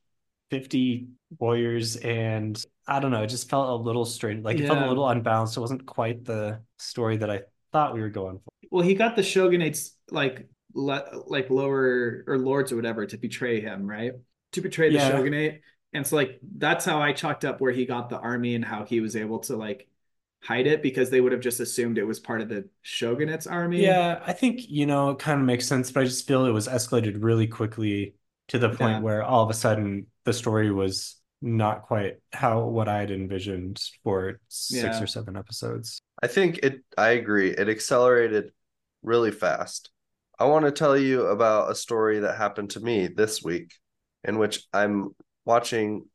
50 0.51 1.09
warriors, 1.39 1.97
and 1.97 2.63
I 2.87 3.01
don't 3.01 3.11
know, 3.11 3.23
it 3.23 3.29
just 3.29 3.51
felt 3.51 3.69
a 3.69 3.83
little 3.83 4.05
strange. 4.05 4.45
Like 4.45 4.59
it 4.59 4.67
felt 4.67 4.79
a 4.79 4.89
little 4.89 5.09
unbalanced. 5.09 5.57
It 5.57 5.61
wasn't 5.61 5.85
quite 5.85 6.25
the 6.25 6.61
story 6.79 7.17
that 7.19 7.31
I 7.31 7.43
thought 7.73 7.95
we 7.95 8.01
were 8.01 8.11
going 8.11 8.39
for. 8.39 8.51
Well, 8.71 8.85
he 8.85 8.95
got 8.95 9.17
the 9.17 9.23
shogunate's 9.23 9.97
like 10.11 10.49
le- 10.73 11.25
like 11.27 11.51
lower 11.51 12.25
or 12.27 12.39
lords 12.39 12.71
or 12.71 12.77
whatever 12.77 13.07
to 13.07 13.17
betray 13.17 13.61
him, 13.61 13.87
right? 13.87 14.13
To 14.55 14.61
betray 14.61 14.89
the 14.89 14.95
Yeah. 14.97 15.11
shogunate. 15.11 15.61
And 15.93 16.07
so 16.07 16.17
like 16.17 16.41
that's 16.57 16.85
how 16.85 17.01
I 17.01 17.13
chalked 17.13 17.45
up 17.45 17.61
where 17.61 17.73
he 17.73 17.87
got 17.87 18.09
the 18.09 18.19
army 18.19 18.55
and 18.57 18.65
how 18.65 18.85
he 18.85 19.01
was 19.01 19.15
able 19.17 19.39
to 19.41 19.57
like 19.57 19.87
hide 20.43 20.67
it 20.67 20.83
because 20.83 21.09
they 21.11 21.21
would 21.21 21.33
have 21.33 21.41
just 21.41 21.61
assumed 21.61 21.97
it 21.99 22.05
was 22.05 22.21
part 22.21 22.41
of 22.41 22.49
the 22.49 22.69
shogunate's 22.83 23.47
army. 23.47 23.83
Yeah, 23.83 24.21
I 24.27 24.33
think, 24.33 24.69
you 24.69 24.87
know, 24.87 25.11
it 25.11 25.19
kind 25.19 25.41
of 25.41 25.47
makes 25.47 25.67
sense, 25.67 25.91
but 25.91 26.01
I 26.01 26.05
just 26.05 26.27
feel 26.27 26.45
it 26.47 26.51
was 26.51 26.69
escalated 26.69 27.23
really 27.23 27.47
quickly 27.47 28.15
to 28.49 28.59
the 28.59 28.69
point 28.69 28.81
Yeah. 28.81 29.01
where 29.01 29.23
all 29.23 29.43
of 29.43 29.51
a 29.51 29.55
sudden 29.55 30.07
the 30.25 30.33
story 30.33 30.71
was 30.71 31.17
not 31.41 31.83
quite 31.83 32.17
how 32.33 32.65
what 32.67 32.89
I 32.89 32.99
had 33.01 33.11
envisioned 33.11 33.81
for 34.03 34.41
six 34.49 34.83
Yeah. 34.83 35.03
or 35.03 35.07
seven 35.07 35.37
episodes. 35.37 36.01
I 36.23 36.27
think 36.27 36.59
it, 36.59 36.83
I 36.99 37.11
agree. 37.11 37.51
It 37.51 37.69
accelerated 37.69 38.53
really 39.03 39.31
fast. 39.31 39.91
I 40.39 40.45
want 40.47 40.65
to 40.65 40.73
tell 40.73 40.97
you 40.97 41.27
about 41.27 41.71
a 41.71 41.75
story 41.75 42.21
that 42.21 42.37
happened 42.37 42.71
to 42.71 42.81
me 42.81 43.07
this 43.07 43.43
week 43.43 43.75
in 44.25 44.39
which 44.39 44.65
I'm 44.73 45.15
watching 45.45 46.07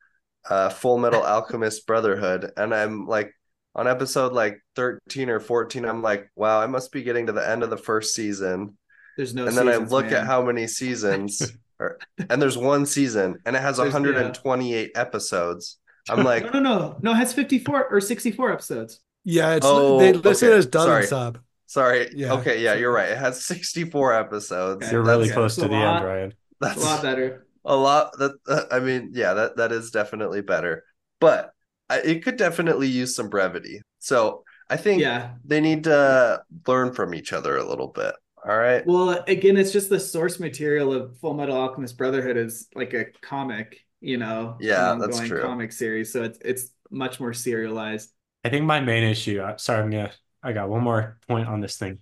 uh, 0.48 0.68
Fullmetal 0.68 1.22
Alchemist 1.24 1.86
Brotherhood, 1.86 2.50
and 2.56 2.74
I'm 2.74 3.06
like 3.06 3.32
on 3.74 3.86
episode 3.86 4.32
like 4.32 4.58
13 4.76 5.30
or 5.30 5.40
14. 5.40 5.84
I'm 5.84 6.02
like, 6.02 6.28
wow, 6.34 6.60
I 6.60 6.66
must 6.66 6.90
be 6.92 7.02
getting 7.02 7.26
to 7.26 7.32
the 7.32 7.48
end 7.48 7.62
of 7.62 7.70
the 7.70 7.76
first 7.76 8.14
season. 8.14 8.76
There's 9.16 9.34
no 9.34 9.46
and 9.46 9.56
then 9.56 9.68
I 9.68 9.76
look 9.76 10.06
man. 10.06 10.14
at 10.14 10.26
how 10.26 10.42
many 10.42 10.66
seasons, 10.66 11.42
are, 11.80 11.98
and 12.28 12.40
there's 12.40 12.56
one 12.58 12.86
season, 12.86 13.38
and 13.44 13.54
it 13.56 13.60
has 13.62 13.76
There's- 13.76 13.92
yeah. 13.92 14.00
128 14.00 14.92
episodes. 14.94 15.78
I'm 16.08 16.24
like, 16.24 16.44
no, 16.44 16.58
no, 16.58 16.78
no, 16.78 16.96
no. 17.02 17.10
It 17.12 17.16
has 17.16 17.32
54 17.32 17.88
or 17.90 18.00
64 18.00 18.52
episodes. 18.52 19.00
Yeah, 19.24 19.54
it's 19.54 19.66
Oh, 19.68 19.98
they 19.98 20.14
list 20.14 20.42
it 20.42 20.46
okay. 20.46 20.56
as 20.56 20.66
done 20.66 20.86
Sorry. 20.86 21.06
sub. 21.06 21.38
sorry. 21.66 22.08
Yeah. 22.14 22.32
Okay, 22.34 22.62
yeah, 22.62 22.74
you're 22.74 22.90
right. 22.92 23.10
It 23.10 23.18
has 23.18 23.44
64 23.44 24.14
episodes. 24.14 24.90
You're 24.90 25.02
really 25.02 25.28
close 25.28 25.56
that's 25.56 25.66
to 25.66 25.68
the 25.68 25.74
lot. 25.78 25.96
end, 25.98 26.04
Ryan. 26.06 26.34
That's 26.60 26.82
a 26.82 26.86
lot 26.86 27.02
better. 27.02 27.46
A 27.64 27.76
lot 27.76 28.16
that 28.18 28.32
uh, 28.48 28.64
i 28.70 28.80
mean 28.80 29.10
yeah 29.12 29.34
that 29.34 29.56
that 29.56 29.72
is 29.72 29.90
definitely 29.90 30.40
better 30.40 30.84
but 31.20 31.52
I, 31.90 31.98
it 32.00 32.24
could 32.24 32.36
definitely 32.36 32.88
use 32.88 33.14
some 33.14 33.28
brevity 33.28 33.82
so 33.98 34.44
i 34.70 34.76
think 34.76 35.00
Yeah. 35.00 35.36
they 35.44 35.60
need 35.60 35.84
to 35.84 36.42
learn 36.66 36.92
from 36.94 37.14
each 37.14 37.32
other 37.32 37.56
a 37.58 37.64
little 37.68 37.88
bit 37.88 38.14
all 38.46 38.56
right 38.56 38.84
Well, 38.84 39.22
again, 39.28 39.56
it's 39.56 39.72
just 39.72 39.90
the 39.90 40.00
source 40.00 40.40
material 40.40 40.92
of 40.92 41.12
Fullmetal 41.18 41.52
Alchemist 41.52 41.98
Brotherhood 41.98 42.36
is 42.36 42.68
like 42.74 42.94
a 42.94 43.06
comic, 43.22 43.78
you 44.00 44.16
know, 44.16 44.58
Yeah, 44.58 44.76
an 44.76 44.88
that's 44.98 45.18
ongoing 45.18 45.20
true. 45.20 45.50
comic 45.50 45.72
series. 45.72 46.12
So 46.12 46.22
it's 46.22 46.38
it's 46.42 46.70
much 46.90 47.20
more 47.20 47.34
serialized. 47.34 48.10
I 48.44 48.48
think 48.48 48.64
my 48.64 48.80
main 48.80 49.04
issue, 49.04 49.40
uh, 49.40 49.56
sorry, 49.58 49.82
I'm 49.82 49.90
gonna, 49.90 50.12
I 50.42 50.52
got 50.52 50.68
one 50.68 50.82
more 50.82 51.18
point 51.28 51.48
on 51.48 51.60
this 51.60 51.76
thing, 51.76 51.98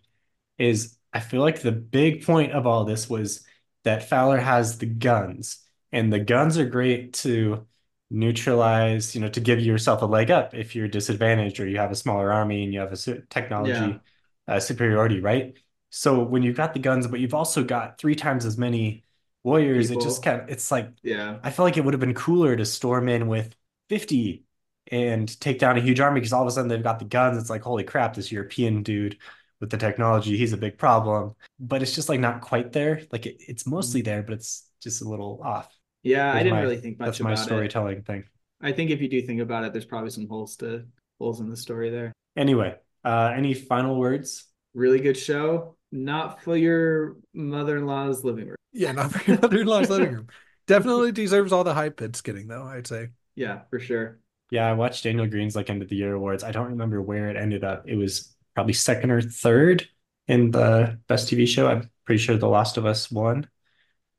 is 0.58 0.98
I 1.12 1.20
feel 1.20 1.42
like 1.42 1.62
the 1.62 1.72
big 1.72 2.24
point 2.26 2.52
of 2.52 2.66
all 2.66 2.84
this 2.86 3.10
was 3.10 3.44
that 3.88 4.08
Fowler 4.08 4.38
has 4.38 4.78
the 4.78 4.86
guns, 4.86 5.64
and 5.92 6.12
the 6.12 6.20
guns 6.20 6.58
are 6.58 6.66
great 6.66 7.14
to 7.14 7.66
neutralize, 8.10 9.14
you 9.14 9.20
know, 9.20 9.28
to 9.30 9.40
give 9.40 9.60
yourself 9.60 10.02
a 10.02 10.06
leg 10.06 10.30
up 10.30 10.54
if 10.54 10.74
you're 10.76 10.88
disadvantaged 10.88 11.60
or 11.60 11.66
you 11.68 11.78
have 11.78 11.90
a 11.90 11.94
smaller 11.96 12.32
army 12.32 12.64
and 12.64 12.72
you 12.72 12.80
have 12.80 12.92
a 12.92 13.20
technology 13.28 14.00
Yeah. 14.00 14.00
uh, 14.46 14.60
superiority, 14.60 15.20
right? 15.20 15.58
So 15.90 16.22
when 16.22 16.42
you've 16.42 16.56
got 16.56 16.74
the 16.74 16.80
guns, 16.80 17.06
but 17.06 17.20
you've 17.20 17.34
also 17.34 17.64
got 17.64 17.98
three 17.98 18.14
times 18.14 18.44
as 18.46 18.58
many 18.58 19.04
warriors, 19.44 19.90
it 19.90 20.00
just 20.00 20.22
kind 20.22 20.42
of, 20.42 20.48
it's 20.48 20.70
like, 20.70 20.90
Yeah. 21.02 21.38
I 21.42 21.50
feel 21.50 21.64
like 21.64 21.76
it 21.76 21.84
would 21.84 21.94
have 21.94 22.00
been 22.00 22.14
cooler 22.14 22.56
to 22.56 22.64
storm 22.66 23.08
in 23.08 23.28
with 23.28 23.54
50 23.88 24.44
and 24.90 25.38
take 25.40 25.58
down 25.58 25.76
a 25.76 25.80
huge 25.80 26.00
army 26.00 26.20
because 26.20 26.32
all 26.32 26.42
of 26.42 26.48
a 26.48 26.50
sudden 26.50 26.68
they've 26.68 26.82
got 26.82 26.98
the 26.98 27.04
guns. 27.04 27.38
It's 27.38 27.50
like, 27.50 27.62
holy 27.62 27.84
crap, 27.84 28.14
this 28.14 28.32
European 28.32 28.82
dude 28.82 29.18
with 29.60 29.70
the 29.70 29.76
technology, 29.76 30.36
he's 30.36 30.52
a 30.52 30.56
big 30.56 30.78
problem. 30.78 31.34
But 31.58 31.82
it's 31.82 31.94
just 31.94 32.08
like 32.08 32.20
not 32.20 32.40
quite 32.40 32.72
there. 32.72 33.02
Like 33.12 33.26
it, 33.26 33.36
it's 33.40 33.66
mostly 33.66 34.02
there, 34.02 34.22
but 34.22 34.34
it's 34.34 34.68
just 34.82 35.02
a 35.02 35.08
little 35.08 35.40
off. 35.42 35.68
Yeah, 36.02 36.32
I 36.32 36.38
didn't 36.42 36.54
my- 36.54 36.62
really 36.62 36.76
think 36.78 36.98
much 36.98 37.06
That's 37.06 37.20
my 37.20 37.30
about 37.32 37.40
it. 37.40 37.44
storytelling 37.44 38.02
thing. 38.02 38.24
I 38.60 38.72
think 38.72 38.90
if 38.90 39.00
you 39.00 39.08
do 39.08 39.22
think 39.22 39.40
about 39.40 39.64
it, 39.64 39.72
there's 39.72 39.84
probably 39.84 40.10
some 40.10 40.28
holes 40.28 40.56
to 40.56 40.84
holes 41.20 41.40
in 41.40 41.48
the 41.48 41.56
story 41.56 41.90
there. 41.90 42.12
Anyway, 42.36 42.74
uh, 43.04 43.32
any 43.36 43.54
final 43.54 43.96
words? 43.98 44.46
Really 44.74 45.00
good 45.00 45.16
show. 45.16 45.76
Not 45.92 46.42
for 46.42 46.56
your 46.56 47.16
mother-in-law's 47.34 48.24
living 48.24 48.46
room. 48.46 48.56
Yeah, 48.72 48.92
not 48.92 49.12
for 49.12 49.30
your 49.30 49.40
mother-in-law's 49.40 49.90
living 49.90 50.12
room. 50.12 50.28
Definitely 50.66 51.12
deserves 51.12 51.52
all 51.52 51.64
the 51.64 51.72
hype 51.74 52.02
it's 52.02 52.20
getting, 52.20 52.46
though. 52.48 52.64
I'd 52.64 52.86
say. 52.86 53.08
Yeah, 53.34 53.60
for 53.70 53.78
sure. 53.80 54.18
Yeah, 54.50 54.68
I 54.68 54.72
watched 54.74 55.04
Daniel 55.04 55.26
Greene's 55.26 55.56
like 55.56 55.70
end 55.70 55.82
of 55.82 55.88
the 55.88 55.96
year 55.96 56.14
awards. 56.14 56.42
I 56.44 56.52
don't 56.52 56.68
remember 56.70 57.00
where 57.00 57.28
it 57.30 57.36
ended 57.36 57.64
up. 57.64 57.84
It 57.88 57.96
was 57.96 58.34
probably 58.58 58.72
second 58.72 59.12
or 59.12 59.22
third 59.22 59.86
in 60.26 60.50
the 60.50 60.98
best 61.06 61.28
TV 61.32 61.46
show. 61.46 61.68
I'm 61.68 61.88
pretty 62.04 62.20
sure 62.20 62.36
The 62.36 62.48
Last 62.48 62.76
of 62.76 62.84
Us 62.86 63.08
won 63.08 63.46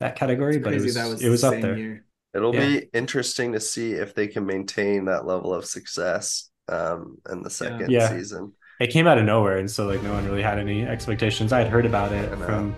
that 0.00 0.16
category, 0.16 0.56
It's 0.56 0.64
but 0.64 0.72
it 0.72 0.80
was 0.80 0.94
that 0.94 1.08
was 1.10 1.22
it 1.22 1.28
was 1.28 1.44
up 1.44 1.60
there. 1.60 1.76
year. 1.76 2.04
it'll 2.34 2.54
Yeah. 2.54 2.66
be 2.78 2.88
interesting 2.94 3.52
to 3.52 3.60
see 3.60 3.92
if 3.92 4.14
they 4.14 4.28
can 4.28 4.46
maintain 4.46 5.04
that 5.04 5.26
level 5.26 5.52
of 5.52 5.66
success 5.66 6.48
um 6.68 7.18
in 7.30 7.42
the 7.42 7.50
second 7.50 7.90
Yeah. 7.90 8.08
season 8.08 8.52
It 8.80 8.86
came 8.88 9.06
out 9.06 9.18
of 9.18 9.26
nowhere, 9.26 9.58
and 9.58 9.70
so 9.70 9.86
like 9.86 10.02
no 10.02 10.14
one 10.14 10.24
really 10.24 10.40
had 10.40 10.58
any 10.58 10.86
expectations. 10.86 11.52
I 11.52 11.58
had 11.58 11.68
heard 11.68 11.84
about 11.84 12.12
it 12.12 12.32
I 12.32 12.36
from 12.36 12.74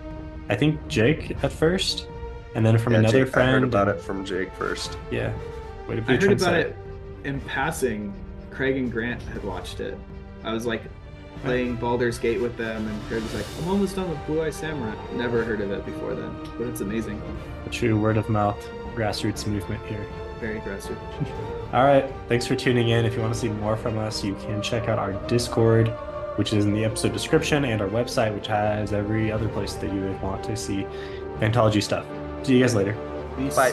I 0.48 0.56
think 0.56 0.84
Jake 0.88 1.36
at 1.44 1.52
first, 1.52 2.08
and 2.56 2.66
then 2.66 2.76
from 2.76 2.94
yeah, 2.94 2.98
another 2.98 3.22
Jake, 3.24 3.32
friend. 3.32 3.48
I 3.50 3.52
heard 3.52 3.62
about 3.62 3.88
and- 3.88 3.98
it 4.00 4.02
from 4.02 4.24
Jake 4.24 4.52
first. 4.54 4.98
Yeah. 5.12 5.32
Way 5.86 5.94
to 5.94 6.02
be 6.02 6.14
I 6.14 6.16
a 6.16 6.20
heard 6.20 6.32
about 6.32 6.54
it 6.54 6.76
in 7.22 7.40
passing. 7.42 8.12
Craig 8.50 8.76
and 8.76 8.90
Grant 8.90 9.22
had 9.22 9.44
watched 9.44 9.78
it. 9.78 9.96
I 10.42 10.52
was 10.52 10.66
like 10.66 10.82
playing 11.42 11.76
Baldur's 11.76 12.18
Gate 12.18 12.40
with 12.40 12.56
them, 12.56 12.86
and 12.86 13.02
Craig 13.08 13.22
was 13.22 13.34
like, 13.34 13.44
"I'm 13.60 13.68
almost 13.68 13.96
done 13.96 14.08
with 14.08 14.24
Blue 14.26 14.42
Eye 14.42 14.50
Samurai." 14.50 14.94
Never 15.14 15.44
heard 15.44 15.60
of 15.60 15.70
it 15.70 15.84
before 15.84 16.14
then, 16.14 16.34
but 16.58 16.66
it's 16.68 16.80
amazing. 16.80 17.20
A 17.66 17.70
true 17.70 17.98
word 17.98 18.16
of 18.16 18.28
mouth 18.28 18.58
grassroots 18.94 19.46
movement 19.46 19.84
here. 19.86 20.04
Very 20.40 20.58
aggressive. 20.58 20.98
All 21.72 21.84
right. 21.84 22.12
Thanks 22.28 22.46
for 22.46 22.56
tuning 22.56 22.88
in. 22.88 23.04
If 23.04 23.14
you 23.14 23.20
want 23.20 23.32
to 23.32 23.38
see 23.38 23.48
more 23.48 23.76
from 23.76 23.98
us, 23.98 24.22
you 24.22 24.34
can 24.34 24.60
check 24.60 24.88
out 24.88 24.98
our 24.98 25.12
Discord, 25.26 25.88
which 26.36 26.52
is 26.52 26.64
in 26.64 26.74
the 26.74 26.84
episode 26.84 27.12
description, 27.12 27.64
and 27.64 27.80
our 27.80 27.88
website, 27.88 28.34
which 28.34 28.46
has 28.48 28.92
every 28.92 29.32
other 29.32 29.48
place 29.48 29.74
that 29.74 29.92
you 29.92 30.00
would 30.00 30.20
want 30.20 30.44
to 30.44 30.56
see 30.56 30.86
Fantology 31.38 31.82
stuff. 31.82 32.04
See 32.42 32.54
you 32.54 32.60
guys 32.60 32.74
later. 32.74 32.96
Peace. 33.36 33.56
Bye. 33.56 33.72